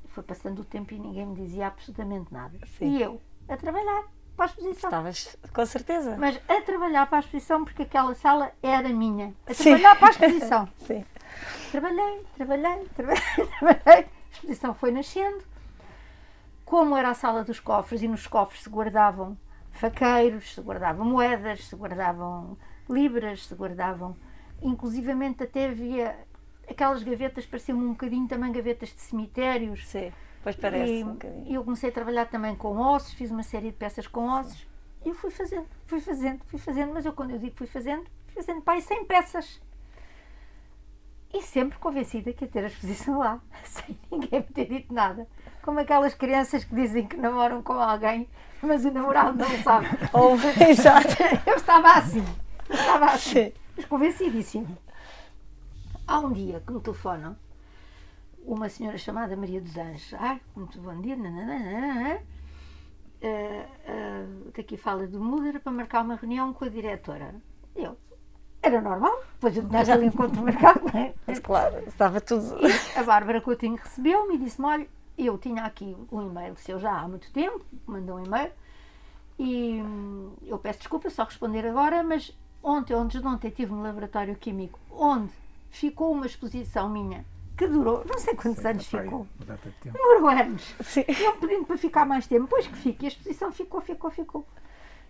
Foi 0.09 0.23
passando 0.23 0.59
o 0.59 0.65
tempo 0.65 0.93
e 0.93 0.99
ninguém 0.99 1.25
me 1.25 1.35
dizia 1.35 1.67
absolutamente 1.67 2.33
nada. 2.33 2.57
Sim. 2.77 2.97
E 2.97 3.01
eu, 3.01 3.21
a 3.47 3.55
trabalhar 3.55 4.03
para 4.39 4.45
a 4.45 4.49
exposição. 4.49 4.89
Estavas 4.89 5.37
com 5.53 5.65
certeza. 5.65 6.15
Mas 6.17 6.39
a 6.47 6.61
trabalhar 6.61 7.05
para 7.07 7.17
a 7.17 7.19
exposição, 7.19 7.65
porque 7.65 7.83
aquela 7.83 8.15
sala 8.15 8.51
era 8.63 8.87
minha. 8.87 9.33
A 9.45 9.53
Sim. 9.53 9.63
trabalhar 9.63 9.95
para 9.97 10.07
a 10.07 10.11
exposição. 10.11 10.69
Sim. 10.79 11.05
Trabalhei, 11.71 12.25
trabalhei, 12.35 12.85
trabalhei, 12.95 13.21
trabalhei. 13.59 14.05
A 14.05 14.31
exposição 14.31 14.73
foi 14.73 14.91
nascendo. 14.91 15.43
Como 16.63 16.95
era 16.95 17.09
a 17.09 17.13
sala 17.13 17.43
dos 17.43 17.59
cofres, 17.59 18.01
e 18.01 18.07
nos 18.07 18.27
cofres 18.27 18.63
se 18.63 18.69
guardavam 18.69 19.37
faqueiros, 19.71 20.53
se 20.53 20.61
guardavam 20.61 21.05
moedas, 21.05 21.65
se 21.65 21.75
guardavam 21.75 22.57
libras, 22.89 23.45
se 23.45 23.55
guardavam. 23.55 24.15
Inclusivamente 24.61 25.43
até 25.43 25.67
havia 25.67 26.15
aquelas 26.69 27.03
gavetas, 27.03 27.45
pareciam-me 27.45 27.83
um 27.85 27.91
bocadinho 27.91 28.27
também 28.27 28.51
gavetas 28.53 28.89
de 28.89 29.01
cemitérios. 29.01 29.85
Sim. 29.87 30.13
Pois 30.43 30.55
parece 30.55 30.91
E 30.91 31.03
um 31.03 31.13
bocadinho. 31.13 31.53
eu 31.53 31.63
comecei 31.63 31.89
a 31.89 31.93
trabalhar 31.93 32.25
também 32.25 32.55
com 32.55 32.77
ossos, 32.77 33.13
fiz 33.13 33.29
uma 33.31 33.43
série 33.43 33.67
de 33.67 33.73
peças 33.77 34.07
com 34.07 34.27
ossos 34.29 34.65
e 35.05 35.09
eu 35.09 35.15
fui 35.15 35.31
fazendo, 35.31 35.65
fui 35.85 35.99
fazendo, 35.99 36.43
fui 36.45 36.59
fazendo, 36.59 36.93
mas 36.93 37.05
eu 37.05 37.13
quando 37.13 37.31
eu 37.31 37.39
digo 37.39 37.55
fui 37.55 37.67
fazendo, 37.67 38.03
fui 38.27 38.35
fazendo 38.43 38.61
pai 38.61 38.81
100 38.81 39.05
peças. 39.05 39.61
E 41.33 41.41
sempre 41.43 41.77
convencida 41.77 42.33
que 42.33 42.43
ia 42.45 42.49
ter 42.49 42.63
a 42.63 42.67
exposição 42.67 43.19
lá, 43.19 43.39
sem 43.63 43.97
ninguém 44.11 44.39
me 44.39 44.47
ter 44.47 44.65
dito 44.65 44.93
nada. 44.93 45.27
Como 45.61 45.79
aquelas 45.79 46.15
crianças 46.15 46.63
que 46.63 46.73
dizem 46.73 47.05
que 47.05 47.15
namoram 47.17 47.61
com 47.61 47.73
alguém, 47.73 48.27
mas 48.61 48.83
o 48.83 48.91
namorado 48.91 49.37
não 49.37 49.63
sabe. 49.63 49.87
Ou, 50.11 50.35
exato. 50.67 51.15
Eu 51.45 51.55
estava 51.55 51.93
assim, 51.93 52.25
eu 52.67 52.75
estava 52.75 53.05
assim, 53.11 53.45
Sim. 53.45 53.53
mas 53.77 53.85
convencidíssima. 53.85 54.67
Há 56.07 56.19
um 56.19 56.31
dia 56.31 56.61
que 56.65 56.73
me 56.73 56.79
telefonam 56.79 57.37
uma 58.53 58.67
senhora 58.67 58.97
chamada 58.97 59.37
Maria 59.37 59.61
dos 59.61 59.77
Anjos. 59.77 60.13
Ai, 60.15 60.41
muito 60.55 60.81
bom 60.81 60.99
dia. 60.99 61.15
nananana. 61.15 62.19
Eh, 63.21 63.65
eh, 63.85 64.25
que 64.53 64.61
aqui 64.61 64.77
fala 64.77 65.05
do 65.05 65.19
Muda 65.19 65.59
para 65.59 65.71
marcar 65.71 66.03
uma 66.03 66.15
reunião 66.15 66.51
com 66.51 66.65
a 66.65 66.69
diretora. 66.69 67.35
Eu, 67.75 67.95
era 68.61 68.81
normal, 68.81 69.13
depois 69.33 69.55
eu 69.55 69.67
tinha 69.67 69.81
aquele 69.81 70.05
encontro 70.05 70.41
marcado, 70.41 70.81
não 70.91 70.99
é? 70.99 71.13
Mas 71.27 71.39
claro, 71.39 71.77
estava 71.87 72.19
tudo. 72.19 72.57
A 72.95 73.03
Bárbara 73.03 73.39
Coutinho 73.39 73.75
recebeu-me 73.75 74.35
e 74.35 74.37
disse-me: 74.39 74.67
Olha, 74.67 74.87
eu 75.17 75.37
tinha 75.37 75.63
aqui 75.63 75.95
um 76.11 76.21
e-mail 76.21 76.55
seu 76.57 76.79
já 76.79 76.91
há 76.91 77.07
muito 77.07 77.31
tempo, 77.31 77.63
mandou 77.85 78.17
um 78.17 78.25
e-mail 78.25 78.51
e 79.37 79.81
hum, 79.81 80.33
eu 80.47 80.57
peço 80.57 80.79
desculpa 80.79 81.09
só 81.09 81.23
responder 81.23 81.67
agora, 81.67 82.01
mas 82.03 82.35
ontem, 82.63 82.93
ou 82.93 83.01
antes 83.01 83.21
de 83.21 83.27
ontem, 83.27 83.49
estive 83.49 83.71
no 83.71 83.83
laboratório 83.83 84.35
químico 84.35 84.79
onde 84.89 85.31
ficou 85.69 86.11
uma 86.11 86.25
exposição 86.25 86.89
minha 86.89 87.23
que 87.59 87.67
durou, 87.67 88.03
não 88.09 88.17
sei 88.17 88.33
quantos 88.35 88.65
anos 88.65 88.87
Epá, 88.91 89.03
ficou, 89.03 89.27
de 89.37 89.45
tempo. 89.81 89.97
demorou 89.97 90.29
anos. 90.29 90.75
Sim. 90.81 91.03
Iam 91.09 91.37
pedindo 91.37 91.65
para 91.65 91.77
ficar 91.77 92.05
mais 92.05 92.25
tempo, 92.25 92.43
depois 92.43 92.65
que 92.67 92.75
fique, 92.77 93.03
e 93.03 93.07
a 93.07 93.09
exposição 93.09 93.51
ficou, 93.51 93.81
ficou, 93.81 94.09
ficou. 94.09 94.47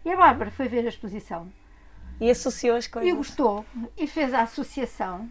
E 0.03 0.11
a 0.11 0.17
Bárbara 0.17 0.49
foi 0.49 0.67
ver 0.67 0.85
a 0.85 0.89
exposição 0.89 1.51
E 2.19 2.29
associou 2.29 2.75
as 2.75 2.85
e 2.85 2.89
coisas. 2.89 3.13
gostou 3.13 3.65
e 3.97 4.07
fez 4.07 4.33
a 4.33 4.41
associação 4.41 5.29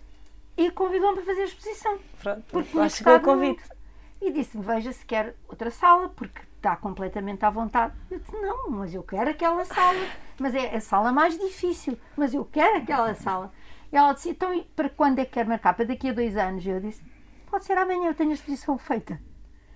e 0.56 0.70
convidou-me 0.70 1.16
para 1.16 1.24
fazer 1.26 1.42
a 1.42 1.44
exposição. 1.44 1.98
Pronto. 2.22 2.44
Porque 2.50 2.76
Lá 2.76 2.88
tinha 2.88 2.90
chegou 2.90 3.16
o 3.16 3.20
convite. 3.20 3.62
muito. 3.62 3.78
E 4.20 4.32
disse-me: 4.32 4.64
Veja 4.64 4.92
se 4.92 5.04
quer 5.04 5.34
outra 5.48 5.70
sala, 5.70 6.08
porque 6.10 6.40
está 6.56 6.76
completamente 6.76 7.44
à 7.44 7.50
vontade. 7.50 7.94
Eu 8.10 8.18
disse: 8.18 8.32
Não, 8.32 8.70
mas 8.70 8.92
eu 8.94 9.02
quero 9.02 9.30
aquela 9.30 9.64
sala. 9.64 9.98
Mas 10.38 10.54
é 10.54 10.74
a 10.76 10.80
sala 10.80 11.12
mais 11.12 11.36
difícil, 11.38 11.98
mas 12.16 12.32
eu 12.34 12.44
quero 12.44 12.78
aquela 12.78 13.14
sala. 13.14 13.52
E 13.92 13.96
ela 13.96 14.12
disse: 14.12 14.30
Então, 14.30 14.52
e 14.54 14.62
para 14.76 14.88
quando 14.90 15.18
é 15.18 15.24
que 15.24 15.32
quer 15.32 15.46
marcar? 15.46 15.74
Para 15.74 15.86
daqui 15.86 16.08
a 16.10 16.12
dois 16.12 16.36
anos? 16.36 16.66
Eu 16.66 16.80
disse: 16.80 17.02
Pode 17.50 17.64
ser 17.64 17.76
amanhã, 17.78 18.08
eu 18.08 18.14
tenho 18.14 18.30
a 18.30 18.34
exposição 18.34 18.76
feita. 18.78 19.18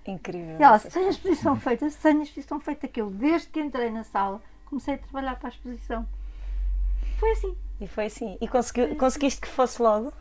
Incrível. 0.07 0.57
E 0.59 0.63
ela: 0.63 0.77
essa 0.77 0.89
Se 0.89 0.95
tenho 0.95 1.07
a 1.07 1.11
exposição 1.11 1.57
feita, 1.57 1.89
tenho 2.03 2.21
a 2.21 2.23
exposição 2.23 2.61
feita, 2.61 2.89
que 2.89 3.01
eu, 3.01 3.11
desde 3.11 3.49
que 3.49 3.61
entrei 3.61 3.91
na 3.91 4.05
sala, 4.05 4.43
comecei 4.67 4.95
a 4.95 4.99
trabalhar 4.99 5.37
para 5.37 5.49
a 5.49 5.51
exposição. 5.51 6.07
Foi 7.19 7.31
assim. 7.33 7.57
E 7.81 7.87
foi 7.87 8.07
assim. 8.07 8.37
E 8.41 8.49
consegui- 8.49 8.95
conseguiste 8.97 9.41
que 9.41 9.49
fosse 9.49 9.81
logo? 9.81 10.13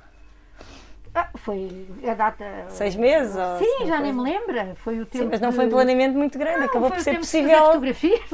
Ah, 1.14 1.30
foi 1.36 1.88
a 2.10 2.14
data. 2.14 2.46
Seis 2.70 2.96
meses? 2.96 3.34
Sim, 3.34 3.40
assim, 3.80 3.88
já 3.88 4.00
nem 4.00 4.16
coisa? 4.16 4.18
me 4.18 4.22
lembra. 4.24 4.76
Foi 4.76 5.00
o 5.02 5.06
tempo. 5.06 5.26
Sim, 5.26 5.30
mas 5.30 5.42
não 5.42 5.52
foi 5.52 5.66
um 5.66 5.70
planeamento 5.70 6.18
muito 6.18 6.40
grande. 6.40 6.60
Não, 6.60 6.66
Acabou 6.68 6.88
foi 6.88 6.98
por 7.00 7.04
ser 7.04 7.18
possível. 7.18 7.58
fotografias. 7.66 8.22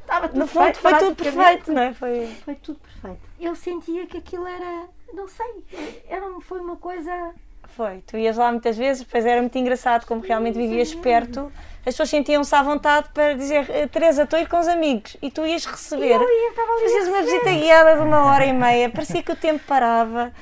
Estava 0.00 0.28
tudo 0.28 0.38
No 0.38 0.46
fundo, 0.46 0.74
foi 0.76 0.98
tudo 0.98 1.16
perfeito, 1.16 1.72
não 1.72 1.82
é? 1.82 1.92
Foi. 1.94 2.26
Foi 2.44 2.54
tudo 2.54 2.78
perfeito. 2.78 3.25
Eu 3.40 3.54
sentia 3.54 4.06
que 4.06 4.16
aquilo 4.18 4.46
era. 4.46 4.88
Não 5.12 5.28
sei. 5.28 5.64
Era, 6.08 6.26
foi 6.40 6.60
uma 6.60 6.76
coisa. 6.76 7.34
Foi. 7.76 8.02
Tu 8.06 8.16
ias 8.16 8.36
lá 8.36 8.50
muitas 8.50 8.76
vezes, 8.76 9.04
depois 9.04 9.26
era 9.26 9.40
muito 9.40 9.56
engraçado 9.58 10.06
como 10.06 10.20
realmente 10.22 10.56
vivias 10.56 10.88
sim. 10.90 11.00
perto. 11.00 11.52
As 11.80 11.94
pessoas 11.94 12.10
sentiam-se 12.10 12.52
à 12.54 12.62
vontade 12.62 13.08
para 13.14 13.34
dizer 13.34 13.68
"Eh, 13.70 13.86
Teresa, 13.86 14.24
estou 14.24 14.38
a 14.38 14.42
ir 14.42 14.48
com 14.48 14.58
os 14.58 14.66
amigos. 14.66 15.16
E 15.22 15.30
tu 15.30 15.46
ias 15.46 15.64
receber. 15.66 16.16
Eu 16.16 16.22
ia, 16.22 16.50
estava 16.50 16.72
ali. 16.72 16.82
Fazias 16.82 17.06
a 17.06 17.10
uma 17.10 17.22
visita 17.22 17.50
guiada 17.50 17.94
de 17.94 18.00
uma 18.00 18.24
hora 18.24 18.44
e 18.44 18.52
meia, 18.52 18.90
parecia 18.90 19.22
que 19.22 19.30
o 19.30 19.36
tempo 19.36 19.62
parava. 19.66 20.32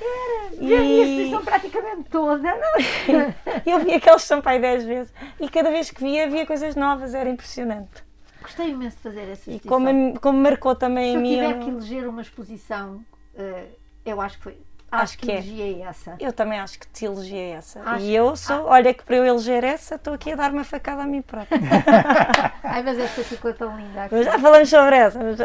Vi 0.58 0.74
a 0.74 0.80
minha 0.80 1.04
E 1.04 1.10
exposição 1.10 1.44
praticamente 1.44 2.08
toda. 2.08 2.48
eu 3.66 3.78
via 3.80 3.96
aqueles 3.96 4.22
são 4.22 4.40
pai 4.40 4.58
10 4.58 4.84
vezes. 4.84 5.12
E 5.40 5.48
cada 5.48 5.70
vez 5.70 5.90
que 5.90 6.02
via, 6.02 6.24
havia 6.24 6.46
coisas 6.46 6.74
novas, 6.76 7.14
era 7.14 7.28
impressionante. 7.28 8.04
Gostei 8.44 8.68
imenso 8.70 8.96
de 8.98 9.02
fazer 9.02 9.20
essa 9.22 9.50
E 9.50 9.56
exposição. 9.56 9.68
como, 9.68 10.20
como 10.20 10.38
marcou 10.38 10.74
também 10.76 11.12
Se 11.12 11.16
a 11.16 11.18
eu 11.18 11.22
mim. 11.22 11.30
tiver 11.30 11.50
eu- 11.52 11.58
que 11.60 11.70
eleger 11.70 12.08
uma 12.08 12.20
exposição, 12.22 13.04
eh, 13.36 13.64
eu 14.04 14.20
acho 14.20 14.36
que 14.36 14.42
foi. 14.44 14.58
Acho 14.92 15.02
Acho 15.02 15.18
que 15.18 15.26
que 15.26 15.32
é. 15.32 15.36
elegiei 15.38 15.82
essa. 15.82 16.14
Eu 16.20 16.32
também 16.32 16.60
acho 16.60 16.78
que 16.78 16.86
te 16.86 17.04
elogiei 17.06 17.50
essa. 17.52 17.80
Acho- 17.80 18.04
E 18.04 18.14
eu 18.14 18.36
sou, 18.36 18.66
olha 18.66 18.94
que 18.94 19.02
para 19.02 19.16
eu 19.16 19.24
eleger 19.24 19.64
essa, 19.64 19.96
estou 19.96 20.14
aqui 20.14 20.30
a 20.32 20.36
dar 20.36 20.52
uma 20.52 20.62
facada 20.62 21.02
a 21.02 21.06
mim 21.06 21.20
própria. 21.20 21.58
Ai, 22.62 22.82
mas 22.84 22.98
esta 22.98 23.24
ficou 23.24 23.52
tão 23.54 23.76
linda 23.76 24.04
aqui. 24.04 24.14
Mas 24.14 24.24
já 24.26 24.38
falamos 24.38 24.68
sobre 24.70 24.94
essa. 24.96 25.18
mas, 25.18 25.36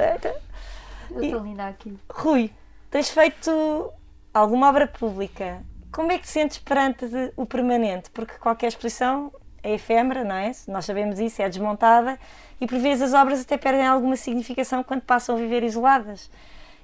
Ficou 1.08 1.32
tão 1.32 1.44
linda 1.44 1.68
aqui. 1.68 1.98
Rui, 2.12 2.52
tens 2.92 3.10
feito 3.10 3.92
alguma 4.34 4.70
obra 4.70 4.86
pública. 4.86 5.64
Como 5.92 6.12
é 6.12 6.18
que 6.18 6.26
te 6.26 6.30
sentes 6.30 6.60
perante 6.60 7.06
o 7.36 7.46
permanente? 7.46 8.12
Porque 8.12 8.34
qualquer 8.38 8.68
exposição 8.68 9.32
é 9.64 9.74
efêmera, 9.74 10.24
não 10.24 10.36
é? 10.36 10.52
Nós 10.68 10.86
sabemos 10.86 11.20
isso, 11.20 11.42
é 11.42 11.50
desmontada 11.50 12.20
e 12.60 12.68
por 12.68 12.80
vezes 12.80 13.02
as 13.02 13.14
obras 13.14 13.42
até 13.42 13.58
perdem 13.58 13.86
alguma 13.86 14.16
significação 14.16 14.84
quando 14.84 15.02
passam 15.02 15.36
a 15.36 15.38
viver 15.40 15.64
isoladas. 15.64 16.30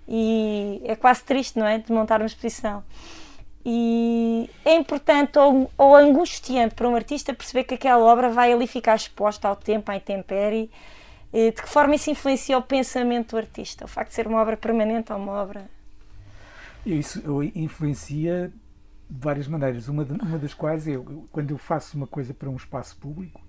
E 0.08 0.82
é 0.84 0.96
quase 0.96 1.24
triste, 1.24 1.58
não 1.58 1.66
é? 1.66 1.80
Desmontar 1.80 2.22
uma 2.22 2.28
exposição. 2.28 2.84
E 3.66 4.50
é 4.64 4.76
importante 4.76 5.40
ou, 5.40 5.72
ou 5.76 5.96
angustiante 5.96 6.76
para 6.76 6.88
um 6.88 6.96
artista 6.96 7.34
perceber 7.34 7.64
que 7.64 7.74
aquela 7.74 8.04
obra 8.06 8.30
vai 8.30 8.54
ali 8.54 8.68
ficar 8.68 8.96
exposta 8.96 9.48
ao 9.48 9.56
tempo, 9.56 9.92
à 9.92 9.96
intempérie. 9.96 10.70
De 11.34 11.52
que 11.52 11.68
forma 11.68 11.96
isso 11.96 12.10
influencia 12.10 12.58
o 12.58 12.62
pensamento 12.62 13.32
do 13.32 13.38
artista? 13.38 13.84
O 13.84 13.88
facto 13.88 14.10
de 14.10 14.16
ser 14.16 14.28
uma 14.28 14.40
obra 14.42 14.56
permanente 14.56 15.12
ou 15.12 15.18
uma 15.18 15.34
obra. 15.34 15.68
Isso 16.86 17.22
influencia 17.56 18.54
de 19.10 19.20
várias 19.20 19.48
maneiras. 19.48 19.88
Uma, 19.88 20.04
de- 20.06 20.13
uma 20.22 20.38
das 20.38 20.54
quais 20.54 20.88
é 20.88 20.94
quando 21.32 21.52
eu 21.52 21.58
faço 21.58 21.96
uma 21.98 22.08
coisa 22.08 22.34
para 22.34 22.50
um 22.50 22.56
espaço 22.56 22.98
público, 22.98 23.41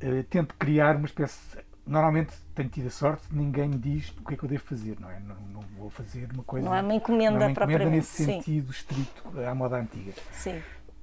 eh, 0.00 0.24
tento 0.28 0.54
criar 0.54 0.96
uma 0.96 1.06
espécie. 1.06 1.58
Normalmente 1.86 2.32
tenho 2.54 2.68
tido 2.70 2.86
a 2.86 2.90
sorte 2.90 3.24
ninguém 3.30 3.68
me 3.68 3.76
diz 3.76 4.08
o 4.10 4.24
que 4.24 4.34
é 4.34 4.36
que 4.36 4.44
eu 4.44 4.48
devo 4.48 4.64
fazer, 4.64 4.96
não 4.98 5.10
é? 5.10 5.20
Não, 5.20 5.36
não 5.52 5.60
vou 5.76 5.90
fazer 5.90 6.30
uma 6.32 6.42
coisa. 6.42 6.66
Não 6.66 6.74
é 6.74 6.80
uma 6.80 6.94
encomenda 6.94 7.30
não 7.32 7.42
é 7.42 7.44
uma 7.46 7.50
encomenda 7.52 7.90
nesse 7.90 8.24
Sim, 8.24 8.24
sentido 8.40 8.70
estrito, 8.70 9.22
à 9.46 9.54
moda 9.54 9.76
antiga. 9.76 10.12
sim. 10.32 10.62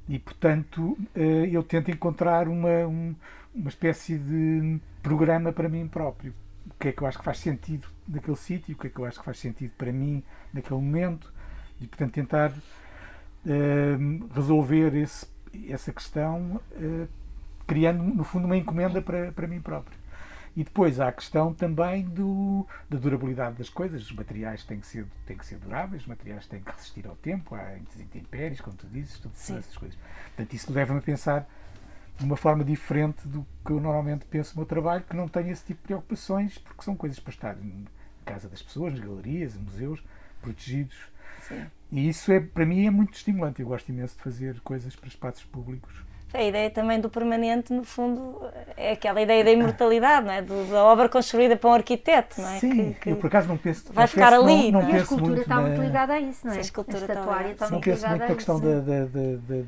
E, 0.10 0.18
portanto, 0.18 0.98
eh, 1.16 1.50
eu 1.52 1.62
tento 1.64 1.92
encontrar 1.92 2.48
uma, 2.48 2.88
um- 2.88 3.16
uma 3.54 3.70
espécie 3.70 4.18
de 4.18 4.80
programa 5.04 5.54
para 5.54 5.70
mim 5.70 5.88
próprio. 5.88 6.34
O 6.66 6.74
que 6.80 6.88
é 6.88 6.92
que 6.92 7.02
eu 7.04 7.08
acho 7.08 7.20
que 7.20 7.24
faz 7.24 7.38
sentido 7.38 7.88
naquele 8.08 8.36
sítio, 8.38 8.74
o 8.76 8.78
que 8.80 8.88
é 8.88 8.90
que 8.90 8.98
eu 9.00 9.06
acho 9.06 9.20
que 9.20 9.26
faz 9.26 9.38
sentido 9.38 9.72
para 9.78 9.92
mim 9.92 10.24
naquele 10.52 10.80
momento. 10.82 11.32
E, 11.80 11.86
portanto, 11.88 12.12
tentar 12.14 12.52
resolver 14.34 14.96
esse- 14.96 15.28
essa 15.70 15.92
questão 15.92 16.62
eh, 16.74 17.08
criando, 17.68 18.04
no 18.04 18.24
fundo, 18.24 18.46
uma 18.46 18.58
encomenda 18.58 19.02
para, 19.02 19.32
para 19.32 19.48
mim 19.48 19.62
próprio. 19.62 20.00
E 20.56 20.64
depois 20.66 21.00
há 21.00 21.08
a 21.08 21.12
questão 21.14 21.54
também 21.54 22.04
do, 22.04 22.68
da 22.90 22.98
durabilidade 22.98 23.56
das 23.58 23.70
coisas. 23.70 24.02
Os 24.04 24.12
materiais 24.12 24.64
têm 24.66 24.80
que, 24.82 24.88
ser, 24.88 25.06
têm 25.26 25.38
que 25.38 25.46
ser 25.46 25.58
duráveis, 25.58 26.02
os 26.02 26.08
materiais 26.08 26.46
têm 26.46 26.60
que 26.62 26.70
resistir 26.72 27.08
ao 27.08 27.16
tempo, 27.16 27.56
há 27.56 27.78
intempéries, 27.78 28.60
como 28.60 28.76
tu 28.76 28.86
dizes, 28.88 29.18
tudo, 29.20 29.32
Sim. 29.34 29.54
todas 29.54 29.66
essas 29.66 29.78
coisas. 29.78 29.98
Portanto, 30.36 30.54
isso 30.54 30.74
leva-me 30.74 31.00
a 31.00 31.02
pensar 31.02 31.48
de 32.20 32.26
uma 32.26 32.36
forma 32.36 32.66
diferente 32.66 33.26
do 33.28 33.46
que 33.66 33.72
eu 33.72 33.80
normalmente 33.80 34.26
penso 34.26 34.54
no 34.56 34.60
meu 34.62 34.66
trabalho, 34.66 35.04
que 35.10 35.16
não 35.16 35.28
tem 35.28 35.50
esse 35.50 35.64
tipo 35.64 35.80
de 35.82 35.88
preocupações, 35.88 36.58
porque 36.58 36.84
são 36.84 36.96
coisas 36.98 37.18
para 37.20 37.32
estar 37.32 37.58
em 37.64 37.86
casa 38.26 38.50
das 38.50 38.62
pessoas, 38.62 38.92
nas 38.94 39.02
galerias, 39.02 39.56
em 39.56 39.60
museus, 39.60 40.04
protegidos. 40.42 40.98
Sim. 41.48 41.66
E 41.92 42.08
isso 42.08 42.32
é, 42.32 42.40
para 42.40 42.66
mim 42.66 42.86
é 42.86 42.90
muito 42.90 43.14
estimulante. 43.16 43.62
Eu 43.62 43.68
gosto 43.68 43.90
imenso 43.90 44.16
de 44.16 44.24
fazer 44.24 44.60
coisas 44.62 44.96
para 44.96 45.08
espaços 45.08 45.44
públicos. 45.44 45.94
A 46.34 46.42
ideia 46.42 46.70
também 46.70 46.98
do 47.02 47.10
permanente, 47.10 47.74
no 47.74 47.84
fundo, 47.84 48.42
é 48.78 48.94
aquela 48.94 49.22
ideia 49.22 49.44
da 49.44 49.52
imortalidade, 49.52 50.26
não 50.26 50.34
é? 50.34 50.42
Do- 50.42 50.72
da 50.72 50.82
obra 50.86 51.10
construída 51.10 51.58
para 51.58 51.70
um 51.70 51.74
arquiteto, 51.74 52.40
não 52.40 52.48
é? 52.48 52.60
Sim, 52.60 52.94
Que- 52.94 53.00
que- 53.02 53.10
eu 53.10 53.18
por 53.18 53.28
acaso 53.28 53.50
não 53.50 53.58
penso. 53.58 53.92
vai 53.92 54.08
ficar 54.08 54.32
ali, 54.32 54.72
não, 54.72 54.82
não 54.82 54.88
é? 54.88 54.92
E 54.92 54.96
a 54.96 54.98
escultura 55.00 55.28
muito 55.32 55.42
está 55.42 55.60
muito 55.60 55.82
ligada 55.82 56.14
a 56.14 56.20
isso, 56.22 56.48
não 56.48 56.52
é? 56.52 56.54
Sim, 56.54 56.60
a 56.60 56.62
escultura 56.62 56.98
está 57.00 57.14
estatuária 57.14 57.48
ligada, 57.50 57.54
está 57.54 57.66
sim. 57.66 57.72
Não 57.74 57.78
muito 57.80 57.84
penso 57.90 58.08
muito 58.08 58.16
a 58.16 58.18
na 58.18 58.26
isso. 58.28 58.36
questão 58.38 58.60
da, 58.62 58.80
da- 58.80 59.06
da- 59.06 59.56
da- 59.58 59.66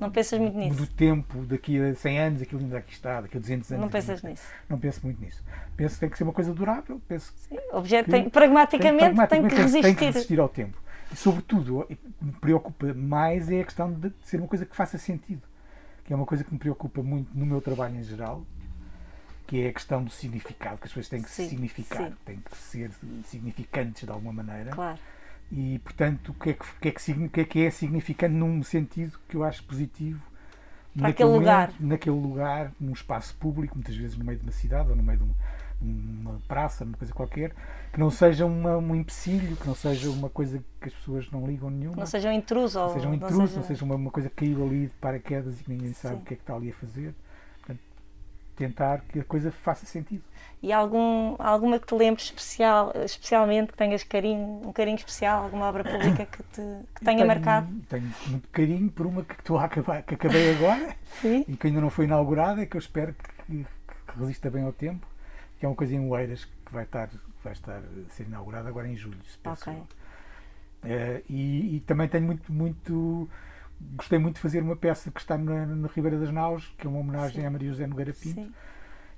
Não 0.00 0.10
pensas 0.12 0.38
muito 0.38 0.56
nisso. 0.56 0.76
do 0.76 0.86
tempo, 0.86 1.38
daqui 1.46 1.80
a 1.80 1.94
100 1.96 2.18
anos, 2.20 2.42
aquilo 2.42 2.60
ainda 2.60 2.78
aqui 2.78 2.92
está, 2.92 3.20
daqui 3.22 3.36
a 3.36 3.40
200 3.40 3.72
anos. 3.72 3.82
Não 3.82 3.90
pensas 3.90 4.10
ainda 4.18 4.28
nisso. 4.28 4.42
está. 4.44 4.56
Não 4.70 4.78
penso 4.78 5.00
muito 5.02 5.20
nisso. 5.20 5.42
Penso 5.76 5.94
que 5.94 6.00
tem 6.00 6.08
que 6.10 6.16
ser 6.18 6.22
uma 6.24 6.32
coisa 6.32 6.54
durável, 6.54 7.00
penso 7.08 7.32
que 7.32 7.40
Sim, 7.40 7.58
objeto 7.72 8.08
tem, 8.08 8.28
pragmaticamente, 8.30 8.98
tem 9.00 9.10
que 9.10 9.16
pragmaticamente 9.16 9.54
tem, 9.54 9.64
resistir. 9.64 9.82
tem 9.82 9.94
que 9.96 10.04
resistir 10.04 10.38
ao 10.38 10.48
tempo. 10.48 10.78
E, 11.12 11.16
sobretudo, 11.16 11.80
o 11.80 11.86
que 11.86 11.98
me 12.20 12.32
preocupa 12.32 12.92
mais 12.94 13.50
é 13.50 13.60
a 13.60 13.64
questão 13.64 13.92
de 13.92 14.12
ser 14.22 14.38
uma 14.38 14.48
coisa 14.48 14.66
que 14.66 14.76
faça 14.76 14.98
sentido. 14.98 15.42
Que 16.04 16.12
é 16.12 16.16
uma 16.16 16.26
coisa 16.26 16.44
que 16.44 16.52
me 16.52 16.58
preocupa 16.58 17.02
muito 17.02 17.30
no 17.36 17.44
meu 17.44 17.60
trabalho 17.60 17.96
em 17.96 18.02
geral, 18.02 18.44
que 19.46 19.62
é 19.62 19.68
a 19.68 19.72
questão 19.72 20.02
do 20.02 20.10
significado, 20.10 20.78
que 20.78 20.86
as 20.86 20.92
coisas 20.92 21.08
têm 21.08 21.22
que 21.22 21.30
Sim, 21.30 21.48
significar, 21.48 22.08
sim. 22.08 22.14
têm 22.24 22.36
que 22.38 22.56
ser 22.56 22.90
significantes 23.26 24.04
de 24.04 24.10
alguma 24.10 24.32
maneira. 24.32 24.70
Claro. 24.70 24.98
E, 25.50 25.78
portanto, 25.78 26.30
o 26.30 26.34
que 26.34 26.50
é 26.50 26.52
que, 26.52 26.64
que, 26.80 26.88
é, 26.88 26.92
que, 26.92 27.28
que 27.30 27.40
é 27.40 27.44
que 27.44 27.64
é 27.64 27.70
significante 27.70 28.34
num 28.34 28.62
sentido 28.62 29.18
que 29.28 29.34
eu 29.36 29.44
acho 29.44 29.64
positivo 29.64 30.20
Para 30.98 31.08
aquele 31.08 31.30
lugar. 31.30 31.68
momento, 31.68 31.86
naquele 31.86 32.16
lugar, 32.16 32.72
num 32.78 32.92
espaço 32.92 33.34
público, 33.36 33.74
muitas 33.74 33.96
vezes 33.96 34.16
no 34.16 34.24
meio 34.24 34.38
de 34.38 34.44
uma 34.44 34.52
cidade 34.52 34.90
ou 34.90 34.96
no 34.96 35.02
meio 35.02 35.18
de 35.18 35.24
um- 35.24 35.34
uma 35.80 36.40
praça, 36.48 36.84
uma 36.84 36.96
coisa 36.96 37.12
qualquer, 37.12 37.52
que 37.92 38.00
não 38.00 38.10
seja 38.10 38.44
uma, 38.44 38.76
um 38.76 38.94
empecilho, 38.94 39.56
que 39.56 39.66
não 39.66 39.74
seja 39.74 40.10
uma 40.10 40.28
coisa 40.28 40.62
que 40.80 40.88
as 40.88 40.94
pessoas 40.94 41.30
não 41.30 41.46
ligam 41.46 41.70
nenhuma, 41.70 41.96
Não 41.96 42.06
seja 42.06 42.28
um 42.28 42.32
intruso. 42.32 42.78
não 42.78 42.92
seja 42.92 43.06
um 43.06 43.10
não 43.10 43.16
intruso, 43.16 43.56
não 43.56 43.62
seja 43.62 43.84
uma, 43.84 43.94
uma 43.94 44.10
coisa 44.10 44.28
que 44.28 44.36
caiu 44.36 44.64
ali 44.64 44.86
de 44.86 44.92
paraquedas 45.00 45.60
e 45.60 45.64
que 45.64 45.70
ninguém 45.70 45.92
sabe 45.92 46.16
Sim. 46.16 46.22
o 46.22 46.24
que 46.24 46.34
é 46.34 46.36
que 46.36 46.42
está 46.42 46.54
ali 46.54 46.70
a 46.70 46.74
fazer. 46.74 47.14
Portanto, 47.58 47.80
tentar 48.56 49.02
que 49.02 49.20
a 49.20 49.24
coisa 49.24 49.52
faça 49.52 49.86
sentido. 49.86 50.22
E 50.60 50.72
algum, 50.72 51.36
alguma 51.38 51.78
que 51.78 51.86
te 51.86 51.94
lembres 51.94 52.24
especial, 52.26 52.92
especialmente, 53.04 53.70
que 53.70 53.78
tenhas 53.78 54.02
carinho, 54.02 54.62
um 54.66 54.72
carinho 54.72 54.96
especial, 54.96 55.44
alguma 55.44 55.66
obra 55.66 55.84
pública 55.84 56.26
que, 56.26 56.42
te, 56.42 56.62
que 56.96 57.04
tenha 57.04 57.18
tenho, 57.18 57.26
marcado? 57.28 57.68
Tenho 57.88 58.12
muito 58.26 58.48
carinho 58.48 58.90
por 58.90 59.06
uma 59.06 59.22
que, 59.22 59.34
estou 59.34 59.56
a 59.56 59.64
acabar, 59.64 60.02
que 60.02 60.14
acabei 60.14 60.50
agora 60.56 60.96
Sim. 61.20 61.44
e 61.46 61.56
que 61.56 61.68
ainda 61.68 61.80
não 61.80 61.90
foi 61.90 62.06
inaugurada, 62.06 62.66
que 62.66 62.76
eu 62.76 62.80
espero 62.80 63.14
que, 63.46 63.64
que 63.64 64.18
resista 64.18 64.50
bem 64.50 64.64
ao 64.64 64.72
tempo, 64.72 65.06
que 65.58 65.66
é 65.66 65.68
uma 65.68 65.74
coisa 65.74 65.94
em 65.94 66.08
Oeiras 66.08 66.44
que 66.44 66.72
vai 66.72 66.84
estar, 66.84 67.10
vai 67.42 67.52
estar 67.52 67.78
a 67.78 68.10
ser 68.10 68.24
inaugurada 68.24 68.68
agora 68.68 68.88
em 68.88 68.96
julho, 68.96 69.18
se 69.24 69.38
penso 69.38 69.68
Ok. 69.70 69.74
eu. 69.80 69.88
Eh, 70.90 71.22
e, 71.28 71.76
e 71.76 71.80
também 71.80 72.08
tenho 72.08 72.24
muito, 72.24 72.52
muito. 72.52 73.28
Gostei 73.96 74.18
muito 74.18 74.36
de 74.36 74.40
fazer 74.40 74.62
uma 74.62 74.76
peça 74.76 75.10
que 75.10 75.20
está 75.20 75.36
na, 75.38 75.66
na 75.66 75.88
Ribeira 75.88 76.18
das 76.18 76.30
Naus, 76.32 76.72
que 76.78 76.86
é 76.86 76.90
uma 76.90 77.00
homenagem 77.00 77.40
Sim. 77.40 77.46
a 77.46 77.50
Maria 77.50 77.68
José 77.70 77.86
Nogueira 77.86 78.12
Pinto, 78.12 78.40
Sim. 78.40 78.52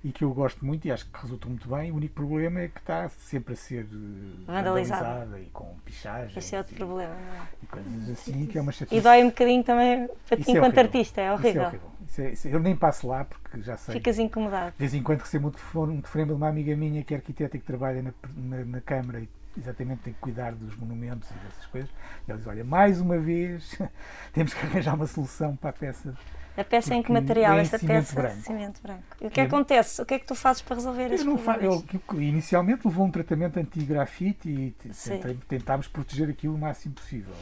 E 0.03 0.11
que 0.13 0.25
eu 0.25 0.33
gosto 0.33 0.65
muito 0.65 0.87
e 0.87 0.91
acho 0.93 1.05
que 1.11 1.21
resulta 1.21 1.47
muito 1.47 1.69
bem. 1.69 1.93
O 1.93 1.97
único 1.97 2.15
problema 2.15 2.61
é 2.61 2.69
que 2.69 2.79
está 2.79 3.09
sempre 3.11 3.53
a 3.53 3.57
ser 3.57 3.85
eh, 3.85 4.45
Vandalizada. 4.47 5.39
e 5.39 5.45
com 5.53 5.77
pichagens 5.85 6.35
Esse 6.37 6.55
é 6.55 6.59
outro 6.59 6.73
e, 6.75 6.77
problema, 6.77 7.15
não 7.15 7.35
é? 7.35 7.47
e 7.63 7.67
coisas 7.67 8.09
assim, 8.11 8.47
que 8.47 8.57
é 8.57 8.61
uma 8.63 8.73
chatice. 8.73 8.97
E 8.97 9.01
dói 9.03 9.23
um 9.23 9.27
bocadinho 9.29 9.63
também 9.63 10.09
para 10.27 10.37
ti 10.37 10.43
Isso 10.43 10.51
é 10.51 10.53
enquanto 10.55 10.73
horrível. 10.79 10.85
artista, 10.85 11.21
é 11.21 11.25
Isso 11.27 11.35
horrível. 11.35 11.63
é 11.63 11.67
horrível. 11.67 11.91
Isso 12.09 12.21
é- 12.23 12.31
isso 12.33 12.49
é- 12.49 12.55
eu 12.55 12.61
nem 12.61 12.75
passo 12.75 13.07
lá 13.09 13.25
porque 13.25 13.61
já 13.61 13.77
sei. 13.77 13.95
Ficas 13.95 14.19
incomodado. 14.19 14.73
De 14.73 14.79
vez 14.79 14.95
em 14.95 15.03
quando 15.03 15.21
recebo 15.21 15.49
um 15.49 15.51
telefone, 15.51 15.95
telefonema 16.01 16.29
de 16.33 16.37
uma 16.37 16.49
amiga 16.49 16.75
minha 16.77 17.05
que 17.05 17.13
é 17.13 17.19
arquiteta 17.19 17.57
e 17.57 17.61
que 17.61 17.67
trabalha 17.67 18.03
na, 18.03 18.13
na, 18.37 18.65
na 18.65 18.81
Câmara 18.81 19.21
e 19.21 19.29
exatamente 19.59 20.01
tem 20.03 20.13
que 20.15 20.19
cuidar 20.19 20.53
dos 20.55 20.75
monumentos 20.77 21.31
e 21.31 21.35
dessas 21.35 21.67
coisas. 21.67 21.91
E 22.27 22.31
ela 22.31 22.39
diz: 22.39 22.47
Olha, 22.49 22.65
mais 22.65 23.01
uma 23.03 23.19
vez 23.19 23.79
temos 24.33 24.55
que 24.55 24.65
arranjar 24.65 24.95
uma 24.95 25.07
solução 25.07 25.55
para 25.57 25.71
a 25.71 25.73
peça. 25.75 26.15
A 26.61 26.65
peça 26.65 26.93
é 26.95 26.97
em 26.99 27.03
que 27.03 27.11
material? 27.13 27.59
é 27.59 27.63
Esta 27.63 27.79
cimento 27.79 28.07
peça? 28.07 28.15
branco. 28.15 28.41
Cimento 28.43 28.83
branco. 28.83 29.03
E 29.21 29.27
o 29.27 29.31
que 29.31 29.41
é 29.41 29.45
acontece? 29.45 30.03
O 30.03 30.07
que 30.07 30.15
é 30.15 30.19
que 30.19 30.27
tu 30.27 30.35
fazes 30.35 30.61
para 30.63 30.77
resolver 30.77 31.09
não 31.25 31.39
fa- 31.39 31.59
inicialmente 32.19 32.87
levou 32.87 33.07
um 33.07 33.11
tratamento 33.11 33.59
anti-grafite 33.59 34.49
e 34.49 34.71
tentei- 34.73 35.39
tentámos 35.49 35.89
proteger 35.89 36.29
aquilo 36.29 36.55
o 36.55 36.59
máximo 36.59 36.95
possível. 36.95 37.35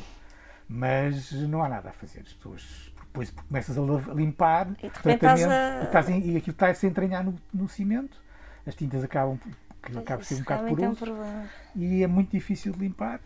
Mas 0.69 1.33
não 1.33 1.63
há 1.63 1.69
nada 1.69 1.89
a 1.91 1.93
fazer. 1.93 2.21
As 2.21 2.33
pessoas 2.33 2.93
depois 3.07 3.31
começas 3.31 3.77
a 3.79 3.81
limpar 4.15 4.69
E 4.83 4.87
estás 4.87 5.43
a- 5.45 5.81
e, 5.81 5.85
estás 5.85 6.09
em- 6.11 6.31
e 6.33 6.37
aquilo 6.37 6.53
está 6.53 6.69
a 6.69 6.75
se 6.75 6.87
entranhar 6.87 7.25
no, 7.25 7.35
no 7.53 7.69
cimento, 7.69 8.21
as 8.67 8.75
tintas 8.75 9.03
acabam 9.03 9.37
por- 9.39 9.53
que 9.83 9.99
acaba 9.99 10.19
por 10.19 10.25
ser 10.27 10.35
um 10.35 10.37
isso 10.37 10.45
bocado 10.45 10.63
é 10.69 10.71
um 10.71 10.75
poroso 10.77 10.97
problema. 11.05 11.45
e 11.75 12.03
é 12.03 12.07
muito 12.07 12.31
difícil 12.33 12.73
de 12.73 12.79
limpar. 12.81 13.21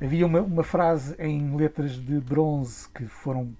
Havia 0.00 0.26
uma, 0.26 0.40
uma 0.40 0.64
frase 0.64 1.14
em 1.18 1.54
letras 1.54 1.92
de 1.92 2.18
bronze 2.20 2.88
que 2.88 3.04
foram 3.06 3.54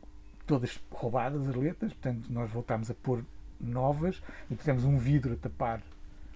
todas 0.46 0.78
roubadas, 0.90 1.48
as 1.48 1.54
letras, 1.54 1.92
portanto 1.92 2.26
nós 2.30 2.50
voltámos 2.50 2.90
a 2.90 2.94
pôr 2.94 3.24
novas 3.60 4.20
e 4.50 4.54
pusemos 4.54 4.84
um 4.84 4.96
vidro 4.98 5.34
a 5.34 5.36
tapar 5.36 5.80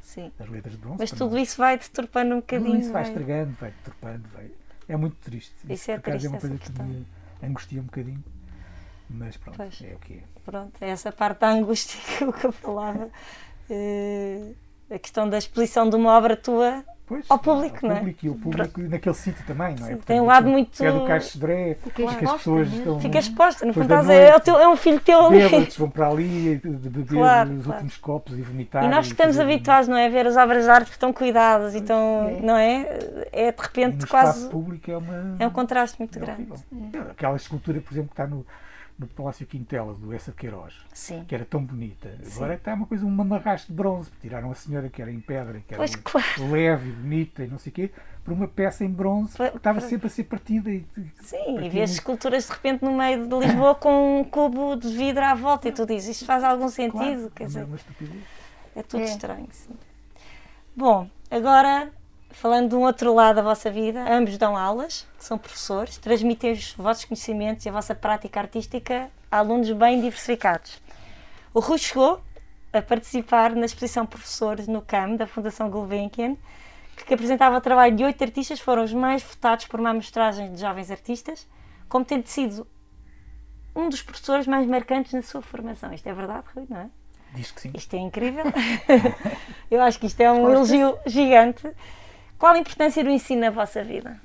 Sim. 0.03 0.31
as 0.39 0.49
letras 0.49 0.75
de 0.75 0.81
bronze. 0.81 0.97
Mas 1.01 1.11
tudo 1.11 1.37
isso 1.39 1.57
vai 1.59 1.77
deturpando 1.79 2.35
um 2.35 2.41
bocadinho. 2.41 2.71
tudo 2.73 2.81
isso 2.83 2.93
vai 2.93 3.03
vai- 3.03 3.13
estragando, 3.13 3.57
vai 3.61 3.71
deturpando, 3.71 4.29
vai. 4.33 4.51
É 4.89 4.97
muito 4.97 5.17
triste. 5.17 5.53
Isso 5.69 5.91
é 5.91 5.99
por 5.99 6.11
acaso, 6.11 6.19
triste, 6.19 6.27
é 6.27 6.29
uma 6.31 6.41
coisa 6.41 6.59
que 6.59 6.83
me 6.83 7.07
angustia 7.43 7.81
um 7.81 7.85
bocadinho. 7.85 8.25
Mas 9.11 9.37
pronto, 9.37 9.57
Pois. 9.57 9.81
é 9.83 9.95
o 9.95 9.99
que 9.99 10.15
é. 10.15 10.23
Pronto, 10.45 10.73
é 10.81 10.89
essa 10.91 11.11
parte 11.13 11.41
da 11.41 11.51
angústia 11.51 11.99
que 12.39 12.45
eu 12.47 12.53
falava. 12.53 13.09
Eh, 13.69 14.53
a 14.91 14.99
questão 14.99 15.29
da 15.29 15.39
exposição 15.39 15.89
de 15.91 15.97
uma 15.97 16.13
obra 16.17 16.37
tua 16.37 16.85
Pois, 17.09 17.25
Ao 17.29 17.39
público, 17.39 17.79
ao 17.83 17.89
não 17.89 17.97
é? 17.97 17.99
público, 18.01 18.27
E 18.27 18.29
o 18.29 18.35
público 18.35 18.81
naquele 18.81 19.15
sítio 19.15 19.45
também, 19.47 19.69
não 19.69 19.73
é? 19.75 19.77
Sim, 19.77 19.97
Portanto, 19.97 20.05
tem 20.07 20.21
um 20.21 20.25
lado 20.27 20.49
muito- 20.49 20.85
É 20.85 20.91
do 20.91 21.05
Caixo 21.05 21.35
de 21.35 21.39
Dré, 21.39 21.77
Fica 21.81 21.91
que 21.95 22.25
as 22.25 22.33
pessoas 22.33 22.67
mesmo. 22.69 22.79
estão 22.79 23.01
fica 23.01 23.19
exposta. 23.19 23.65
No 23.65 23.73
fundo, 23.73 23.95
é, 24.11 24.35
o 24.37 24.41
teu- 24.41 24.59
é 24.59 24.69
um 24.69 24.75
filho 24.77 24.99
teu 24.99 25.25
ali. 25.27 25.39
bêbados, 25.39 25.77
vão 25.77 25.89
para 25.89 26.09
ali 26.09 26.57
beber 26.65 27.07
Claro, 27.07 27.51
os 27.51 27.57
claro. 27.63 27.71
últimos 27.71 27.97
copos 27.99 28.37
e 28.37 28.43
vomitar. 28.43 28.85
E 28.85 28.89
nós 28.89 29.07
que 29.07 29.13
estamos 29.13 29.39
habituados, 29.39 29.87
não 29.89 29.97
é? 29.97 30.07
A 30.07 30.09
ver 30.09 30.27
as 30.27 30.37
obras 30.37 30.65
de 30.65 30.71
arte 30.71 30.87
que 30.87 30.93
estão 30.97 31.13
cuidadas 31.13 31.75
e 31.75 31.79
estão. 31.79 32.29
É. 32.29 32.41
Não 32.41 32.57
é? 32.57 32.99
É 33.33 33.53
de 33.53 33.63
repente 33.63 34.05
quase. 34.09 34.39
espaço 34.39 34.51
público 34.51 34.91
é 34.91 34.97
uma. 34.97 35.37
É 35.39 35.47
um 35.47 35.51
contraste 35.51 35.99
muito 36.01 36.19
é 36.19 36.21
grande. 36.21 36.49
horrível. 36.51 37.03
Aquela 37.11 37.37
escultura, 37.37 37.81
por 37.81 37.93
exemplo, 37.95 38.09
que 38.09 38.15
está 38.21 38.27
no, 38.27 38.45
no 38.99 39.07
Palácio 39.07 39.47
Quintela, 39.47 39.93
do 39.95 40.13
Essa 40.15 40.31
de 40.31 40.39
Queiroz, 40.39 40.75
Sim. 40.93 41.25
que 41.29 41.35
era 41.35 41.45
tão 41.45 41.63
bonita. 41.63 42.19
Agora 42.35 42.55
está 42.55 42.73
uma 42.73 42.87
coisa, 42.87 43.05
um 43.05 43.11
mamarrasto 43.11 43.69
de 43.69 43.75
bronze. 43.77 44.11
Tiraram 44.23 44.51
a 44.51 44.55
senhora 44.55 44.89
que 44.89 45.03
era 45.03 45.11
em 45.13 45.21
pedra, 45.21 45.61
que 45.67 45.75
era 45.75 45.77
Pois 45.77 45.95
claro. 45.97 46.51
leve, 46.51 46.91
bonita 46.93 47.45
e 47.45 47.47
não 47.47 47.59
sei 47.59 47.71
o 47.71 47.75
quê, 47.75 47.91
por 48.25 48.33
uma 48.33 48.49
peça 48.49 48.85
em 48.85 48.91
bronze 48.91 49.37
que 49.37 49.43
estava 49.57 49.81
pa- 49.81 49.87
sempre 49.87 50.07
a 50.07 50.11
ser 50.11 50.25
partida. 50.25 50.71
E, 50.71 50.85
Sim, 51.21 51.37
e 51.37 51.45
partida 51.53 51.69
vês 51.69 51.91
em- 51.91 51.95
esculturas 51.95 52.47
de 52.47 52.53
repente 52.53 52.83
no 52.85 52.97
meio 52.97 53.29
de 53.29 53.37
Lisboa 53.39 53.75
com 53.75 54.21
um 54.21 54.25
cubo 54.25 54.75
de 54.77 54.89
vidro 54.89 55.23
à 55.25 55.35
volta 55.35 55.69
e 55.69 55.73
tu 55.73 55.85
dizes 55.85 56.09
isto 56.17 56.25
faz 56.25 56.43
algum 56.43 56.69
sentido? 56.71 56.93
Claro, 56.93 57.31
Quer 57.35 57.45
é 57.45 57.47
dizer, 57.49 57.65
uma 57.65 57.77
estupidez. 57.77 58.25
é 58.75 58.83
tudo 58.83 59.03
É. 59.03 59.05
estranho. 59.05 59.49
Sim. 59.53 59.75
Bom, 60.75 61.09
agora 61.31 61.91
falando 62.37 62.69
de 62.69 62.75
um 62.75 62.83
outro 62.83 63.15
lado 63.15 63.37
da 63.37 63.43
vossa 63.43 63.71
vida, 63.71 64.05
ambos 64.13 64.37
dão 64.37 64.57
aulas, 64.57 65.07
são 65.19 65.39
professores, 65.39 65.97
transmitem 65.97 66.53
os 66.53 66.75
vossos 66.75 67.07
conhecimentos 67.07 67.65
e 67.65 67.69
a 67.71 67.73
vossa 67.73 67.95
prática 67.95 68.39
artística 68.39 69.11
a 69.31 69.39
alunos 69.39 69.71
bem 69.73 70.03
diversificados. 70.03 70.79
O 71.55 71.61
Rui 71.61 71.79
chegou 71.79 72.21
a 72.75 72.83
participar 72.83 73.55
na 73.57 73.65
exposição 73.65 74.05
Professores 74.05 74.69
no 74.69 74.83
CAM 74.83 75.17
da 75.17 75.27
Fundação 75.27 75.71
Gulbenkian, 75.71 76.37
que 77.07 77.15
apresentava 77.15 77.57
o 77.57 77.61
trabalho 77.61 77.97
de 77.97 78.05
oito 78.05 78.23
artistas, 78.23 78.61
foram 78.61 78.85
os 78.85 78.93
mais 78.93 79.23
votados 79.23 79.67
por 79.67 79.81
uma 79.81 79.91
amostragem 79.91 80.53
de 80.53 80.61
jovens 80.61 80.91
artistas, 80.91 81.49
como 81.89 82.05
tendo 82.05 82.27
sido 82.27 82.67
um 83.75 83.89
dos 83.89 84.03
professores 84.03 84.47
mais 84.47 84.67
marcantes 84.67 85.15
na 85.15 85.23
sua 85.23 85.41
formação. 85.41 85.91
Isto 85.91 86.07
é 86.07 86.13
verdade, 86.13 86.45
Rui, 86.55 86.67
não 86.69 86.81
é? 86.81 86.91
Diz 87.33 87.51
que 87.51 87.63
sim. 87.63 87.71
Isto 87.75 87.97
é 87.97 87.99
incrível. 87.99 88.45
Eu 89.71 89.81
acho 89.81 89.99
que 89.99 90.07
isto 90.07 90.21
é 90.21 90.31
um 90.31 90.51
elogio 90.51 90.99
gigante. 91.07 91.67
Qual 92.39 92.55
a 92.55 92.59
importância 92.59 93.03
do 93.03 93.11
ensino 93.11 93.43
na 93.43 93.51
vossa 93.51 93.83
vida? 93.83 94.21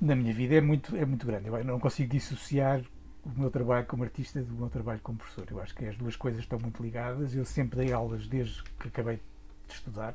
Na 0.00 0.14
minha 0.14 0.32
vida 0.32 0.54
é 0.54 0.60
muito, 0.60 0.96
é 0.96 1.04
muito 1.04 1.26
grande. 1.26 1.48
Eu 1.48 1.64
não 1.64 1.80
consigo 1.80 2.10
dissociar 2.10 2.80
o 3.24 3.30
meu 3.38 3.50
trabalho 3.50 3.86
como 3.86 4.04
artista 4.04 4.40
do 4.40 4.54
meu 4.54 4.68
trabalho 4.70 5.00
como 5.02 5.18
professor. 5.18 5.46
Eu 5.50 5.60
acho 5.60 5.74
que 5.74 5.84
as 5.84 5.96
duas 5.96 6.16
coisas 6.16 6.40
estão 6.40 6.58
muito 6.58 6.82
ligadas. 6.82 7.34
Eu 7.34 7.44
sempre 7.44 7.78
dei 7.80 7.92
aulas 7.92 8.26
desde 8.26 8.62
que 8.78 8.88
acabei 8.88 9.20
de 9.68 9.74
estudar. 9.74 10.14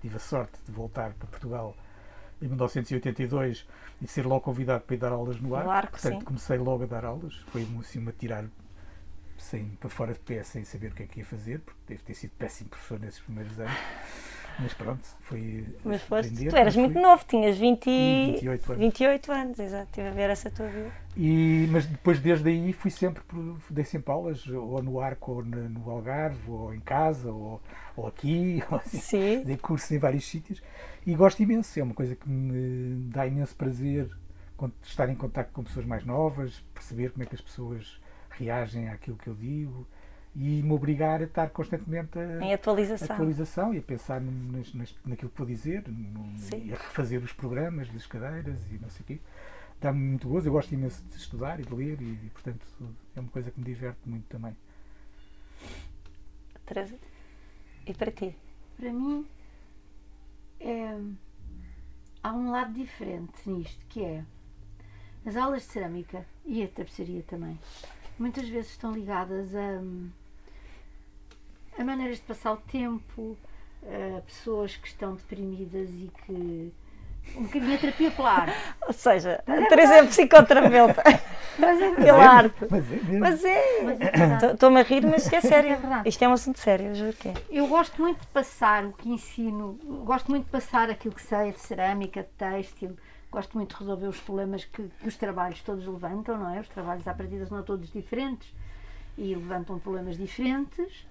Tive 0.00 0.16
a 0.16 0.20
sorte 0.20 0.58
de 0.64 0.70
voltar 0.70 1.14
para 1.14 1.26
Portugal 1.26 1.74
em 2.40 2.46
1982 2.46 3.66
e 4.02 4.06
ser 4.06 4.26
logo 4.26 4.42
convidado 4.42 4.84
para 4.84 4.94
ir 4.94 4.98
dar 4.98 5.12
aulas 5.12 5.40
no 5.40 5.54
arco. 5.56 5.70
arco, 5.70 5.92
Portanto, 5.92 6.18
sim. 6.18 6.24
comecei 6.24 6.58
logo 6.58 6.84
a 6.84 6.86
dar 6.86 7.04
aulas. 7.04 7.34
Foi 7.48 7.66
assim, 7.80 7.98
uma 7.98 8.12
tirar 8.12 8.44
sem, 9.38 9.70
para 9.80 9.88
fora 9.88 10.12
de 10.12 10.18
pé, 10.20 10.42
sem 10.42 10.64
saber 10.64 10.92
o 10.92 10.94
que 10.94 11.02
é 11.02 11.06
que 11.06 11.20
ia 11.20 11.24
fazer, 11.24 11.60
porque 11.60 11.80
deve 11.88 12.02
ter 12.02 12.14
sido 12.14 12.32
péssimo 12.32 12.70
professor 12.70 13.00
nesses 13.00 13.20
primeiros 13.20 13.58
anos. 13.58 13.74
Mas 14.58 14.72
pronto, 14.72 15.06
foi. 15.20 15.66
Mas 15.84 16.02
foste, 16.02 16.48
tu 16.48 16.56
eras 16.56 16.74
muito 16.76 16.94
fui- 16.94 17.02
novo, 17.02 17.24
tinhas 17.26 17.58
20 17.58 17.86
e... 17.90 18.26
28 18.32 18.72
anos. 18.72 18.84
28 18.84 19.32
anos, 19.32 19.58
exato. 19.58 19.84
Estive 19.86 20.08
a 20.08 20.10
ver 20.12 20.30
essa 20.30 20.50
tua 20.50 20.66
vida. 20.66 20.90
E, 21.16 21.68
mas 21.70 21.86
depois, 21.86 22.20
desde 22.20 22.48
aí, 22.48 22.72
fui 22.72 22.90
sempre, 22.90 23.22
dei 23.68 23.84
sempre 23.84 24.10
aulas, 24.12 24.46
ou 24.48 24.82
no 24.82 25.00
Arco, 25.00 25.32
ou 25.32 25.44
no 25.44 25.90
Algarve, 25.90 26.50
ou 26.50 26.74
em 26.74 26.80
casa, 26.80 27.30
ou, 27.30 27.60
ou 27.96 28.06
aqui, 28.06 28.62
ou 28.70 28.78
assim. 28.78 28.98
Sim. 28.98 29.42
Dei 29.44 29.56
cursos 29.56 29.90
em 29.90 29.98
vários 29.98 30.24
sítios 30.26 30.62
e 31.06 31.14
gosto 31.14 31.42
imenso. 31.42 31.78
É 31.78 31.82
uma 31.82 31.94
coisa 31.94 32.14
que 32.16 32.28
me 32.28 33.08
dá 33.10 33.26
imenso 33.26 33.54
prazer 33.54 34.08
estar 34.82 35.08
em 35.10 35.14
contato 35.14 35.52
com 35.52 35.62
pessoas 35.64 35.84
mais 35.84 36.04
novas, 36.04 36.64
perceber 36.72 37.10
como 37.10 37.24
é 37.24 37.26
que 37.26 37.34
as 37.34 37.42
pessoas 37.42 38.00
reagem 38.30 38.88
àquilo 38.88 39.16
que 39.18 39.28
eu 39.28 39.34
digo 39.34 39.86
e 40.38 40.62
me 40.62 40.70
obrigar 40.72 41.20
a 41.22 41.24
estar 41.24 41.48
constantemente 41.50 42.18
a, 42.18 42.44
Em 42.44 42.52
atualização. 42.52 43.14
atualização 43.16 43.74
e 43.74 43.78
a 43.78 43.82
pensar 43.82 44.20
no- 44.20 44.30
nas- 44.52 44.74
nas- 44.74 44.94
naquilo 45.04 45.30
que 45.30 45.38
vou 45.38 45.46
dizer 45.46 45.82
no- 45.88 46.34
e 46.62 46.72
a 46.72 46.76
refazer 46.76 47.22
os 47.22 47.32
programas 47.32 47.88
das 47.90 48.06
cadeiras 48.06 48.60
e 48.70 48.78
não 48.78 48.90
sei 48.90 49.02
o 49.02 49.04
quê. 49.06 49.20
Dá-me 49.80 49.98
muito 49.98 50.28
gozo, 50.28 50.48
eu 50.48 50.52
gosto 50.52 50.72
imenso 50.74 51.02
de 51.04 51.16
estudar 51.16 51.58
e 51.58 51.62
de 51.64 51.74
ler 51.74 52.00
e, 52.02 52.04
e, 52.26 52.30
portanto 52.32 52.66
é 53.14 53.20
uma 53.20 53.30
coisa 53.30 53.50
que 53.50 53.58
me 53.58 53.64
diverte 53.64 54.00
muito 54.06 54.24
também. 54.28 54.54
Teresa? 56.66 56.96
E 57.86 57.94
para 57.94 58.10
ti? 58.10 58.36
Para 58.76 58.92
mim, 58.92 59.26
é, 60.60 60.98
há 62.22 62.32
um 62.32 62.50
lado 62.50 62.72
diferente 62.74 63.48
nisto, 63.48 63.84
que 63.88 64.04
é 64.04 64.24
as 65.24 65.36
aulas 65.36 65.62
de 65.62 65.68
cerâmica 65.68 66.26
e 66.44 66.62
a 66.62 66.68
tapeçaria 66.68 67.22
também. 67.22 67.58
Muitas 68.18 68.48
vezes 68.48 68.70
estão 68.72 68.92
ligadas 68.92 69.54
a, 69.54 69.80
a 71.78 71.84
maneiras 71.84 72.16
de 72.16 72.22
passar 72.22 72.52
o 72.52 72.56
tempo, 72.56 73.36
a 73.84 74.20
pessoas 74.22 74.76
que 74.76 74.88
estão 74.88 75.14
deprimidas 75.14 75.90
e 75.90 76.10
que. 76.24 76.72
Um 77.36 77.42
bocadinho 77.42 77.74
a 77.74 77.78
terapia 77.78 78.10
pela 78.12 78.30
arte. 78.30 78.56
Ou 78.86 78.92
seja, 78.92 79.42
a 79.48 79.66
Teresa 79.68 79.94
é 79.96 80.06
psicoterapeuta 80.06 81.02
Mas 81.58 81.82
é 81.82 81.90
pela 81.96 82.18
verdade. 82.18 82.22
arte. 82.22 82.66
Mas 82.70 82.92
é 82.92 82.94
mesmo. 82.94 83.18
Mas 83.18 83.44
é. 83.44 83.82
Mas 83.82 84.00
é. 84.00 84.52
Estou-me 84.52 84.78
a 84.80 84.82
rir, 84.84 85.04
mas 85.04 85.24
isto 85.24 85.34
é 85.34 85.40
sério. 85.40 85.72
É 85.72 85.76
verdade. 85.76 86.08
Isto 86.08 86.22
é 86.22 86.28
um 86.28 86.32
assunto 86.32 86.60
sério, 86.60 86.86
eu 86.86 86.94
juro 86.94 87.12
que 87.14 87.28
é. 87.30 87.34
Eu 87.50 87.66
gosto 87.66 88.00
muito 88.00 88.20
de 88.20 88.26
passar 88.28 88.84
o 88.84 88.92
que 88.92 89.08
ensino, 89.08 89.76
gosto 90.04 90.30
muito 90.30 90.44
de 90.44 90.50
passar 90.50 90.88
aquilo 90.88 91.12
que 91.14 91.22
sei 91.22 91.50
de 91.50 91.58
cerâmica, 91.58 92.22
de 92.22 92.28
têxtil, 92.38 92.96
gosto 93.30 93.56
muito 93.56 93.74
de 93.74 93.80
resolver 93.80 94.06
os 94.06 94.20
problemas 94.20 94.64
que, 94.64 94.84
que 94.84 95.08
os 95.08 95.16
trabalhos 95.16 95.60
todos 95.62 95.84
levantam, 95.84 96.38
não 96.38 96.54
é? 96.54 96.60
Os 96.60 96.68
trabalhos 96.68 97.08
à 97.08 97.12
partida 97.12 97.44
são 97.46 97.60
todos 97.64 97.90
diferentes 97.90 98.54
e 99.18 99.34
levantam 99.34 99.80
problemas 99.80 100.16
diferentes, 100.16 101.06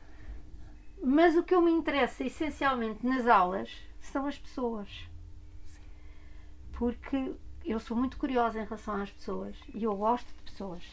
mas 1.04 1.36
o 1.36 1.44
que 1.44 1.54
eu 1.54 1.62
me 1.62 1.72
interessa 1.72 2.24
essencialmente 2.24 3.06
nas 3.06 3.28
aulas 3.28 3.70
são 4.00 4.26
as 4.28 4.38
pessoas. 4.38 4.88
Porque 6.74 7.34
eu 7.66 7.80
sou 7.80 7.96
muito 7.96 8.18
curiosa 8.18 8.60
em 8.60 8.64
relação 8.66 9.02
às 9.02 9.10
pessoas 9.12 9.56
e 9.74 9.84
eu 9.84 9.96
gosto 9.96 10.28
de 10.28 10.52
pessoas. 10.52 10.84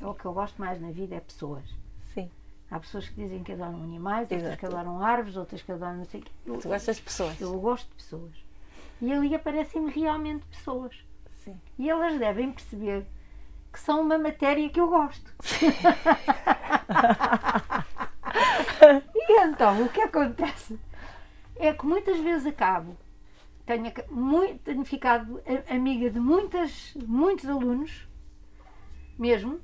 É 0.00 0.06
o 0.06 0.14
que 0.14 0.24
eu 0.24 0.32
gosto 0.32 0.60
mais 0.60 0.80
na 0.80 0.90
vida, 0.90 1.14
é 1.14 1.20
pessoas. 1.20 1.64
Sim. 2.12 2.28
Há 2.70 2.80
pessoas 2.80 3.08
que 3.08 3.14
dizem 3.14 3.42
que 3.44 3.52
adoram 3.52 3.82
animais, 3.82 4.22
outras 4.22 4.42
Exato. 4.42 4.58
que 4.58 4.66
adoram 4.66 5.04
árvores, 5.04 5.36
outras 5.36 5.62
que 5.62 5.70
adoram 5.72 5.98
não 5.98 6.04
sei 6.04 6.20
o 6.20 6.24
quê. 6.24 6.30
Eu, 6.46 6.58
Tu 6.58 6.68
gostas 6.68 6.96
de 6.96 7.02
pessoas. 7.02 7.40
eu 7.40 7.58
gosto 7.60 7.88
de 7.88 7.94
pessoas. 7.94 8.32
E 9.00 9.12
ali 9.12 9.34
aparecem-me 9.34 9.90
realmente 9.90 10.44
pessoas. 10.46 10.94
Sim. 11.44 11.56
E 11.78 11.88
elas 11.88 12.18
devem 12.18 12.52
perceber 12.52 13.06
que 13.72 13.78
são 13.80 14.00
uma 14.02 14.18
matéria 14.18 14.68
que 14.68 14.80
eu 14.80 14.88
gosto. 14.88 15.32
então, 19.32 19.84
o 19.84 19.88
que 19.88 20.00
acontece 20.00 20.78
é 21.56 21.72
que 21.72 21.86
muitas 21.86 22.18
vezes 22.18 22.46
acabo, 22.46 22.96
tenho, 23.64 23.92
muito, 24.10 24.62
tenho 24.62 24.84
ficado 24.84 25.40
amiga 25.68 26.10
de 26.10 26.20
muitas, 26.20 26.94
muitos 26.94 27.48
alunos, 27.48 28.06
mesmo. 29.18 29.60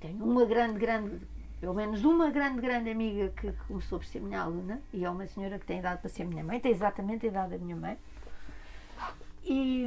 Tenho 0.00 0.24
uma 0.24 0.44
grande, 0.44 0.78
grande, 0.78 1.26
pelo 1.60 1.74
menos 1.74 2.04
uma 2.04 2.30
grande, 2.30 2.60
grande 2.60 2.90
amiga 2.90 3.30
que 3.30 3.52
começou 3.66 3.98
por 3.98 4.06
ser 4.06 4.20
minha 4.20 4.40
aluna, 4.40 4.80
e 4.92 5.04
é 5.04 5.10
uma 5.10 5.26
senhora 5.26 5.58
que 5.58 5.66
tem 5.66 5.78
idade 5.78 6.00
para 6.00 6.10
ser 6.10 6.24
minha 6.24 6.44
mãe, 6.44 6.60
tem 6.60 6.72
exatamente 6.72 7.26
a 7.26 7.28
idade 7.28 7.50
da 7.52 7.58
minha 7.58 7.76
mãe. 7.76 7.98
E, 9.44 9.86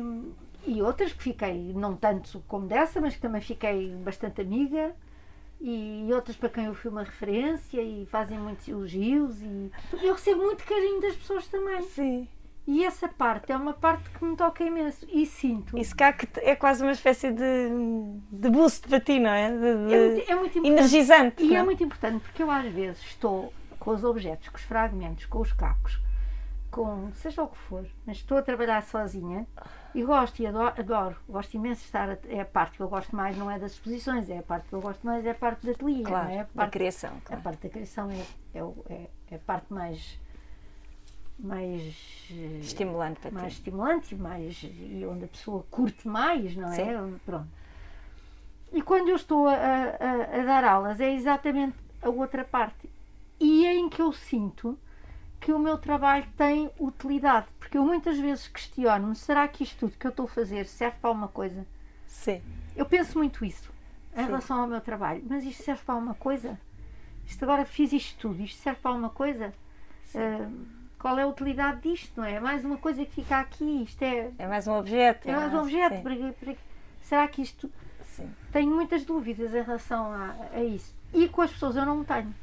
e 0.66 0.82
outras 0.82 1.14
que 1.14 1.24
fiquei, 1.24 1.74
não 1.74 1.96
tanto 1.96 2.44
como 2.48 2.68
dessa, 2.68 3.02
mas 3.02 3.16
que 3.16 3.22
também 3.22 3.42
fiquei 3.42 3.96
bastante 3.96 4.42
amiga. 4.42 4.96
E 5.60 6.08
outras 6.14 6.38
para 6.38 6.50
quem 6.50 6.66
eu 6.66 6.76
fui 6.76 6.92
uma 6.92 7.04
referência 7.04 7.82
e 7.82 8.06
fazem 8.06 8.38
muitos 8.38 8.68
elogios 8.68 9.42
e 9.42 9.72
eu 10.04 10.14
recebo 10.14 10.44
muito 10.44 10.64
carinho 10.64 11.02
das 11.02 11.16
pessoas 11.16 11.48
também. 11.48 11.82
Sim. 11.84 12.28
E 12.68 12.84
essa 12.84 13.08
parte 13.08 13.52
é 13.52 13.56
uma 13.56 13.74
parte 13.74 14.10
que 14.10 14.26
me 14.26 14.36
toca 14.36 14.62
imenso 14.62 15.08
e 15.10 15.26
sinto. 15.26 15.78
Isso 15.78 15.96
cá 15.96 16.12
que 16.12 16.28
é 16.42 16.54
quase 16.54 16.84
uma 16.84 16.92
espécie 16.92 17.32
de, 17.32 17.70
de 18.30 18.50
boost 18.50 18.88
para 18.90 19.00
ti, 19.00 19.20
não 19.20 19.30
é? 19.30 19.50
De, 19.50 19.58
de 19.58 19.94
é, 19.94 20.08
muito, 20.10 20.32
é 20.32 20.36
muito 20.36 20.58
importante. 20.58 20.68
energizante. 20.68 21.44
E 21.44 21.48
não 21.48 21.56
é 21.56 21.64
muito 21.64 21.82
importante 21.82 22.22
porque 22.22 22.44
eu 22.44 22.52
às 22.52 22.66
vezes 22.66 23.02
estou 23.06 23.54
com 23.80 23.92
os 23.92 24.04
objetos, 24.04 24.50
com 24.50 24.58
os 24.58 24.64
fragmentos, 24.64 25.26
com 25.26 25.40
os 25.40 25.54
cacos, 25.54 25.98
com 26.72 27.12
seja 27.16 27.44
o 27.44 27.48
que 27.48 27.58
for, 27.58 27.86
mas 28.06 28.18
estou 28.18 28.38
a 28.38 28.42
trabalhar 28.42 28.84
sozinha 28.84 29.48
e 29.96 30.04
gosto 30.04 30.42
e 30.42 30.48
adoro, 30.48 30.74
adoro 30.80 31.16
gosto 31.28 31.54
imenso 31.56 31.82
de 31.82 31.86
estar. 31.88 32.10
A, 32.10 32.18
é 32.28 32.42
a 32.42 32.46
parte 32.46 32.78
que 32.78 32.84
eu 32.84 32.90
gosto 32.90 33.16
mais, 33.16 33.38
não 33.38 33.50
é 33.50 33.58
das 33.58 33.72
exposições, 33.74 34.30
é 34.30 34.38
a 34.40 34.44
parte 34.44 34.68
que 34.68 34.74
eu 34.76 34.82
gosto 34.82 35.06
mais, 35.06 35.26
é 35.26 35.32
a 35.32 35.36
parte 35.36 35.66
da 35.66 35.72
ateliê, 35.72 36.04
Claro, 36.04 36.26
não 36.28 36.32
é? 36.36 36.40
A 36.40 36.44
da 36.44 36.50
parte, 36.54 36.72
criação. 36.72 37.12
a 37.18 37.22
Claro. 37.22 37.42
parte 37.42 37.64
da 37.64 37.70
criação 37.70 38.10
é, 38.12 38.26
é, 38.54 38.60
é, 38.94 39.10
é 39.32 39.36
a 39.36 39.40
parte 39.40 39.72
mais. 39.74 40.20
mais 41.40 41.96
Estimulante 42.62 43.20
para 43.22 43.32
mais 43.32 43.54
ti. 43.54 43.60
estimulante, 43.60 44.16
mais, 44.16 44.64
e 44.64 45.06
onde 45.10 45.26
a 45.26 45.28
pessoa 45.28 45.64
curte 45.72 46.08
mais, 46.08 46.56
não 46.56 46.68
é? 46.72 46.76
Sim. 46.76 46.96
Onde- 46.96 47.20
Pronto. 47.20 47.48
E 48.74 48.82
quando 48.82 49.10
eu 49.10 49.16
estou 49.16 49.48
a, 49.48 49.54
a- 49.54 50.40
a 50.42 50.44
dar 50.44 50.64
aulas 50.66 51.00
é 51.00 51.14
exatamente 51.14 51.76
a 52.02 52.10
outra 52.10 52.44
parte. 52.44 52.90
E 53.40 53.66
é 53.66 53.74
em 53.76 53.88
que 53.88 54.02
eu 54.02 54.12
sinto 54.12 54.78
que 55.40 55.52
o 55.54 55.60
meu 55.60 55.78
trabalho 55.78 56.26
tem 56.38 56.70
utilidade. 56.80 57.48
Porque 57.60 57.78
eu 57.78 57.84
muitas 57.86 58.18
vezes 58.20 58.48
questiono-me, 58.48 59.16
será 59.16 59.48
que 59.48 59.64
isto 59.64 59.78
tudo 59.80 59.98
que 59.98 60.06
eu 60.08 60.12
estou 60.12 60.26
a 60.26 60.30
fazer 60.30 60.66
serve 60.66 60.98
para 61.00 61.10
alguma 61.10 61.28
coisa? 61.28 61.66
Sim. 62.06 62.42
Eu 62.76 62.86
penso 62.86 63.18
muito 63.18 63.44
isso 63.46 63.72
em 64.14 64.20
Sim. 64.22 64.26
relação 64.26 64.62
ao 64.62 64.68
meu 64.68 64.82
trabalho. 64.82 65.24
Mas 65.30 65.44
isto 65.44 65.64
serve 65.64 65.82
para 65.86 65.96
alguma 65.96 66.14
coisa? 66.16 66.60
Isto 67.26 67.44
agora 67.44 67.66
fiz 67.66 67.92
isto 67.94 68.18
tudo, 68.20 68.42
isto 68.42 68.60
serve 68.62 68.80
para 68.82 68.92
alguma 68.92 69.10
coisa? 69.10 69.54
Ah, 70.16 70.50
qual 70.98 71.20
é 71.20 71.24
a 71.24 71.28
utilidade 71.28 71.82
disto, 71.82 72.14
não 72.18 72.24
é? 72.26 72.34
É 72.36 72.40
mais 72.40 72.64
uma 72.66 72.78
coisa 72.78 73.06
que 73.06 73.12
fica 73.12 73.38
aqui, 73.40 73.84
isto 73.84 74.02
é, 74.02 74.32
É 74.40 74.48
mais 74.48 74.66
um 74.68 74.74
objeto. 74.74 75.30
é 75.30 75.36
mais 75.36 75.54
um 75.54 75.60
objeto. 75.60 76.02
Para- 76.02 76.34
para- 76.34 76.56
será 77.04 77.28
que 77.28 77.42
isto. 77.42 77.70
Sim. 78.04 78.32
Tenho 78.52 78.74
muitas 78.74 79.04
dúvidas 79.06 79.54
em 79.54 79.62
relação 79.62 80.12
a, 80.12 80.36
a 80.54 80.64
isso. 80.64 80.96
E 81.14 81.28
com 81.28 81.42
as 81.42 81.52
pessoas 81.52 81.76
eu 81.76 81.86
não 81.86 82.04
tenho. 82.04 82.34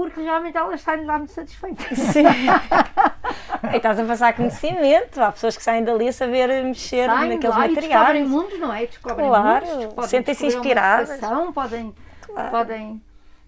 Porque 0.00 0.22
realmente 0.22 0.56
elas 0.56 0.80
saem 0.80 1.00
de 1.00 1.06
lá 1.06 1.18
muito 1.18 1.30
satisfeitas. 1.32 1.86
Sim. 1.98 2.24
e 3.70 3.76
estás 3.76 4.00
a 4.00 4.04
passar 4.06 4.32
conhecimento. 4.34 5.20
Há 5.20 5.30
pessoas 5.30 5.58
que 5.58 5.62
saem 5.62 5.84
dali 5.84 6.08
a 6.08 6.12
saber 6.14 6.64
mexer 6.64 7.04
Saem 7.06 7.28
naqueles 7.34 7.54
lá 7.54 7.66
e 7.68 7.74
descobrem 7.74 8.24
materiais. 8.24 8.28
mundos, 8.30 8.58
não 8.58 8.72
é? 8.72 8.86
Descobrem 8.86 9.28
Claro, 9.28 9.66
mundos, 9.66 10.06
sentem-se 10.08 10.46
inspiradas. 10.46 11.20
Podem, 11.54 11.94
Claro. 12.22 12.50
podem 12.50 13.02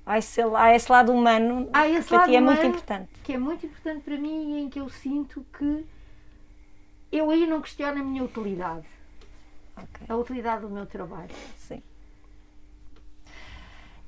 Há 0.04 0.18
esse, 0.18 0.42
há 0.42 0.74
esse 0.76 0.92
lado 0.92 1.10
humano 1.10 1.70
Há 1.72 1.84
que 1.84 1.88
esse 1.92 2.08
para 2.08 2.18
lado 2.18 2.28
ti 2.28 2.36
é 2.36 2.40
muito 2.42 2.66
importante. 2.66 3.08
que 3.24 3.32
é 3.32 3.38
muito 3.38 3.64
importante 3.64 4.00
para 4.02 4.18
mim 4.18 4.52
e 4.52 4.60
em 4.60 4.68
que 4.68 4.78
eu 4.78 4.90
sinto 4.90 5.46
que 5.56 5.86
eu 7.10 7.30
aí 7.30 7.46
não 7.46 7.62
questiono 7.62 7.98
a 7.98 8.04
minha 8.04 8.22
utilidade, 8.22 8.84
Ok, 9.74 10.06
a 10.06 10.16
utilidade 10.16 10.60
do 10.62 10.68
meu 10.68 10.84
trabalho. 10.84 11.30
sim. 11.56 11.82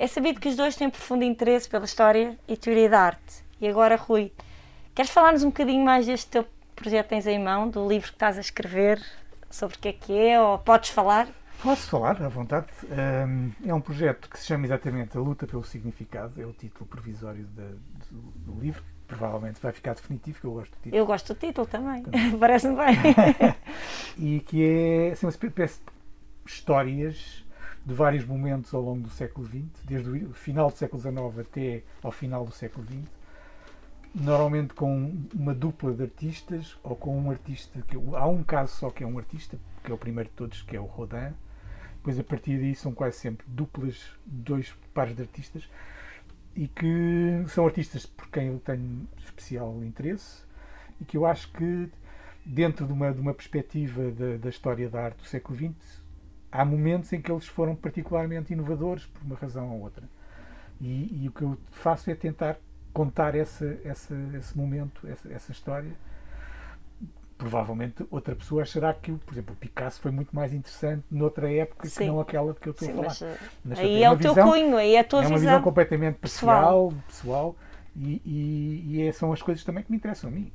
É 0.04 0.06
sabido 0.06 0.38
que 0.38 0.50
os 0.50 0.54
dois 0.54 0.76
têm 0.76 0.90
profundo 0.90 1.24
interesse 1.24 1.66
pela 1.66 1.86
história 1.86 2.38
e 2.46 2.58
teoria 2.58 2.90
da 2.90 3.00
arte. 3.00 3.42
E 3.58 3.66
agora, 3.66 3.96
Rui, 3.96 4.30
queres 4.94 5.10
falar-nos 5.10 5.42
um 5.42 5.46
bocadinho 5.46 5.82
mais 5.82 6.04
deste 6.04 6.26
teu 6.26 6.46
projeto 6.76 7.04
que 7.04 7.08
tens 7.08 7.26
em 7.26 7.42
mão, 7.42 7.70
do 7.70 7.88
livro 7.88 8.08
que 8.08 8.14
estás 8.14 8.36
a 8.36 8.40
escrever, 8.42 9.02
sobre 9.48 9.78
o 9.78 9.78
que 9.78 9.88
é 9.88 9.92
que 9.94 10.12
é, 10.12 10.38
ou 10.38 10.58
podes 10.58 10.90
falar? 10.90 11.26
Posso 11.62 11.88
falar 11.88 12.22
à 12.22 12.28
vontade? 12.28 12.66
É 13.66 13.72
um 13.72 13.80
projeto 13.80 14.28
que 14.28 14.38
se 14.38 14.44
chama 14.44 14.66
exatamente 14.66 15.16
A 15.16 15.20
Luta 15.22 15.46
pelo 15.46 15.64
Significado, 15.64 16.38
é 16.38 16.44
o 16.44 16.52
título 16.52 16.84
provisório 16.84 17.46
do, 17.46 18.20
do 18.52 18.60
livro, 18.60 18.82
que 18.82 19.06
provavelmente 19.06 19.58
vai 19.58 19.72
ficar 19.72 19.94
definitivo, 19.94 20.38
que 20.38 20.46
eu 20.46 20.52
gosto 20.52 20.70
do 20.70 20.76
título. 20.82 20.96
Eu 20.96 21.06
gosto 21.06 21.32
do 21.32 21.40
título 21.40 21.66
também, 21.66 22.04
parece-me 22.38 22.76
bem. 22.76 22.94
E 24.18 24.40
que 24.40 24.62
é 24.62 25.12
assim, 25.12 25.24
uma 25.24 25.30
espécie 25.30 25.80
de 25.80 26.52
histórias 26.52 27.42
de 27.84 27.92
vários 27.92 28.24
momentos 28.24 28.72
ao 28.72 28.80
longo 28.80 29.02
do 29.02 29.10
século 29.10 29.46
XX, 29.46 29.84
desde 29.84 30.10
o 30.24 30.32
final 30.32 30.70
do 30.70 30.76
século 30.76 31.00
XIX 31.00 31.38
até 31.38 31.82
ao 32.02 32.10
final 32.10 32.44
do 32.44 32.52
século 32.52 32.86
XX, 32.86 33.10
normalmente 34.14 34.74
com 34.74 35.12
uma 35.34 35.52
dupla 35.52 35.92
de 35.92 36.02
artistas 36.02 36.78
ou 36.82 36.96
com 36.96 37.18
um 37.18 37.30
artista. 37.30 37.82
Que, 37.82 37.96
há 38.14 38.26
um 38.26 38.42
caso 38.42 38.74
só 38.76 38.90
que 38.90 39.04
é 39.04 39.06
um 39.06 39.18
artista, 39.18 39.58
que 39.82 39.90
é 39.90 39.94
o 39.94 39.98
primeiro 39.98 40.30
de 40.30 40.36
todos, 40.36 40.62
que 40.62 40.76
é 40.76 40.80
o 40.80 40.84
Rodin. 40.84 41.34
Depois, 41.96 42.18
a 42.18 42.24
partir 42.24 42.58
daí, 42.58 42.74
são 42.74 42.92
quase 42.92 43.18
sempre 43.18 43.44
duplas, 43.48 44.10
dois 44.24 44.72
pares 44.92 45.16
de 45.16 45.22
artistas, 45.22 45.68
e 46.54 46.68
que 46.68 47.44
são 47.48 47.66
artistas 47.66 48.06
por 48.06 48.28
quem 48.28 48.48
eu 48.48 48.58
tenho 48.60 49.08
especial 49.18 49.82
interesse, 49.82 50.44
e 51.00 51.04
que 51.04 51.16
eu 51.16 51.26
acho 51.26 51.50
que, 51.52 51.90
dentro 52.44 52.86
de 52.86 52.92
uma, 52.92 53.12
de 53.12 53.20
uma 53.20 53.34
perspectiva 53.34 54.10
da, 54.10 54.36
da 54.36 54.48
história 54.48 54.88
da 54.88 55.02
arte 55.02 55.16
do 55.16 55.24
século 55.24 55.56
XX, 55.56 56.03
há 56.54 56.64
momentos 56.64 57.12
em 57.12 57.20
que 57.20 57.30
eles 57.30 57.46
foram 57.46 57.74
particularmente 57.74 58.52
inovadores, 58.52 59.04
por 59.06 59.22
uma 59.24 59.34
razão 59.34 59.68
ou 59.72 59.80
outra. 59.82 60.04
E, 60.80 61.22
e 61.24 61.28
o 61.28 61.32
que 61.32 61.42
eu 61.42 61.58
faço 61.72 62.10
é 62.10 62.14
tentar 62.14 62.56
contar 62.92 63.34
essa, 63.34 63.76
essa, 63.84 64.14
esse 64.38 64.56
momento, 64.56 65.06
essa, 65.08 65.32
essa 65.32 65.50
história. 65.50 65.90
Provavelmente 67.36 68.06
outra 68.12 68.34
pessoa 68.36 68.62
achará 68.62 68.94
que, 68.94 69.10
por 69.12 69.34
exemplo, 69.34 69.54
o 69.54 69.56
Picasso 69.56 70.00
foi 70.00 70.12
muito 70.12 70.34
mais 70.34 70.54
interessante 70.54 71.02
noutra 71.10 71.52
época 71.52 71.88
Sim. 71.88 71.94
que 72.04 72.06
não 72.06 72.20
aquela 72.20 72.52
de 72.52 72.60
que 72.60 72.68
eu 72.68 72.70
estou 72.70 72.86
Sim, 72.86 72.92
a 72.92 72.96
falar. 72.96 73.08
mas 73.08 73.38
Mas, 73.64 73.78
aí 73.80 74.02
é 74.04 74.08
uma 74.08 74.14
o 74.14 74.18
teu 74.20 74.34
visão- 74.34 74.48
cunho, 74.50 74.76
aí 74.76 74.94
é 74.94 75.00
a 75.00 75.04
tua 75.04 75.18
é 75.18 75.26
uma 75.26 75.36
visão. 75.36 75.50
visão 75.50 75.62
completamente 75.62 76.14
pessoal. 76.18 76.90
pessoal, 76.90 76.94
pessoal, 77.08 77.56
e, 77.96 78.22
e, 78.24 78.84
e 78.94 79.02
é- 79.02 79.12
são 79.12 79.32
as 79.32 79.42
coisas 79.42 79.64
também 79.64 79.82
que 79.82 79.90
me 79.90 79.96
interessam 79.96 80.30
a 80.30 80.32
mim. 80.32 80.52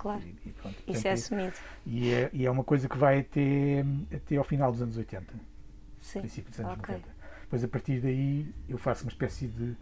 Claro, 0.00 0.22
E, 0.22 0.48
e 0.48 0.52
pronto, 0.52 0.76
isso 0.86 0.86
portanto, 0.86 1.06
é 1.06 1.12
assumido. 1.12 1.56
e 1.86 2.10
é, 2.10 2.30
e 2.32 2.46
é 2.46 2.50
uma 2.50 2.64
coisa 2.64 2.88
que 2.88 2.96
vai 2.96 3.20
até, 3.20 3.84
até 4.14 4.36
ao 4.36 4.44
final 4.44 4.72
dos 4.72 4.80
anos 4.82 4.96
80, 4.96 5.34
Sim. 6.00 6.20
princípio 6.20 6.50
dos 6.50 6.60
anos 6.60 6.72
Ok. 6.78 6.94
90. 6.94 7.08
Depois, 7.42 7.64
a 7.64 7.68
partir 7.68 8.00
daí, 8.00 8.54
eu 8.68 8.78
faço 8.78 9.04
uma 9.04 9.10
espécie 9.10 9.46
de 9.48 9.76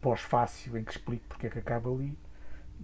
pós-fácil 0.00 0.76
em 0.76 0.84
que 0.84 0.90
explico 0.92 1.24
porque 1.28 1.46
é 1.46 1.50
que 1.50 1.58
acaba 1.58 1.88
ali 1.90 2.16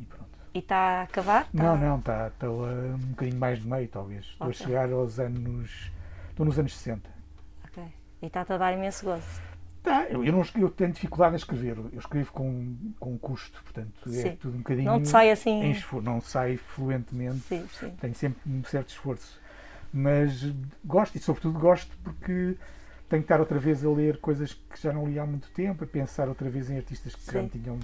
e 0.01 0.05
pronto. 0.07 0.39
E 0.55 0.59
está 0.61 0.77
a 0.77 1.03
acabar? 1.03 1.45
Tá- 1.45 1.51
Não, 1.53 1.77
não, 1.77 1.99
está 1.99 2.31
tá, 2.31 2.49
um 2.51 2.97
bocadinho 3.11 3.39
mais 3.39 3.59
de 3.61 3.67
meio, 3.69 3.89
talvez. 3.89 4.25
Estou 4.27 4.49
Ok. 4.49 4.65
a 4.65 4.69
chegar 4.69 4.93
aos 4.93 5.19
anos. 5.19 5.91
Estou 6.31 6.47
nos 6.47 6.59
anos 6.59 6.75
60. 6.77 7.11
Ok. 7.65 7.83
E 8.23 8.27
está-te 8.27 8.53
a 8.53 8.57
dar 8.59 8.73
imenso 8.73 9.05
gozo. 9.05 9.43
Tá, 9.89 10.07
eu, 10.11 10.23
eu, 10.23 10.33
não, 10.33 10.43
eu 10.57 10.69
tenho 10.71 10.93
dificuldade 10.93 11.33
em 11.33 11.37
escrever. 11.37 11.79
Eu 11.79 11.99
escrevo 11.99 12.31
com, 12.31 12.77
com 13.01 13.17
custo, 13.19 13.63
portanto, 13.65 13.91
é 14.09 14.11
Sim. 14.11 14.37
tudo 14.37 14.55
um 14.57 14.59
bocadinho. 14.59 14.85
Não 14.85 15.03
sai 15.03 15.31
assim. 15.31 15.63
em 15.63 15.71
esfor- 15.71 16.03
não 16.03 16.21
sai 16.21 16.59
fluentemente. 16.59 17.41
Sim, 17.41 17.67
sim. 17.73 17.91
Tenho 17.99 18.15
sempre 18.15 18.39
um 18.47 18.63
certo 18.65 18.91
esforço. 18.91 19.41
Mas 19.91 20.45
gosto, 20.85 21.17
e 21.17 21.19
sobretudo 21.19 21.59
gosto 21.59 21.97
porque 22.05 22.59
tenho 23.09 23.23
que 23.23 23.25
estar 23.25 23.41
outra 23.41 23.59
vez 23.59 23.83
a 23.83 23.89
ler 23.89 24.19
coisas 24.19 24.53
que 24.53 24.79
já 24.79 24.93
não 24.93 25.07
li 25.07 25.19
há 25.19 25.25
muito 25.25 25.49
tempo, 25.53 25.83
a 25.85 25.87
pensar 25.87 26.29
outra 26.29 26.51
vez 26.51 26.69
em 26.69 26.77
artistas 26.77 27.15
que 27.15 27.25
já 27.25 27.49
tinham. 27.49 27.79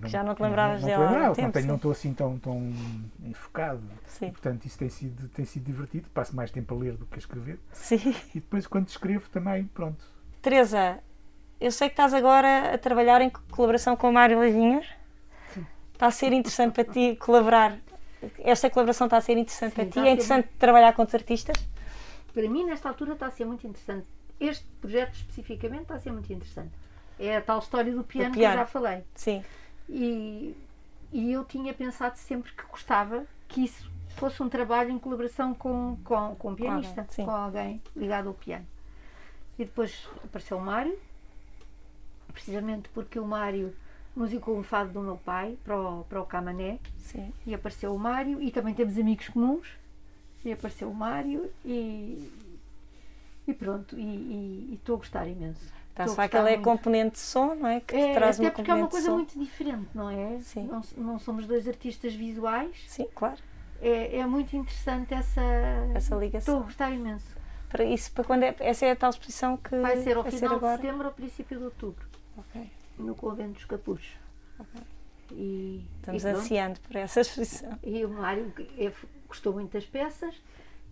que 0.00 0.08
já 0.08 0.22
não 0.22 0.36
te 0.36 0.42
lembravas 0.42 0.82
não, 0.82 0.88
há 0.88 0.96
não, 0.96 1.04
lembrava, 1.04 1.26
não, 1.26 1.34
tempo, 1.34 1.66
não 1.66 1.74
estou 1.74 1.90
assim 1.90 2.14
tão, 2.14 2.38
tão 2.38 2.72
enfocado. 3.24 3.82
Sim. 4.06 4.30
Portanto, 4.30 4.64
isso 4.66 4.78
tem 4.78 4.88
sido, 4.88 5.28
tem 5.30 5.44
sido 5.44 5.64
divertido. 5.64 6.08
Passo 6.10 6.36
mais 6.36 6.52
tempo 6.52 6.72
a 6.72 6.78
ler 6.78 6.92
do 6.92 7.06
que 7.06 7.16
a 7.16 7.18
escrever. 7.18 7.58
Sim. 7.72 8.14
E 8.32 8.38
depois, 8.38 8.68
quando 8.68 8.86
escrevo, 8.86 9.28
também, 9.30 9.64
pronto. 9.64 10.04
Teresa, 10.40 11.00
eu 11.60 11.72
sei 11.72 11.88
que 11.88 11.94
estás 11.94 12.14
agora 12.14 12.74
a 12.74 12.78
trabalhar 12.78 13.20
em 13.20 13.30
colaboração 13.50 13.96
com 13.96 14.10
o 14.10 14.12
Mário 14.12 14.38
Lavinhas. 14.38 14.86
Está 15.92 16.06
a 16.06 16.10
ser 16.10 16.32
interessante 16.32 16.74
para 16.74 16.84
ti 16.84 17.16
colaborar. 17.16 17.76
Esta 18.38 18.70
colaboração 18.70 19.06
está 19.06 19.16
a 19.16 19.20
ser 19.20 19.36
interessante 19.36 19.70
Sim, 19.70 19.74
para 19.74 19.86
ti. 19.86 19.98
É 19.98 20.12
interessante 20.12 20.48
trabalhar 20.58 20.92
com 20.92 21.02
os 21.02 21.12
artistas? 21.12 21.56
Para 22.32 22.48
mim, 22.48 22.64
nesta 22.64 22.88
altura, 22.88 23.14
está 23.14 23.26
a 23.26 23.30
ser 23.30 23.44
muito 23.44 23.66
interessante. 23.66 24.06
Este 24.38 24.64
projeto 24.80 25.14
especificamente 25.14 25.82
está 25.82 25.94
a 25.94 25.98
ser 25.98 26.12
muito 26.12 26.32
interessante. 26.32 26.70
É 27.18 27.36
a 27.36 27.42
tal 27.42 27.58
história 27.58 27.92
do 27.92 28.04
piano, 28.04 28.32
que 28.32 28.38
eu 28.38 28.42
piano. 28.42 28.58
já 28.58 28.66
falei. 28.66 29.02
Sim. 29.16 29.44
E, 29.88 30.54
e 31.12 31.32
eu 31.32 31.44
tinha 31.44 31.74
pensado 31.74 32.16
sempre 32.16 32.52
que 32.52 32.62
gostava 32.70 33.26
que 33.48 33.64
isso 33.64 33.90
fosse 34.16 34.40
um 34.40 34.48
trabalho 34.48 34.90
em 34.90 34.98
colaboração 34.98 35.52
com, 35.54 35.96
com, 36.04 36.36
com 36.36 36.50
um 36.50 36.54
pianista, 36.54 37.06
com 37.16 37.30
alguém 37.30 37.82
ligado 37.96 38.28
ao 38.28 38.34
piano. 38.34 38.66
E 39.58 39.64
depois 39.64 40.08
apareceu 40.24 40.58
o 40.58 40.60
Mário, 40.60 40.96
precisamente 42.38 42.88
porque 42.90 43.18
o 43.18 43.26
Mário 43.26 43.74
musicou 44.14 44.56
um 44.56 44.62
fado 44.62 44.90
do 44.92 45.00
meu 45.00 45.16
pai 45.16 45.56
para 45.64 45.76
o, 45.78 46.04
para 46.04 46.20
o 46.20 46.24
Camané 46.26 46.78
Sim. 46.98 47.32
e 47.44 47.52
apareceu 47.54 47.94
o 47.94 47.98
Mário 47.98 48.40
e 48.40 48.50
também 48.50 48.74
temos 48.74 48.96
amigos 48.96 49.28
comuns 49.28 49.66
e 50.44 50.52
apareceu 50.52 50.88
o 50.88 50.94
Mário 50.94 51.50
e, 51.64 52.32
e 53.46 53.52
pronto, 53.54 53.98
e- 53.98 54.70
estou 54.74 54.94
a 54.96 54.98
gostar 54.98 55.26
imenso. 55.26 55.60
Está-se 55.90 56.10
Estou 56.10 56.22
a 56.22 56.24
lá 56.24 56.28
que 56.28 56.36
ele 56.36 56.48
é 56.48 56.56
muito. 56.56 56.64
componente 56.64 57.12
de 57.14 57.18
som, 57.18 57.54
não 57.56 57.68
é? 57.68 57.80
Que 57.80 57.96
É, 57.96 58.14
traz 58.14 58.36
até 58.38 58.46
uma 58.48 58.52
porque 58.54 58.70
é 58.70 58.74
uma 58.74 58.88
coisa 58.88 59.10
muito 59.12 59.36
diferente, 59.38 59.88
não 59.92 60.08
é? 60.08 60.38
Sim. 60.42 60.64
Não, 60.68 60.80
não 60.96 61.18
somos 61.18 61.44
dois 61.46 61.66
artistas 61.66 62.14
visuais. 62.14 62.76
Sim, 62.86 63.08
claro. 63.14 63.38
É, 63.82 64.18
é 64.18 64.26
muito 64.26 64.54
interessante 64.56 65.12
essa. 65.12 65.40
Essa 65.40 65.98
Estou 65.98 66.18
a 66.18 66.20
ligação. 66.20 66.62
gostar 66.62 66.92
imenso. 66.92 67.36
Para 67.68 67.84
isso, 67.84 68.12
para 68.12 68.24
quando 68.24 68.44
é, 68.44 68.54
essa 68.60 68.86
é 68.86 68.92
a 68.92 68.96
tal 68.96 69.10
exposição 69.10 69.56
que 69.56 69.76
Vai 69.76 69.96
ser 70.02 70.16
ao 70.16 70.24
final 70.24 70.58
de 70.58 70.66
setembro 70.76 71.06
ou 71.08 71.12
princípio 71.12 71.58
de 71.58 71.64
outubro, 71.64 72.06
Ok. 72.38 72.70
no 72.98 73.14
Convento 73.14 73.52
dos 73.54 73.64
Capuchos. 73.64 74.16
E, 75.30 75.84
Estamos 76.00 76.24
e 76.24 76.28
ansiando 76.28 76.80
por 76.80 76.96
essa 76.96 77.20
exposição. 77.20 77.78
E 77.82 78.04
o 78.04 78.08
Mário 78.08 78.52
é- 78.78 78.92
gostou 79.28 79.52
muito 79.52 79.72
das 79.72 79.84
peças 79.84 80.34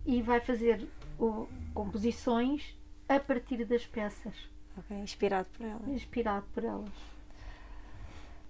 e 0.05 0.21
vai 0.21 0.39
fazer 0.39 0.87
o- 1.19 1.47
composições 1.73 2.75
a 3.09 3.19
partir 3.19 3.65
das 3.65 3.85
peças, 3.85 4.33
Ok, 4.77 4.95
Inspirado 4.97 5.47
por 5.57 5.65
ela. 5.65 5.81
inspirado 5.87 6.45
por 6.53 6.63
elas. 6.63 6.89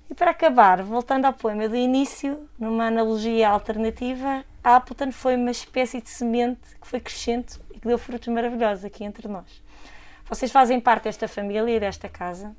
E 0.10 0.14
para 0.14 0.32
acabar, 0.32 0.82
voltando 0.84 1.26
ao 1.26 1.34
poema 1.34 1.68
do 1.70 1.76
início, 1.76 2.50
numa 2.60 2.88
analogia 2.88 3.50
alternativa, 3.50 4.43
a 4.64 4.76
Appleton 4.78 5.12
foi 5.12 5.36
uma 5.36 5.52
espécie 5.52 6.02
de 6.02 6.10
semente 6.10 6.76
que 6.82 6.88
foi 6.88 7.00
crescente 7.00 7.60
e 7.74 7.80
que 7.80 7.88
deu 7.88 7.98
frutos 7.98 8.28
maravilhosos 8.28 8.84
aqui 8.86 9.04
entre 9.04 9.28
nós. 9.28 9.62
Vocês 10.30 10.52
fazem 10.52 10.80
parte 10.82 11.06
desta 11.06 11.28
família 11.28 11.76
e 11.76 11.80
desta 11.80 12.10
casa. 12.10 12.54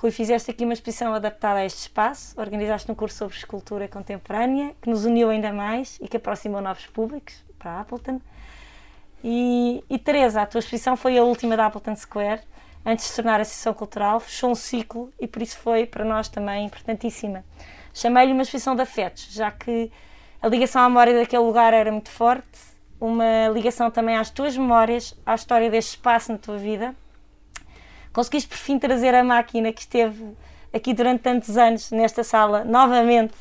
Rui, 0.00 0.10
fizeste 0.10 0.50
aqui 0.50 0.64
uma 0.64 0.72
exposição 0.72 1.12
adaptada 1.12 1.58
a 1.58 1.66
este 1.66 1.80
espaço, 1.80 2.34
organizaste 2.40 2.90
um 2.90 2.94
curso 2.94 3.18
sobre 3.18 3.36
escultura 3.36 3.86
contemporânea 3.86 4.74
que 4.80 4.88
nos 4.88 5.04
uniu 5.04 5.28
ainda 5.28 5.52
mais 5.52 5.98
e 6.00 6.08
que 6.08 6.16
aproximou 6.16 6.62
novos 6.62 6.86
públicos 6.86 7.44
para 7.58 7.72
a 7.72 7.80
Appleton. 7.82 8.18
E, 9.22 9.84
e 9.90 9.98
Teresa, 9.98 10.40
a 10.40 10.46
tua 10.46 10.60
exposição 10.60 10.96
foi 10.96 11.18
a 11.18 11.22
última 11.22 11.54
da 11.54 11.66
Appleton 11.66 11.94
Square, 11.96 12.40
antes 12.82 13.04
de 13.04 13.10
se 13.10 13.16
tornar 13.16 13.42
Associação 13.42 13.74
Cultural, 13.74 14.20
fechou 14.20 14.50
um 14.50 14.54
ciclo 14.54 15.12
e 15.20 15.26
por 15.26 15.42
isso 15.42 15.58
foi 15.58 15.84
para 15.84 16.02
nós 16.02 16.30
também 16.30 16.64
importantíssima. 16.64 17.44
Chamei-lhe 17.92 18.32
uma 18.32 18.40
exposição 18.40 18.74
de 18.74 18.80
afetos, 18.80 19.28
já 19.30 19.50
que 19.50 19.92
a 20.40 20.48
ligação 20.48 20.80
à 20.80 20.88
memória 20.88 21.12
daquele 21.12 21.42
lugar 21.42 21.74
era 21.74 21.92
muito 21.92 22.10
forte, 22.10 22.58
uma 22.98 23.48
ligação 23.52 23.90
também 23.90 24.16
às 24.16 24.30
tuas 24.30 24.56
memórias, 24.56 25.14
à 25.26 25.34
história 25.34 25.68
deste 25.68 25.90
espaço 25.90 26.32
na 26.32 26.38
tua 26.38 26.56
vida. 26.56 26.94
Conseguiste 28.12 28.48
por 28.48 28.56
fim 28.58 28.78
trazer 28.78 29.14
a 29.14 29.22
máquina 29.22 29.72
que 29.72 29.80
esteve 29.80 30.34
aqui 30.72 30.92
durante 30.94 31.20
tantos 31.22 31.56
anos 31.56 31.90
nesta 31.90 32.22
sala 32.24 32.64
novamente 32.64 33.34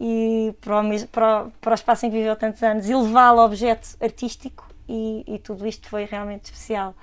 e 0.00 0.52
para 0.60 0.80
o, 0.80 1.06
para 1.08 1.44
o- 1.44 1.50
para 1.60 1.70
o 1.72 1.74
espaço 1.74 2.06
em 2.06 2.10
que 2.10 2.16
viveu 2.16 2.34
tantos 2.36 2.62
anos 2.62 2.88
e 2.88 2.94
levá-lo 2.94 3.40
a 3.40 3.44
objeto 3.44 3.88
artístico 4.02 4.66
e, 4.88 5.24
e 5.26 5.38
tudo 5.38 5.66
isto 5.66 5.88
foi 5.88 6.04
realmente 6.04 6.46
especial. 6.46 6.94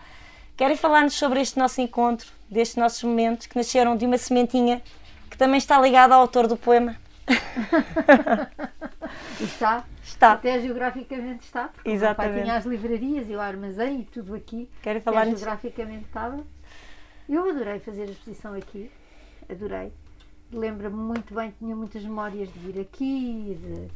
Querem 0.58 0.76
falar-nos 0.78 1.14
sobre 1.16 1.40
este 1.42 1.58
nosso 1.58 1.80
encontro, 1.82 2.28
destes 2.50 2.76
nossos 2.78 3.02
momentos 3.04 3.48
que 3.48 3.56
nasceram 3.58 3.96
de 3.96 4.06
uma 4.06 4.18
sementinha 4.18 4.82
que 5.30 5.38
também 5.38 5.58
está 5.58 5.80
ligada 5.82 6.14
ao 6.14 6.22
autor 6.22 6.46
do 6.48 6.58
poema? 6.58 6.98
Está, 9.40 9.84
Está. 10.04 10.32
até 10.34 10.60
geograficamente 10.62 11.46
está, 11.46 11.68
porque 11.70 11.90
o 11.90 11.94
Exatamente. 11.94 12.34
pai 12.36 12.44
tinha 12.44 12.56
as 12.56 12.66
livrarias 12.66 13.30
e 13.30 13.36
o 13.36 13.40
armazém 13.42 14.02
e 14.02 14.04
tudo 14.06 14.36
aqui. 14.36 14.70
Querem 14.82 15.02
falar-nos? 15.02 15.40
geograficamente 15.40 16.06
estava. 16.06 16.40
Eu 17.32 17.50
adorei 17.50 17.80
fazer 17.80 18.02
a 18.02 18.12
exposição 18.12 18.54
aqui, 18.54 18.92
adorei. 19.50 19.94
Lembro-me 20.52 20.98
muito 21.02 21.34
bem, 21.34 21.52
tinha 21.58 21.74
muitas 21.74 22.04
memórias 22.04 22.52
de 22.52 22.60
vir 22.60 22.82
aqui 22.82 23.06
e, 23.52 23.56
de- 23.56 23.92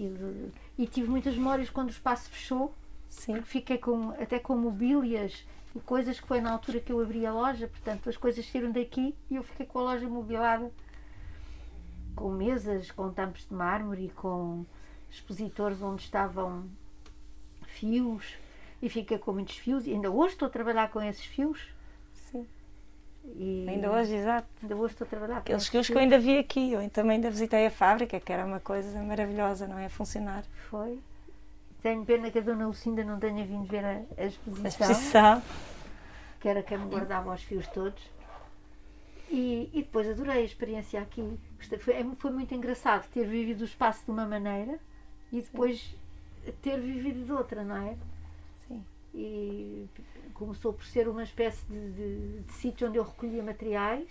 e 0.00 0.08
de- 0.08 0.48
e 0.76 0.86
tive 0.88 1.08
muitas 1.08 1.36
memórias 1.36 1.70
quando 1.70 1.86
o 1.86 1.92
espaço 1.92 2.28
fechou, 2.28 2.74
Sim. 3.08 3.40
fiquei 3.42 3.78
com, 3.78 4.10
até 4.20 4.40
com 4.40 4.56
mobílias 4.56 5.46
e 5.72 5.78
coisas 5.78 6.18
que 6.18 6.26
foi 6.26 6.40
na 6.40 6.50
altura 6.50 6.80
que 6.80 6.90
eu 6.90 7.00
abri 7.00 7.24
a 7.24 7.32
loja, 7.32 7.68
portanto 7.68 8.08
as 8.10 8.16
coisas 8.16 8.44
saíram 8.50 8.72
daqui 8.72 9.14
e 9.30 9.36
eu 9.36 9.44
fiquei 9.44 9.66
com 9.66 9.78
a 9.78 9.82
loja 9.82 10.08
mobilada, 10.08 10.68
com 12.16 12.32
mesas, 12.32 12.90
com 12.90 13.12
tampos 13.12 13.46
de 13.46 13.54
mármore 13.54 14.06
e 14.06 14.10
com 14.10 14.66
expositores 15.08 15.80
onde 15.80 16.02
estavam 16.02 16.64
fios 17.68 18.34
e 18.82 18.88
fiquei 18.88 19.16
com 19.16 19.32
muitos 19.32 19.56
fios 19.58 19.86
e 19.86 19.92
ainda 19.92 20.10
hoje 20.10 20.32
estou 20.34 20.46
a 20.46 20.50
trabalhar 20.50 20.90
com 20.90 21.00
esses 21.00 21.24
fios. 21.24 21.68
E 23.36 23.66
Ainda 23.68 23.90
hoje, 23.90 24.14
exato. 24.14 24.48
ainda 24.62 24.76
hoje 24.76 24.92
estou 24.94 25.04
a 25.06 25.08
trabalhar 25.08 25.36
Aqueles 25.38 25.68
que 25.68 25.76
eu 25.76 25.98
ainda 25.98 26.18
vi 26.18 26.38
aqui, 26.38 26.72
eu 26.72 26.88
também 26.90 27.16
ainda 27.16 27.30
visitei 27.30 27.66
a 27.66 27.70
fábrica, 27.70 28.18
que 28.20 28.32
era 28.32 28.44
uma 28.44 28.60
coisa 28.60 29.00
maravilhosa, 29.02 29.66
não 29.66 29.78
é? 29.78 29.88
Funcionar. 29.88 30.44
foi 30.68 30.98
tenho 31.82 32.04
pena 32.04 32.30
que 32.30 32.38
a 32.38 32.42
dona 32.42 32.66
Lucinda 32.66 33.02
não 33.02 33.18
tenha 33.18 33.42
vindo 33.44 33.64
ver 33.66 33.82
a, 33.84 34.02
a 34.18 34.24
exposição, 34.26 34.64
A 34.64 34.68
exposição. 34.68 35.42
que 36.38 36.48
era 36.48 36.62
quem 36.62 36.76
me 36.78 36.90
guardava 36.90 37.32
os 37.32 37.42
fios 37.42 37.66
todos 37.68 38.02
e, 39.30 39.70
e 39.72 39.82
depois 39.82 40.08
adorei 40.08 40.42
a 40.42 40.44
experiência 40.44 41.00
aqui 41.00 41.38
foi, 41.78 41.94
é- 41.94 42.06
foi 42.18 42.30
muito 42.32 42.54
engraçado 42.54 43.08
ter 43.12 43.26
vivido 43.26 43.62
o 43.62 43.64
espaço 43.64 44.04
de 44.04 44.10
uma 44.10 44.26
maneira 44.26 44.78
e 45.32 45.40
depois 45.40 45.94
ter 46.62 46.78
vivido 46.80 47.24
de 47.24 47.32
outra, 47.32 47.62
não 47.62 47.76
é? 47.76 47.96
E 49.14 49.86
começou 50.34 50.72
por 50.72 50.84
ser 50.84 51.08
uma 51.08 51.22
espécie 51.22 51.64
de, 51.66 51.90
de- 51.92 52.40
de 52.42 52.52
sítio 52.52 52.88
onde 52.88 52.96
eu 52.98 53.02
recolhia 53.04 53.42
materiais 53.42 54.08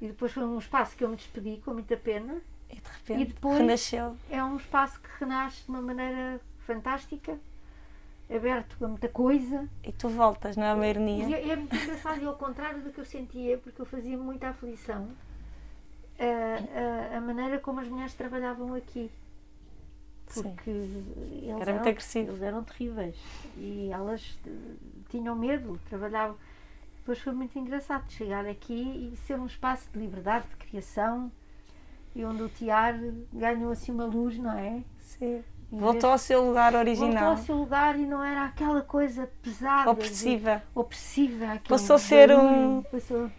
e 0.00 0.08
depois 0.08 0.32
foi 0.32 0.44
um 0.44 0.58
espaço 0.58 0.96
que 0.96 1.04
eu 1.04 1.08
me 1.08 1.16
despedi 1.16 1.60
com 1.64 1.72
muita 1.72 1.96
pena 1.96 2.40
E 2.68 2.74
de 2.76 2.80
repente 2.88 3.22
E 3.22 3.24
depois- 3.32 3.58
renasceu. 3.58 4.16
é 4.30 4.42
um 4.42 4.56
espaço 4.56 5.00
que 5.00 5.08
renasce 5.20 5.62
de 5.64 5.68
uma 5.70 5.80
maneira 5.80 6.40
fantástica 6.66 7.38
aberto 8.28 8.84
a 8.84 8.88
muita 8.88 9.08
coisa 9.08 9.68
E 9.84 9.92
tu 9.92 10.08
voltas, 10.08 10.56
não 10.56 10.64
é 10.64 10.74
uma 10.74 10.86
e 10.86 10.90
ironia? 10.90 11.36
é, 11.36 11.48
é 11.50 11.56
muito 11.56 11.74
engraçado 11.76 12.20
e 12.22 12.24
ao 12.26 12.36
contrário 12.36 12.82
do 12.82 12.90
que 12.92 12.98
eu 13.00 13.04
sentia 13.04 13.56
porque 13.58 13.80
eu 13.80 13.86
fazia 13.86 14.16
muita 14.18 14.48
aflição 14.48 15.08
a, 16.18 17.14
a, 17.14 17.18
a 17.18 17.20
maneira 17.20 17.58
como 17.60 17.80
as 17.80 17.88
mulheres 17.88 18.14
trabalhavam 18.14 18.74
aqui 18.74 19.10
Sim. 20.34 20.42
porque 20.42 20.70
eles 20.70 21.06
Era 21.60 21.70
eram, 21.72 21.84
eles 21.86 22.42
eram 22.42 22.64
terríveis 22.64 23.16
e 23.56 23.90
elas 23.92 24.38
eh, 24.46 24.50
tinham 25.08 25.34
medo, 25.36 25.78
trabalhavam. 25.88 26.36
Depois 26.98 27.18
foi 27.18 27.32
muito 27.32 27.58
engraçado 27.58 28.10
chegar 28.10 28.46
aqui 28.46 29.12
e 29.12 29.16
ser 29.26 29.38
um 29.38 29.46
espaço 29.46 29.88
de 29.92 29.98
liberdade, 29.98 30.44
de 30.48 30.56
criação 30.56 31.30
e 32.14 32.24
onde 32.24 32.42
o 32.42 32.48
tiar 32.48 32.94
ganhou 33.32 33.70
assim 33.72 33.90
uma 33.92 34.04
luz, 34.04 34.36
não 34.38 34.52
é? 34.52 34.82
Sim. 35.00 35.42
Voltou 35.72 36.10
ao 36.10 36.18
seu 36.18 36.44
lugar 36.44 36.72
voltou 36.72 36.80
original, 36.80 37.30
ao 37.30 37.36
seu 37.38 37.54
lugar 37.56 37.96
e 37.98 38.04
não 38.04 38.22
era 38.24 38.44
aquela 38.44 38.82
coisa 38.82 39.30
pesada, 39.40 39.84
de- 39.84 39.88
opressiva. 39.90 40.62
opressiva 40.74 41.44
aquele 41.52 41.68
Passou 41.68 41.94
a 41.94 41.98
ser 41.98 42.30
um- 42.36 42.82
passou- 42.82 43.30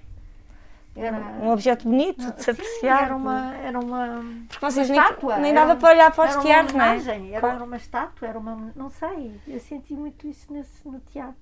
era, 0.96 1.18
Um 1.18 1.50
objeto 1.52 1.88
bonito 1.88 2.20
de 2.34 2.38
se 2.40 2.44
Sim, 2.46 2.52
apreciar. 2.52 3.04
Era 3.04 3.16
uma, 3.16 3.56
era 3.56 3.80
uma, 3.80 4.24
Porque 4.50 4.66
vocês 4.66 4.90
uma 4.90 4.96
nem, 4.96 5.02
estátua, 5.04 5.38
nem 5.38 5.52
era 5.52 5.60
dava 5.62 5.74
um- 5.74 5.80
para 5.80 5.90
olhar 5.94 6.12
para 6.12 6.30
os 6.30 6.36
era 6.36 6.42
teatros, 6.44 6.74
não 6.74 6.82
é? 6.86 6.88
imagem, 6.96 7.30
era 7.32 7.40
Claro. 7.40 7.64
uma 7.66 7.78
estátua, 7.78 8.28
era 8.28 8.40
uma. 8.40 8.72
não 8.76 8.90
sei. 8.90 9.40
Eu 9.48 9.60
senti 9.60 9.94
muito 9.94 10.28
isso 10.28 10.52
nesse, 10.52 10.88
no 10.88 11.00
teatro. 11.00 11.36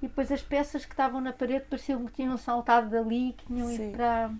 E 0.00 0.06
depois 0.08 0.30
as 0.32 0.42
peças 0.42 0.84
que 0.84 0.92
estavam 0.92 1.20
na 1.20 1.32
parede 1.32 1.64
pareciam 1.68 2.04
que 2.06 2.12
tinham 2.12 2.36
saltado 2.38 2.88
dali, 2.88 3.34
que 3.36 3.46
tinham 3.46 3.66
Sim. 3.68 3.74
ido 3.88 3.96
para. 3.96 4.30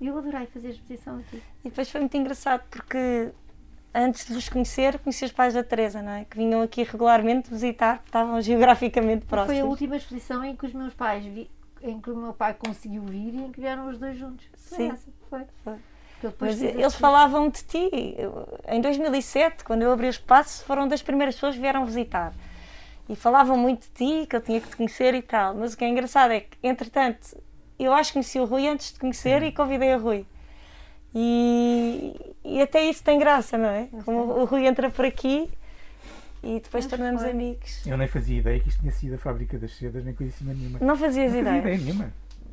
Eu 0.00 0.18
adorei 0.18 0.46
fazer 0.46 0.68
a 0.68 0.70
exposição 0.70 1.16
aqui. 1.18 1.42
E 1.64 1.70
depois 1.70 1.90
foi 1.90 2.00
muito 2.02 2.14
engraçado 2.16 2.62
porque 2.70 3.30
antes 3.94 4.26
de 4.26 4.34
vos 4.34 4.46
conhecer, 4.50 4.98
conheci 4.98 5.24
os 5.24 5.32
pais 5.32 5.54
da 5.54 5.64
Teresa, 5.64 6.02
não 6.02 6.12
é? 6.12 6.26
Que 6.26 6.36
vinham 6.36 6.60
aqui 6.60 6.82
regularmente 6.82 7.48
visitar, 7.48 8.02
estavam 8.04 8.38
geograficamente 8.42 9.24
Foi 9.24 9.38
a 9.38 9.44
próximos. 9.44 9.70
última 9.70 9.96
exposição 9.96 10.44
em 10.44 10.54
que 10.54 10.66
os 10.66 10.74
meus 10.74 10.92
pais 10.92 11.24
vi, 11.24 11.50
em 11.90 12.00
que 12.00 12.10
o 12.10 12.16
meu 12.16 12.32
pai 12.32 12.54
conseguiu 12.54 13.02
vir 13.02 13.34
e 13.34 13.42
em 13.42 13.52
que 13.52 13.60
vieram 13.60 13.88
os 13.88 13.98
dois 13.98 14.18
juntos. 14.18 14.46
Foi 14.54 14.78
Sim. 14.78 14.90
essa, 14.90 15.10
foi. 15.28 15.42
Foi. 15.64 15.76
Mas 16.40 16.62
eles 16.62 16.94
falavam 16.94 17.48
de 17.48 17.62
ti. 17.62 17.90
Em 18.66 18.80
2007, 18.80 19.64
quando 19.64 19.82
eu 19.82 19.92
abri 19.92 20.06
o 20.06 20.10
espaço, 20.10 20.64
foram 20.64 20.88
das 20.88 21.02
primeiras 21.02 21.34
pessoas 21.34 21.54
que 21.54 21.60
vieram 21.60 21.84
visitar. 21.84 22.32
E 23.08 23.14
falavam 23.14 23.56
muito 23.56 23.82
de 23.82 24.22
ti, 24.22 24.26
que 24.26 24.34
eu 24.34 24.40
tinha 24.40 24.60
que 24.60 24.68
te 24.68 24.76
conhecer 24.76 25.14
e 25.14 25.22
tal. 25.22 25.54
Mas 25.54 25.74
o 25.74 25.76
que 25.76 25.84
é 25.84 25.88
engraçado 25.88 26.32
é 26.32 26.40
que, 26.40 26.56
entretanto, 26.62 27.36
eu 27.78 27.92
acho 27.92 28.10
que 28.10 28.14
conheci 28.14 28.40
o 28.40 28.44
Rui 28.44 28.66
antes 28.66 28.92
de 28.92 28.98
conhecer 28.98 29.42
e 29.42 29.52
convidei 29.52 29.94
o 29.94 30.00
Rui. 30.00 30.26
E, 31.14 32.34
e 32.44 32.60
até 32.60 32.82
isso 32.82 33.04
tem 33.04 33.18
graça, 33.18 33.56
não 33.56 33.68
é? 33.68 33.88
Como 34.04 34.18
o 34.18 34.44
Rui 34.44 34.66
entra 34.66 34.90
por 34.90 35.04
aqui 35.04 35.50
e 36.56 36.60
depois 36.60 36.84
Mas 36.84 36.86
tornamos 36.86 37.22
foi. 37.22 37.30
amigos. 37.30 37.86
Eu 37.86 37.96
nem 37.96 38.08
fazia 38.08 38.38
ideia 38.38 38.60
que 38.60 38.68
isto 38.68 38.80
tinha 38.80 38.92
sido 38.92 39.14
a 39.14 39.18
fábrica 39.18 39.58
das 39.58 39.76
sedas, 39.76 40.04
nem 40.04 40.14
coisa 40.14 40.32
assim 40.34 40.44
nenhuma. 40.44 40.78
Não 40.80 40.96
fazias 40.96 41.32
não 41.32 41.38
fazia 41.38 41.40
ideia? 41.40 41.58
ideia 41.58 41.78
nenhuma. 41.78 42.12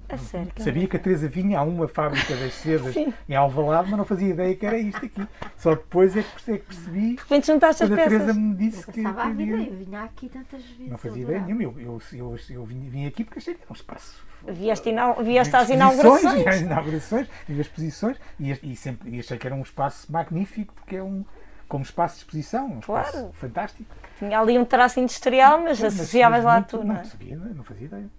A 0.10 0.18
sério. 0.18 0.52
que 0.54 0.62
Sabia 0.62 0.86
que 0.86 0.98
a 0.98 1.00
Teresa 1.00 1.28
vinha 1.30 1.58
a 1.58 1.64
uma 1.64 1.88
fábrica 1.88 2.36
das 2.36 2.54
sedas 2.56 2.94
em 3.28 3.36
Alvalade, 3.36 3.88
mas 3.89 3.98
não 3.98 4.06
fazia 4.06 4.30
ideia 4.30 4.54
que 4.54 4.66
era 4.66 4.78
isto 4.78 5.04
aqui. 5.04 5.26
Só 5.58 5.72
depois 5.76 6.16
é 6.18 6.22
que 6.24 6.52
é 6.52 6.58
que 6.58 6.66
percebi 6.66 7.16
De 7.16 7.22
repente 7.22 7.48
juntaste 7.48 7.84
as 7.84 7.89
quando 7.89 8.00
a 8.00 8.04
Teresa 8.04 8.26
peças. 8.26 8.38
me 8.38 8.54
disse 8.56 8.80
Eu 8.89 8.94
que, 8.94 9.02
passava 9.02 9.24
a 9.24 9.32
que 9.32 9.38
vida, 9.38 9.58
eu 9.58 9.76
vinha 9.78 10.04
aqui 10.04 10.30
tantas 10.30 10.62
vezes. 10.62 10.89
Não 10.91 10.98
fazia 10.98 11.24
ideia 11.24 11.39
nenhuma. 11.41 11.64
Eu, 11.64 11.74
eu, 11.80 12.02
eu, 12.12 12.38
eu 12.50 12.66
vim, 12.66 12.89
vim 12.89 13.06
aqui 13.08 13.24
porque 13.24 13.39
achei 13.39 13.54
que 13.56 13.62
era 13.64 13.72
um 13.72 13.74
espaço. 13.76 14.24
Vieste, 14.46 14.89
inau- 14.89 15.24
vieste 15.24 15.56
às 15.56 15.70
inaugurações. 15.70 16.48
às 16.48 16.62
inaugurações, 16.62 17.28
vi 17.48 17.54
as 17.54 17.60
exposições 17.62 18.18
e, 18.38 18.52
e 18.72 18.76
sempre 18.76 19.10
e 19.10 19.20
achei 19.22 19.38
que 19.38 19.48
era 19.48 19.56
um 19.56 19.62
espaço 19.62 20.12
magnífico 20.12 20.74
porque 20.76 20.98
é 20.98 21.02
um 21.02 21.24
como 21.68 21.84
espaço 21.84 22.16
de 22.16 22.22
exposição, 22.22 22.68
um 22.68 22.80
espaço 22.80 23.11
Claro. 23.11 23.34
fantástico. 23.34 23.95
Tinha 24.20 24.39
ali 24.39 24.57
um 24.59 24.66
traço 24.66 24.99
industrial, 24.99 25.59
mas 25.59 25.80
Mas- 25.80 25.93
associavas 25.93 26.43
lá 26.43 26.61
tudo, 26.61 26.84
não, 26.86 26.95
não 26.95 27.01
é? 27.01 27.03
sabia, 27.03 27.36
não 27.36 27.64
fazia 27.64 27.86
ideia. 27.88 28.09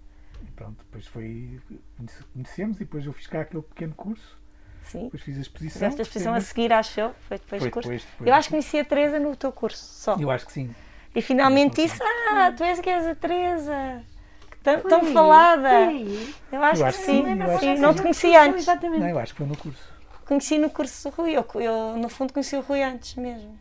E 0.45 0.51
pronto, 0.51 0.75
depois 0.79 1.07
foi 1.07 1.59
conhece- 1.97 2.23
conhecemos 2.33 2.77
e 2.77 2.79
depois 2.79 3.05
eu 3.05 3.13
fiz 3.13 3.27
cá 3.27 3.41
aquele 3.41 3.63
pequeno 3.63 3.93
curso, 3.95 4.37
Sim. 4.83 5.05
depois 5.05 5.23
fiz 5.23 5.37
a 5.37 5.41
exposição. 5.41 5.79
Fizeste 5.79 6.01
a 6.01 6.03
exposição 6.03 6.33
a 6.33 6.41
seguir, 6.41 6.73
acho 6.73 6.99
eu. 6.99 7.11
Foi 7.27 7.37
depois 7.39 7.61
Foi 7.61 7.69
do 7.69 7.73
curso. 7.73 7.89
depois, 7.89 8.03
depois. 8.11 8.27
Eu 8.27 8.33
acho 8.33 8.47
que 8.47 8.53
conheci 8.53 8.79
a 8.79 8.85
Teresa 8.85 9.19
no 9.19 9.35
teu 9.35 9.51
curso, 9.51 9.83
só. 9.83 10.15
Eu 10.19 10.29
acho 10.29 10.45
que 10.45 10.51
sim. 10.51 10.75
E 11.15 11.21
finalmente 11.21 11.81
disse: 11.81 11.99
Ah, 12.03 12.51
tu 12.55 12.63
és 12.63 12.79
que 12.81 12.89
és 12.89 13.07
a 13.07 13.15
Teresa. 13.15 14.03
que 14.51 14.57
Tão, 14.57 14.81
tão 14.81 15.05
falada. 15.13 15.69
foi. 15.85 16.33
Eu 16.51 16.63
acho 16.63 16.75
Eu 16.81 16.83
que 16.83 16.83
acho 16.89 16.97
que 16.99 17.05
sim. 17.05 17.23
sim, 17.23 17.39
eu 17.41 17.51
acho 17.51 17.59
sim. 17.59 17.75
Não 17.79 17.93
te 17.93 18.01
conhecia 18.01 18.41
antes. 18.43 18.61
Exatamente. 18.63 18.99
Não, 18.99 19.09
eu 19.09 19.19
acho 19.19 19.31
que 19.33 19.37
foi 19.37 19.47
no 19.47 19.55
curso. 19.57 19.94
Conheci 20.25 20.57
no 20.57 20.69
curso 20.69 21.09
do 21.09 21.15
Rui. 21.15 21.31
Eu, 21.31 21.45
eu, 21.61 21.97
no 21.97 22.09
fundo, 22.09 22.33
conheci 22.33 22.55
o 22.55 22.61
Rui 22.61 22.81
antes 22.81 23.15
mesmo. 23.15 23.57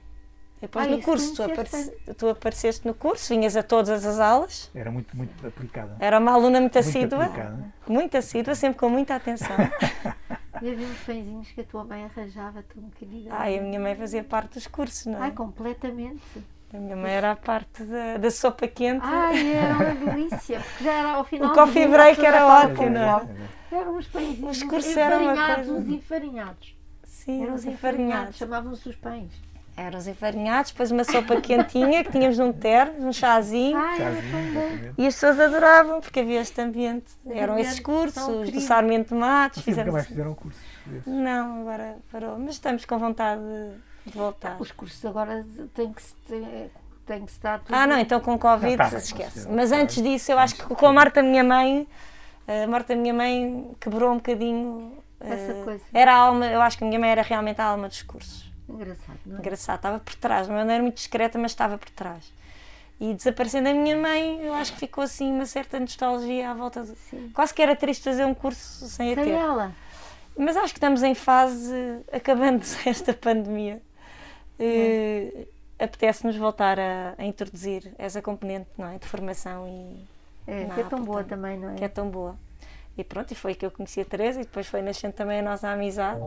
Depois 0.61 0.87
Ah, 0.87 0.91
no 0.91 1.03
curso, 1.03 1.35
tu, 1.35 1.43
aparece- 1.43 1.91
tu 2.17 2.29
apareceste 2.29 2.87
no 2.87 2.95
curso, 2.95 3.29
vinhas 3.35 3.55
a 3.55 3.63
todas 3.63 4.07
as 4.07 4.19
aulas. 4.19 4.71
Era 4.75 4.91
muito, 4.91 5.15
muito 5.15 5.47
aplicada. 5.47 5.95
Era 6.01 6.19
uma 6.19 6.33
aluna 6.33 6.59
muito 6.59 6.75
Muito 6.75 6.89
assídua. 6.89 7.25
aplicada. 7.27 7.75
Muito 7.87 8.17
assídua, 8.17 8.55
sempre 8.55 8.79
com 8.79 8.89
muita 8.89 9.15
atenção. 9.15 9.57
E 10.63 10.71
havia 10.71 10.87
uns 10.87 10.99
pãezinhos 11.01 11.49
que 11.51 11.61
a 11.61 11.65
tua 11.65 11.85
mãe 11.85 12.05
arranjava, 12.05 12.63
tu 12.63 12.79
um 12.81 12.89
querida. 12.89 13.29
Ai, 13.35 13.59
a 13.59 13.61
minha 13.61 13.79
mãe 13.79 13.95
fazia 13.97 14.23
parte 14.23 14.55
dos 14.55 14.67
cursos, 14.69 15.05
não 15.05 15.19
é? 15.19 15.23
Ai, 15.25 15.31
completamente. 15.33 16.23
A 16.73 16.77
minha 16.79 16.97
mãe 16.97 17.11
era 17.13 17.33
a 17.33 17.37
parte 17.37 17.83
da, 17.83 18.17
da 18.19 18.31
sopa 18.31 18.67
quente. 18.69 19.01
Ai, 19.05 19.53
era 19.53 19.75
uma 19.75 19.95
delícia, 19.95 20.61
porque 20.61 20.85
já 20.85 20.93
era 20.93 21.09
ao 21.11 21.25
final. 21.25 21.51
O 21.51 21.55
coffee 21.55 21.89
break 21.89 22.25
era 22.25 22.47
ótimo, 22.47 22.89
Eram 23.75 23.97
uns 23.97 24.07
pãezinhos 24.07 24.57
Os 24.57 24.63
cursos 24.63 24.97
eram 24.97 25.23
enfarinhados, 25.23 25.69
uns 25.69 25.89
enfarinhados. 25.89 26.77
Sim, 27.05 27.43
Eram 27.43 27.55
os 27.55 27.61
os 27.63 27.67
enfarinhados. 27.67 28.37
chamavam-se 28.37 28.89
os 28.89 28.97
pães. 28.97 29.31
Eram 29.77 29.99
os 29.99 30.07
enfarinhados, 30.07 30.71
depois 30.71 30.93
uma 30.93 31.03
sopa 31.03 31.41
quentinha 31.41 32.05
que 32.05 32.13
tínhamos 32.13 32.39
num 32.39 32.53
termo, 32.53 33.09
um 33.09 33.13
chazinho. 33.13 33.77
Ai, 33.77 34.01
era 34.01 34.15
Chazinho, 34.15 34.33
tão 34.33 34.55
bom. 34.55 34.61
exatamente. 34.61 34.95
E 34.99 35.07
as 35.09 35.15
pessoas 35.15 35.41
adoravam, 35.41 36.01
porque 36.01 36.21
havia 36.21 36.41
este 36.41 36.61
ambiente. 36.61 37.07
Eram 37.29 37.55
ambiente 37.55 37.69
esses 37.71 37.81
cursos, 37.81 38.51
do. 38.53 38.61
Sarmento 38.61 39.15
de 39.15 39.21
Matos. 39.21 39.59
Nunca 39.59 39.65
Fizemos... 39.65 39.93
mais 39.93 40.07
fizeram 40.07 40.35
cursos 40.35 40.63
desses? 40.87 41.07
Não, 41.07 41.61
agora 41.63 41.97
parou. 42.13 42.39
Mas 42.39 42.51
estamos 42.55 42.85
com 42.85 42.99
vontade 42.99 43.41
de, 44.07 44.13
voltar. 44.13 44.57
Os 44.61 44.71
cursos 44.71 45.05
agora 45.05 45.45
têm 45.75 45.93
que 45.93 46.03
se, 46.03 46.15
têm, 46.29 46.71
têm 47.05 47.27
que 47.27 47.33
dar 47.43 47.59
tudo. 47.59 47.75
Ah, 47.75 47.85
não, 47.85 47.99
então 47.99 48.21
com 48.21 48.39
Covid 48.39 48.77
Não, 48.77 48.91
tá 48.91 48.91
se 48.91 49.07
esquece. 49.07 49.49
Mas 49.51 49.73
antes 49.73 50.01
disso, 50.01 50.31
eu 50.31 50.39
acho 50.39 50.55
que 50.55 50.63
com 50.73 50.87
a 50.87 50.93
morte 50.93 51.15
da 51.15 51.23
minha 51.25 51.43
mãe, 51.43 51.89
a 52.47 52.67
morte 52.67 52.89
da 52.89 52.97
minha 52.97 53.15
mãe 53.15 53.71
quebrou 53.81 54.13
um 54.13 54.17
bocadinho. 54.17 54.99
Essa 55.21 55.53
eh, 55.53 55.63
coisa. 55.65 55.85
Era 55.93 56.15
alma, 56.15 56.47
eu 56.47 56.61
acho 56.61 56.77
que 56.77 56.85
a 56.85 56.87
minha 56.87 56.99
mãe 56.99 57.11
era 57.11 57.23
realmente 57.23 57.61
a 57.61 57.65
alma 57.65 57.89
dos 57.89 58.03
cursos. 58.03 58.53
Engraçado, 58.69 59.19
não 59.27 59.37
é? 59.37 59.39
Engraçado, 59.39 59.77
estava 59.77 59.99
por 59.99 60.15
trás, 60.15 60.49
não 60.49 60.59
era 60.59 60.83
muito 60.83 60.97
discreta, 60.97 61.39
mas 61.39 61.53
estava 61.53 61.79
por 61.79 61.91
trás. 61.91 62.33
E 63.01 63.13
desaparecendo 63.13 63.69
a 63.69 63.75
minha 63.75 63.97
mãe, 63.97 64.41
eu 64.43 64.55
acho 64.55 64.73
que 64.73 64.79
ficou 64.79 65.03
assim 65.05 65.31
uma 65.33 65.47
certa 65.47 65.81
nostalgia 65.81 66.51
à 66.51 66.55
volta 66.55 66.83
de. 66.83 66.95
Sim. 66.97 67.31
Quase 67.35 67.53
que 67.53 67.61
era 67.63 67.75
triste 67.75 68.05
fazer 68.05 68.25
um 68.25 68.35
curso 68.35 68.87
sem 68.89 69.13
a 69.13 69.15
Sem 69.15 69.25
ter. 69.25 69.31
ela. 69.31 69.73
Mas 70.37 70.57
acho 70.57 70.73
que 70.73 70.79
estamos 70.79 71.03
em 71.03 71.15
fase, 71.15 71.73
acabando 72.13 72.65
esta 72.87 73.13
pandemia, 73.13 73.81
eh, 74.59 75.47
apetece-nos 75.79 76.37
voltar 76.37 76.79
a, 76.79 77.15
a 77.19 77.25
introduzir 77.25 77.93
essa 77.99 78.23
componente 78.23 78.69
não 78.77 78.89
é, 78.89 78.99
de 78.99 79.07
formação 79.07 79.69
e 79.69 80.14
É, 80.47 80.65
que 80.67 80.81
é 80.81 80.85
tão 80.85 81.03
boa 81.03 81.19
portanto, 81.19 81.41
também, 81.41 81.59
não 81.59 81.71
é? 81.71 81.75
que 81.75 81.85
é 81.85 81.89
tão 81.89 82.09
boa. 82.09 82.37
E 82.97 83.03
pronto, 83.03 83.33
e 83.33 83.35
foi 83.35 83.55
que 83.55 83.67
eu 83.67 83.71
conheci 83.71 84.01
a 84.01 84.05
Teresa 84.05 84.41
e 84.41 84.45
depois 84.45 84.67
foi 84.67 84.83
nascendo 84.83 85.15
também 85.15 85.41
a 85.41 85.43
nossa 85.43 85.69
amizade. 85.69 86.21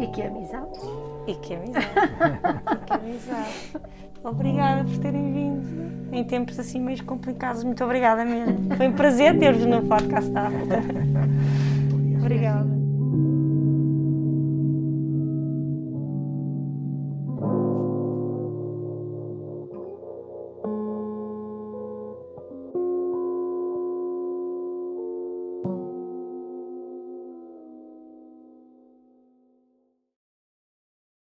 E 0.00 0.06
que 0.08 0.22
amizade. 0.22 0.68
E, 1.26 1.32
e 1.32 1.34
que 1.36 1.54
amizade. 1.54 1.86
e 2.72 2.84
que 2.84 2.92
amizade. 2.92 3.72
Obrigada 4.22 4.84
por 4.84 4.98
terem 4.98 5.32
vindo 5.32 6.14
em 6.14 6.24
tempos 6.24 6.58
assim 6.58 6.80
meio 6.80 7.02
complicados. 7.04 7.64
Muito 7.64 7.82
obrigada 7.84 8.24
mesmo. 8.24 8.76
Foi 8.76 8.88
um 8.88 8.92
prazer 8.92 9.38
ter-vos 9.38 9.64
no 9.66 9.82
podcast 9.86 10.30
da. 10.30 10.48
Obrigada. 12.20 12.85